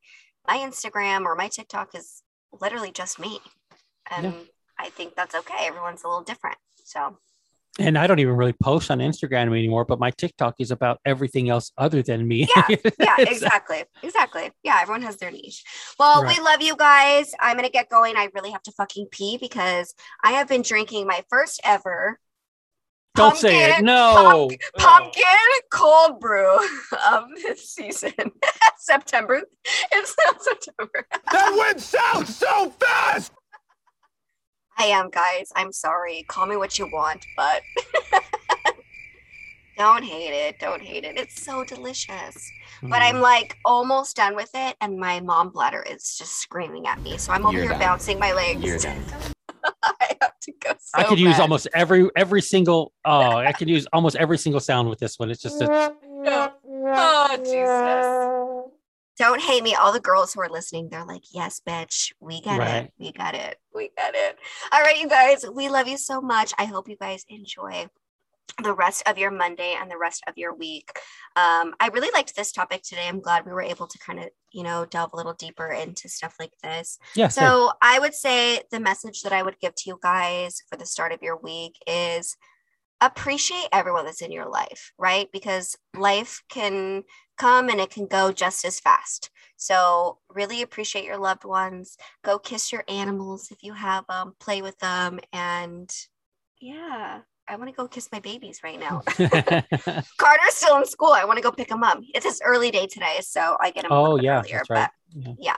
my 0.48 0.58
Instagram 0.58 1.26
or 1.26 1.36
my 1.36 1.48
TikTok 1.48 1.96
is 1.96 2.22
literally 2.62 2.92
just 2.92 3.20
me. 3.20 3.40
And 4.10 4.26
Yeah. 4.26 4.40
I 4.78 4.90
think 4.90 5.16
that's 5.16 5.36
okay. 5.36 5.66
Everyone's 5.68 6.04
a 6.04 6.08
little 6.08 6.24
different. 6.24 6.58
So 6.86 7.18
And 7.78 7.98
I 7.98 8.08
don't 8.08 8.20
even 8.20 8.36
really 8.36 8.56
post 8.62 8.92
on 8.92 9.00
Instagram 9.00 9.44
anymore, 9.58 9.86
but 9.86 10.00
my 10.00 10.12
TikTok 10.12 10.56
is 10.60 10.72
about 10.72 11.00
everything 11.06 11.50
else 11.50 11.72
other 11.78 12.02
than 12.02 12.28
me. 12.28 12.48
yeah 12.56 12.76
yeah 13.00 13.16
exactly 13.20 13.84
exactly 14.04 14.52
yeah 14.64 14.80
everyone 14.82 15.02
has 15.02 15.16
their 15.18 15.32
niche 15.32 15.64
well 15.98 16.24
Right. 16.24 16.38
we 16.38 16.44
love 16.44 16.62
you 16.62 16.76
guys 16.76 17.32
i'm 17.40 17.56
gonna 17.56 17.70
get 17.70 17.90
going 17.90 18.16
i 18.18 18.30
really 18.34 18.52
have 18.52 18.64
to 18.64 18.72
fucking 18.72 19.08
pee 19.12 19.38
because 19.38 19.94
i 20.24 20.32
have 20.32 20.48
been 20.48 20.62
drinking 20.62 21.08
my 21.08 21.24
first 21.30 21.62
ever 21.64 22.20
Don't 23.16 23.38
say 23.38 23.64
it. 23.66 23.70
pumpkin- 23.70 23.86
No. 23.86 24.48
pump- 24.50 24.62
oh. 24.76 24.80
pumpkin 24.80 25.24
cold 25.72 26.20
brew 26.20 26.58
of 27.12 27.26
this 27.36 27.70
season 27.74 28.14
september 28.78 29.42
it's 29.92 30.16
not 30.26 30.42
september 30.44 31.06
That 31.32 31.56
went 31.58 31.80
south 31.80 32.30
so 32.30 32.72
fast! 32.72 33.32
I 34.80 34.86
am 34.86 35.10
guys 35.10 35.50
i'm 35.56 35.72
sorry 35.72 36.24
call 36.28 36.46
me 36.48 36.56
what 36.58 36.80
you 36.80 36.88
want 36.88 37.26
but 37.38 37.62
don't 39.78 40.04
hate 40.04 40.32
it 40.34 40.58
don't 40.60 40.82
hate 40.82 41.04
it 41.06 41.18
it's 41.18 41.44
so 41.44 41.64
delicious 41.64 42.52
but 42.84 43.02
Mm. 43.02 43.10
I'm 43.10 43.20
like 43.22 43.58
almost 43.66 44.16
done 44.16 44.36
with 44.38 44.52
it, 44.54 44.78
and 44.80 44.98
my 44.98 45.20
mom 45.20 45.50
bladder 45.50 45.84
is 45.84 46.16
just 46.18 46.40
screaming 46.40 46.88
at 46.88 47.02
me. 47.02 47.18
So 47.18 47.34
I'm 47.34 47.46
over 47.46 47.54
You're 47.54 47.64
here 47.64 47.72
done. 47.72 47.80
bouncing 47.82 48.20
my 48.20 48.32
legs. 48.32 48.64
You're 48.64 48.78
done. 48.80 49.04
I 49.84 50.16
have 50.22 50.40
to 50.44 50.52
go. 50.62 50.72
I 50.94 51.04
so 51.04 51.10
could 51.10 51.20
use 51.20 51.40
almost 51.40 51.68
every 51.74 52.10
every 52.16 52.42
single 52.42 52.94
oh 53.04 53.36
I 53.36 53.52
could 53.52 53.68
use 53.68 53.86
almost 53.92 54.16
every 54.16 54.38
single 54.38 54.62
sound 54.62 54.90
with 54.90 55.00
this 55.00 55.20
one. 55.20 55.30
It's 55.30 55.42
just 55.42 55.62
a, 55.62 55.70
Oh 56.72 57.38
Jesus! 57.44 58.49
Don't 59.20 59.42
hate 59.42 59.62
me. 59.64 59.76
All 59.76 59.92
the 59.94 60.00
girls 60.00 60.34
who 60.34 60.42
are 60.42 60.50
listening, 60.50 60.90
they're 60.90 61.06
like, 61.06 61.24
"Yes, 61.32 61.62
bitch, 61.68 62.14
we 62.20 62.42
get 62.42 62.58
Right. 62.58 62.86
it. 62.86 62.94
We 62.98 63.12
got 63.12 63.36
it. 63.36 63.60
We 63.76 63.92
got 63.98 64.16
it." 64.16 64.40
All 64.72 64.82
right, 64.82 64.98
you 65.00 65.08
guys, 65.10 65.46
we 65.54 65.70
love 65.70 65.88
you 65.88 65.98
so 65.98 66.22
much. 66.22 66.54
I 66.58 66.66
hope 66.66 66.88
you 66.88 66.96
guys 66.96 67.26
enjoy 67.28 67.88
the 68.64 68.74
rest 68.74 69.04
of 69.08 69.18
your 69.18 69.32
Monday 69.32 69.76
and 69.80 69.90
the 69.92 69.98
rest 69.98 70.24
of 70.28 70.38
your 70.38 70.54
week. 70.54 70.90
Um, 71.36 71.76
I 71.80 71.90
really 71.94 72.10
liked 72.14 72.36
this 72.36 72.52
topic 72.52 72.82
today. 72.82 73.08
I'm 73.08 73.22
glad 73.22 73.46
we 73.46 73.52
were 73.52 73.62
able 73.62 73.88
to 73.88 74.00
kind 74.00 74.20
of, 74.20 74.30
you 74.52 74.64
know, 74.64 74.86
delve 74.86 75.12
a 75.14 75.18
little 75.18 75.34
deeper 75.34 75.68
into 75.68 76.10
stuff 76.10 76.36
like 76.40 76.54
this. 76.64 76.98
yeah. 77.16 77.28
same. 77.28 77.46
So 77.46 77.72
I 77.82 78.00
would 78.00 78.14
say 78.14 78.64
the 78.72 78.80
message 78.80 79.22
that 79.22 79.34
I 79.34 79.44
would 79.44 79.60
give 79.60 79.76
to 79.76 79.84
you 79.90 80.00
guys 80.02 80.62
for 80.70 80.78
the 80.78 80.86
start 80.86 81.12
of 81.12 81.22
your 81.22 81.38
week 81.38 81.76
is 81.88 82.36
appreciate 83.02 83.68
everyone 83.72 84.06
that's 84.06 84.22
in 84.22 84.32
your 84.32 84.50
life, 84.50 84.92
right? 84.98 85.30
Because 85.32 85.78
life 85.96 86.42
can 86.50 87.04
come 87.40 87.70
and 87.70 87.80
it 87.80 87.90
can 87.90 88.06
go 88.06 88.32
just 88.32 88.64
as 88.66 88.80
fast. 88.80 89.32
So 89.56 90.20
really 90.30 90.62
appreciate 90.62 91.06
your 91.06 91.18
loved 91.18 91.44
ones. 91.46 91.98
Go 92.24 92.38
kiss 92.38 92.72
your 92.72 92.84
animals 92.88 93.50
if 93.52 93.64
you 93.64 93.74
have 93.74 94.06
them, 94.08 94.36
play 94.40 94.62
with 94.62 94.78
them. 94.80 95.20
And 95.34 95.90
yeah, 96.62 97.22
I 97.48 97.56
want 97.56 97.70
to 97.70 97.76
go 97.76 97.88
kiss 97.88 98.10
my 98.12 98.20
babies 98.20 98.62
right 98.64 98.80
now. 98.80 99.02
Carter's 100.18 100.54
still 100.54 100.78
in 100.78 100.86
school. 100.86 101.12
I 101.12 101.26
want 101.26 101.38
to 101.38 101.44
go 101.44 101.52
pick 101.52 101.72
him 101.72 101.84
up. 101.84 102.00
It's 102.14 102.26
his 102.26 102.42
early 102.46 102.70
day 102.72 102.86
today, 102.86 103.18
so 103.22 103.58
I 103.60 103.72
get 103.72 103.86
him. 103.86 103.92
oh 103.92 104.18
yeah, 104.20 104.40
earlier, 104.40 104.62
right. 104.70 104.90
but- 105.16 105.24
Yeah. 105.26 105.34
yeah. 105.40 105.58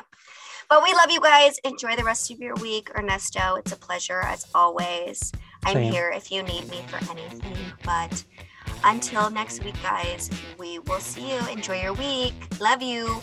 But 0.70 0.84
we 0.84 0.94
love 0.94 1.12
you 1.12 1.20
guys. 1.20 1.58
Enjoy 1.66 1.98
the 1.98 2.04
rest 2.06 2.32
of 2.32 2.40
your 2.40 2.56
week. 2.56 2.90
Ernesto, 2.98 3.56
it's 3.56 3.74
a 3.74 3.76
pleasure 3.76 4.22
as 4.22 4.48
always. 4.56 5.34
I'm 5.66 5.74
Same. 5.74 5.92
here 5.92 6.10
if 6.16 6.32
you 6.32 6.44
need 6.44 6.70
me 6.70 6.82
for 6.88 6.96
anything. 7.12 7.58
But 7.84 8.24
until 8.84 9.30
next 9.30 9.64
week, 9.64 9.76
guys, 9.82 10.30
we 10.58 10.80
will 10.80 11.00
see 11.00 11.34
you. 11.34 11.40
Enjoy 11.50 11.82
your 11.82 11.94
week. 11.94 12.34
Love 12.60 12.82
you. 12.82 13.22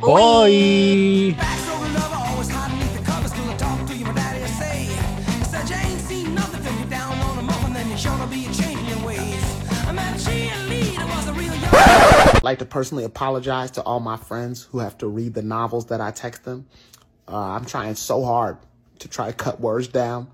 Boy. 0.00 1.34
Back 1.34 1.58
so 1.58 1.74
in 1.84 1.94
love, 1.94 2.12
I 2.12 2.30
always 2.30 2.50
hide 2.50 2.70
beneath 2.70 2.98
the 2.98 3.04
covers 3.04 3.32
till 3.32 3.48
I 3.50 3.56
talk 3.56 3.88
to 3.88 3.96
you, 3.96 4.04
my 4.04 4.12
daddy 4.12 4.40
will 4.40 4.48
say. 4.48 4.84
He 4.84 5.44
said, 5.44 5.68
You 5.68 5.76
ain't 5.76 6.00
seen 6.00 6.34
nothing 6.34 6.62
till 6.62 6.74
you're 6.78 6.90
down 6.90 7.18
on 7.18 7.38
a 7.38 7.42
muffin, 7.42 7.72
then 7.72 7.88
you're 7.88 7.98
sure 7.98 8.18
to 8.18 8.26
be 8.26 8.46
a 8.46 8.52
changing 8.52 8.86
your 8.86 9.06
ways. 9.06 9.44
I 9.86 9.92
met 9.92 10.20
she 10.20 10.48
in 10.48 10.68
like 12.42 12.58
to 12.60 12.64
personally 12.64 13.04
apologize 13.04 13.70
to 13.72 13.82
all 13.82 14.00
my 14.00 14.16
friends 14.16 14.62
who 14.64 14.78
have 14.78 14.96
to 14.98 15.06
read 15.06 15.34
the 15.34 15.42
novels 15.42 15.86
that 15.86 16.00
I 16.00 16.10
text 16.10 16.44
them. 16.44 16.66
Uh, 17.26 17.36
I'm 17.36 17.64
trying 17.64 17.94
so 17.94 18.24
hard 18.24 18.56
to 19.00 19.08
try 19.08 19.26
to 19.26 19.32
cut 19.32 19.60
words 19.60 19.88
down. 19.88 20.28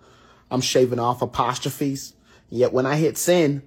I'm 0.51 0.61
shaving 0.61 0.99
off 0.99 1.23
apostrophes. 1.23 2.15
Yet 2.51 2.73
when 2.73 2.87
I 2.87 2.97
hit 2.97 3.19
send, 3.19 3.63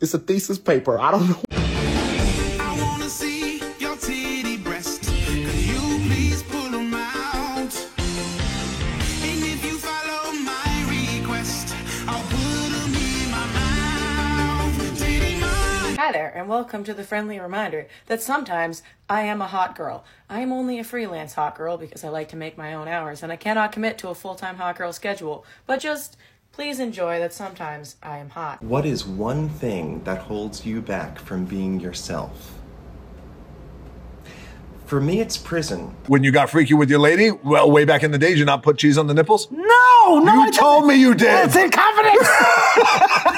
it's 0.00 0.14
a 0.14 0.18
thesis 0.18 0.58
paper. 0.58 0.98
I 0.98 1.10
don't 1.10 1.28
know. 1.28 1.42
I 1.50 2.78
wanna 2.80 3.08
see 3.08 3.62
your 3.78 3.96
titty 3.96 4.56
breast. 4.56 5.02
Could 5.02 5.54
you 5.54 6.00
please 6.08 6.42
pull 6.44 6.74
'em 6.74 6.94
out? 6.94 7.74
And 7.98 9.44
if 9.44 9.64
you 9.64 9.76
follow 9.76 10.32
my 10.32 10.86
request, 10.88 11.74
I'll 12.08 12.22
put 12.24 12.72
'em 12.82 12.94
in 12.94 13.30
my 13.30 13.46
mouth. 13.46 14.98
Titty 14.98 15.38
mine. 15.38 15.96
Hi 15.96 16.12
there, 16.12 16.32
and 16.34 16.48
welcome 16.48 16.82
to 16.84 16.94
the 16.94 17.04
friendly 17.04 17.38
reminder 17.38 17.86
that 18.06 18.22
sometimes 18.22 18.82
I 19.08 19.22
am 19.22 19.42
a 19.42 19.48
hot 19.48 19.76
girl. 19.76 20.04
I 20.30 20.40
am 20.40 20.52
only 20.52 20.78
a 20.78 20.84
freelance 20.84 21.34
hot 21.34 21.56
girl 21.56 21.76
because 21.76 22.04
I 22.04 22.08
like 22.08 22.28
to 22.30 22.36
make 22.36 22.56
my 22.56 22.72
own 22.72 22.88
hours, 22.88 23.22
and 23.22 23.30
I 23.30 23.36
cannot 23.36 23.72
commit 23.72 23.98
to 23.98 24.08
a 24.08 24.14
full 24.14 24.34
time 24.34 24.56
hot 24.56 24.78
girl 24.78 24.94
schedule. 24.94 25.44
But 25.66 25.80
just 25.80 26.16
please 26.60 26.78
enjoy 26.78 27.18
that 27.18 27.32
sometimes 27.32 27.96
I 28.02 28.18
am 28.18 28.28
hot. 28.28 28.62
What 28.62 28.84
is 28.84 29.06
one 29.06 29.48
thing 29.48 30.04
that 30.04 30.18
holds 30.18 30.66
you 30.66 30.82
back 30.82 31.18
from 31.18 31.46
being 31.46 31.80
yourself? 31.80 32.58
For 34.84 35.00
me, 35.00 35.20
it's 35.20 35.38
prison. 35.38 35.94
When 36.06 36.22
you 36.22 36.30
got 36.30 36.50
freaky 36.50 36.74
with 36.74 36.90
your 36.90 36.98
lady, 36.98 37.30
well, 37.30 37.70
way 37.70 37.86
back 37.86 38.02
in 38.02 38.10
the 38.10 38.18
days, 38.18 38.38
you 38.38 38.44
not 38.44 38.62
put 38.62 38.76
cheese 38.76 38.98
on 38.98 39.06
the 39.06 39.14
nipples? 39.14 39.50
No, 39.50 40.20
no. 40.22 40.44
You 40.44 40.52
told 40.52 40.86
me 40.86 40.96
you 40.96 41.14
did. 41.14 41.46
It's 41.46 41.56
in 41.56 41.70
confidence. 41.70 42.28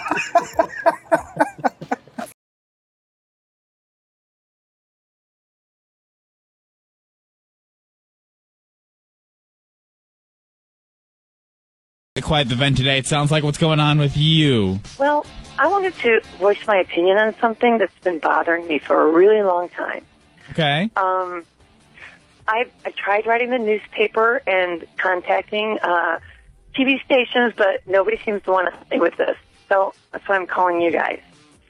Quite 12.22 12.48
the 12.48 12.54
event 12.54 12.76
today. 12.76 12.98
It 12.98 13.06
sounds 13.06 13.30
like 13.30 13.42
what's 13.42 13.58
going 13.58 13.80
on 13.80 13.98
with 13.98 14.16
you. 14.16 14.80
Well, 14.98 15.26
I 15.58 15.66
wanted 15.66 15.94
to 15.96 16.20
voice 16.38 16.58
my 16.66 16.76
opinion 16.76 17.18
on 17.18 17.34
something 17.40 17.78
that's 17.78 17.98
been 17.98 18.20
bothering 18.20 18.66
me 18.66 18.78
for 18.78 19.02
a 19.02 19.12
really 19.12 19.42
long 19.42 19.68
time. 19.68 20.04
Okay. 20.50 20.90
Um, 20.96 21.44
I, 22.48 22.66
I 22.86 22.90
tried 22.96 23.26
writing 23.26 23.50
the 23.50 23.58
newspaper 23.58 24.40
and 24.46 24.86
contacting 24.96 25.78
uh, 25.82 26.20
TV 26.74 27.04
stations, 27.04 27.54
but 27.56 27.86
nobody 27.86 28.18
seems 28.24 28.42
to 28.44 28.50
want 28.50 28.68
to 28.70 28.76
help 28.76 28.90
me 28.90 29.00
with 29.00 29.16
this. 29.16 29.36
So 29.68 29.92
that's 30.12 30.26
why 30.28 30.36
I'm 30.36 30.46
calling 30.46 30.80
you 30.80 30.90
guys. 30.90 31.20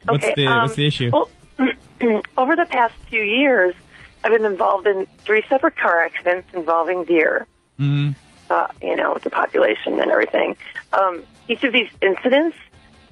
What's 0.04 0.24
okay, 0.24 0.34
the 0.36 0.46
um, 0.46 0.62
What's 0.62 0.76
the 0.76 0.86
issue? 0.86 1.10
Well, 1.12 1.30
over 2.36 2.56
the 2.56 2.66
past 2.66 2.94
few 3.08 3.22
years, 3.22 3.74
I've 4.22 4.32
been 4.32 4.44
involved 4.44 4.86
in 4.86 5.06
three 5.18 5.42
separate 5.48 5.76
car 5.76 6.04
accidents 6.04 6.52
involving 6.54 7.04
deer. 7.04 7.46
hmm 7.78 8.10
uh, 8.52 8.68
you 8.82 8.96
know, 8.96 9.16
the 9.22 9.30
population 9.30 9.98
and 9.98 10.10
everything. 10.10 10.56
Um, 10.92 11.22
each 11.48 11.64
of 11.64 11.72
these 11.72 11.88
incidents, 12.02 12.56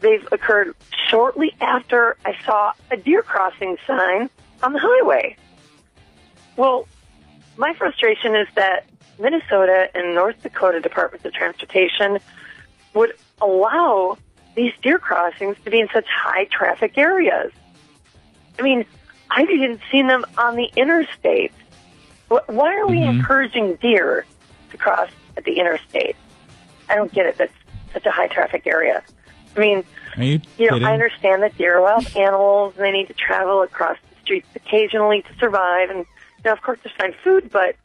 they've 0.01 0.27
occurred 0.31 0.75
shortly 1.09 1.55
after 1.61 2.17
I 2.25 2.37
saw 2.45 2.73
a 2.91 2.97
deer 2.97 3.23
crossing 3.23 3.77
sign 3.87 4.29
on 4.63 4.73
the 4.75 4.79
highway. 4.83 5.37
Well, 6.57 6.87
my 7.57 7.73
frustration 7.75 8.37
is 8.37 8.49
that 8.55 8.87
Minnesota 9.19 9.89
and 9.95 10.15
North 10.15 10.43
Dakota 10.43 10.81
Departments 10.81 11.25
of 11.25 11.33
Transportation 11.33 12.19
would 12.93 13.15
allow 13.41 14.19
these 14.55 14.73
deer 14.83 14.99
crossings 14.99 15.57
to 15.65 15.71
be 15.71 15.81
in 15.81 15.89
such 15.93 16.07
high 16.07 16.45
traffic 16.45 16.99
areas. 16.99 17.51
I 18.59 18.63
mean, 18.63 18.85
I've 19.31 19.49
even 19.49 19.81
seen 19.91 20.07
them 20.07 20.27
on 20.37 20.57
the 20.57 20.71
interstate. 20.77 21.53
Why 22.29 22.77
are 22.77 22.87
we 22.87 23.03
encouraging 23.03 23.77
deer 23.77 24.27
to 24.71 24.77
cross 24.77 25.11
at 25.41 25.45
the 25.45 25.59
interstate? 25.59 26.17
I 26.89 26.95
don't 26.95 27.13
get 27.13 27.27
it. 27.27 27.39
That's 27.39 27.53
such 27.93 28.07
a 28.07 28.11
high 28.11 28.29
traffic 28.29 28.67
area. 28.67 29.03
I 29.57 29.61
mean, 29.61 29.85
you 30.17 30.41
you 30.59 30.67
know, 30.67 30.75
kidding? 30.75 30.85
I 30.85 30.93
understand 30.93 31.43
that 31.43 31.57
deer 31.57 31.79
are 31.79 31.83
wild 31.83 32.07
animals 32.17 32.75
and 32.77 32.85
they 32.85 32.93
need 32.93 33.09
to 33.09 33.15
travel 33.15 33.63
across 33.63 33.97
the 34.11 34.21
streets 34.23 34.49
occasionally 34.55 35.23
to 35.23 35.35
survive, 35.39 35.91
and 35.91 35.99
you 35.99 36.45
know, 36.45 36.53
of 36.53 36.63
course, 36.63 36.79
to 36.85 36.91
find 36.99 37.15
food. 37.25 37.51
But 37.51 37.77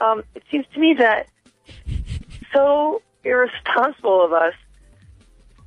um, 0.00 0.22
it 0.34 0.42
seems 0.50 0.66
to 0.74 0.80
me 0.80 0.94
that 0.98 1.28
so 2.52 3.02
irresponsible 3.24 4.24
of 4.24 4.32
us 4.32 4.54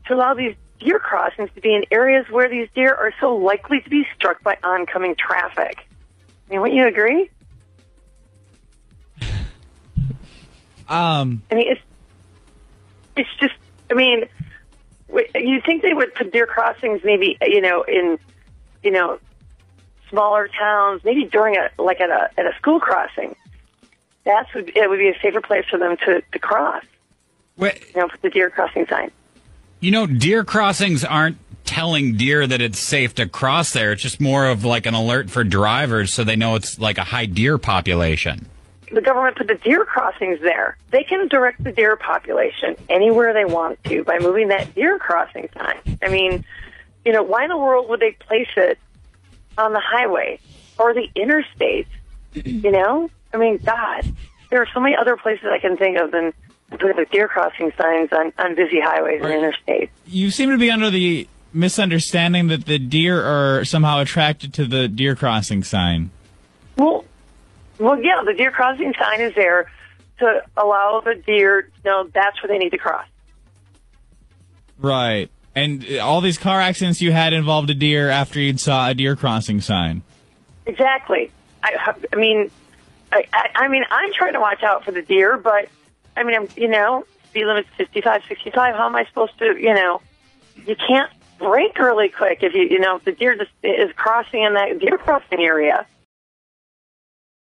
to 0.08 0.16
allow 0.16 0.34
these 0.34 0.56
deer 0.80 1.00
crossings 1.00 1.50
to 1.56 1.62
be 1.62 1.74
in 1.74 1.86
areas 1.92 2.26
where 2.30 2.50
these 2.50 2.68
deer 2.76 2.94
are 2.94 3.14
so 3.20 3.36
likely 3.36 3.80
to 3.82 3.90
be 3.90 4.06
struck 4.16 4.42
by 4.44 4.58
oncoming 4.64 5.16
traffic. 5.16 5.88
I 6.48 6.52
mean, 6.52 6.62
wouldn't 6.62 6.78
you 6.78 6.88
agree? 6.88 7.30
Um. 10.88 11.44
I 11.52 11.56
mean, 11.56 11.72
it's 11.72 11.82
it's 13.16 13.30
just. 13.40 13.54
I 13.90 13.96
mean, 13.96 14.26
you 15.36 15.62
think 15.62 15.82
they 15.82 15.94
would 15.94 16.16
put 16.16 16.32
deer 16.32 16.48
crossings 16.48 17.02
maybe 17.04 17.38
you 17.42 17.62
know 17.62 17.84
in 17.84 18.18
you 18.82 18.92
know 18.92 19.20
smaller 20.14 20.48
towns, 20.48 21.04
maybe 21.04 21.26
during 21.26 21.58
a 21.58 21.70
like 21.82 22.00
at 22.00 22.10
a 22.10 22.30
at 22.38 22.46
a 22.46 22.56
school 22.58 22.80
crossing. 22.80 23.36
That's 24.24 24.54
would 24.54 24.72
it 24.76 24.90
would 24.90 25.00
be 25.00 25.10
a 25.10 25.20
safer 25.22 25.42
place 25.42 25.66
for 25.70 25.78
them 25.78 25.98
to 26.06 26.22
to 26.22 26.40
cross. 26.40 26.84
Wait. 27.58 27.84
You 27.94 28.02
know, 28.02 28.08
put 28.08 28.22
the 28.22 28.30
deer 28.30 28.50
crossing 28.50 28.88
sign. 28.88 29.12
You 29.80 29.92
know, 29.92 30.06
deer 30.08 30.44
crossings 30.44 31.04
aren't 31.04 31.38
telling 31.66 32.16
deer 32.16 32.46
that 32.46 32.62
it's 32.62 32.80
safe 32.80 33.16
to 33.16 33.28
cross 33.28 33.74
there. 33.74 33.92
It's 33.92 34.02
just 34.02 34.22
more 34.22 34.48
of 34.48 34.64
like 34.64 34.86
an 34.86 34.94
alert 34.94 35.30
for 35.30 35.44
drivers 35.44 36.14
so 36.14 36.24
they 36.24 36.36
know 36.36 36.56
it's 36.56 36.80
like 36.80 36.98
a 36.98 37.04
high 37.04 37.26
deer 37.26 37.58
population. 37.58 38.48
The 38.94 39.02
government 39.02 39.38
put 39.38 39.48
the 39.48 39.56
deer 39.56 39.86
crossings 39.86 40.40
there. 40.42 40.78
They 40.92 41.04
can 41.04 41.28
direct 41.28 41.64
the 41.64 41.72
deer 41.72 41.96
population 41.96 42.76
anywhere 42.90 43.34
they 43.34 43.46
want 43.46 43.84
to 43.86 44.04
by 44.04 44.20
moving 44.20 44.50
that 44.50 44.76
deer 44.76 45.00
crossing 45.00 45.50
sign. 45.58 45.98
I 46.04 46.10
mean, 46.10 46.46
you 47.04 47.12
know, 47.12 47.24
why 47.24 47.44
in 47.44 47.50
the 47.50 47.58
world 47.58 47.90
would 47.90 48.00
they 48.00 48.12
place 48.12 48.50
it 48.56 48.78
on 49.58 49.74
the 49.74 49.82
highway 49.84 50.40
or 50.78 50.94
the 50.94 51.08
interstate? 51.16 51.88
You 52.34 52.72
know, 52.72 53.10
I 53.34 53.38
mean, 53.38 53.58
God, 53.58 54.06
there 54.52 54.62
are 54.62 54.68
so 54.72 54.80
many 54.80 54.96
other 54.96 55.18
places 55.18 55.48
I 55.52 55.58
can 55.58 55.76
think 55.76 55.98
of 55.98 56.12
than 56.12 56.32
putting 56.70 56.98
the 56.98 57.06
deer 57.12 57.28
crossing 57.28 57.72
signs 57.76 58.12
on, 58.12 58.32
on 58.38 58.56
busy 58.56 58.80
highways 58.80 59.22
and 59.24 59.32
interstates. 59.32 59.90
You 60.06 60.30
seem 60.30 60.52
to 60.52 60.58
be 60.60 60.70
under 60.70 60.92
the 60.92 61.28
misunderstanding 61.52 62.48
that 62.48 62.66
the 62.66 62.78
deer 62.78 63.24
are 63.24 63.66
somehow 63.66 64.00
attracted 64.00 64.54
to 64.56 64.66
the 64.66 64.88
deer 64.88 65.16
crossing 65.16 65.64
sign. 65.64 66.12
Well, 66.78 67.06
well, 67.80 68.02
yeah, 68.02 68.24
the 68.26 68.34
deer 68.34 68.52
crossing 68.52 68.94
sign 69.00 69.22
is 69.22 69.34
there 69.36 69.72
to 70.20 70.44
allow 70.56 71.02
the 71.04 71.16
deer 71.16 71.64
to 71.64 71.70
know 71.86 72.10
that's 72.14 72.42
where 72.42 72.48
they 72.48 72.58
need 72.58 72.72
to 72.72 72.78
cross. 72.78 73.08
Right. 74.80 75.30
And 75.56 75.86
uh, 75.90 76.00
all 76.00 76.22
these 76.22 76.38
car 76.38 76.60
accidents 76.60 77.02
you 77.02 77.12
had 77.12 77.34
involved 77.34 77.70
a 77.70 77.74
deer 77.74 78.10
after 78.10 78.40
you'd 78.40 78.60
saw 78.60 78.90
a 78.90 78.94
deer 78.94 79.16
crossing 79.16 79.62
sign. 79.62 80.02
Exactly. 80.66 81.32
I, 81.64 81.96
I 82.12 82.16
mean, 82.16 82.52
I, 83.12 83.26
I, 83.32 83.50
I 83.56 83.68
mean, 83.68 83.84
I'm 83.90 84.12
trying 84.14 84.34
to 84.34 84.40
watch 84.40 84.64
out 84.64 84.86
for 84.86 84.92
the 84.92 85.02
deer, 85.02 85.38
but 85.38 85.70
I 86.16 86.24
mean, 86.24 86.36
I'm, 86.36 86.48
you 86.56 86.68
know, 86.68 87.06
speed 87.30 87.46
limit's 87.46 87.70
55, 87.78 88.24
65. 88.28 88.76
How 88.76 88.88
am 88.88 88.96
I 88.96 89.06
supposed 89.06 89.38
to, 89.40 89.58
you 89.58 89.74
know, 89.74 90.02
you 90.66 90.76
can't 90.76 91.12
brake 91.40 91.78
really 91.78 92.10
quick 92.10 92.40
if 92.42 92.54
you, 92.54 92.64
you 92.64 92.80
know, 92.80 92.98
if 92.98 93.06
the 93.06 93.12
deer 93.12 93.36
just 93.36 93.52
is 93.64 93.92
crossing 93.96 94.44
in 94.44 94.54
that 94.54 94.80
deer 94.80 94.98
crossing 94.98 95.40
area. 95.40 95.86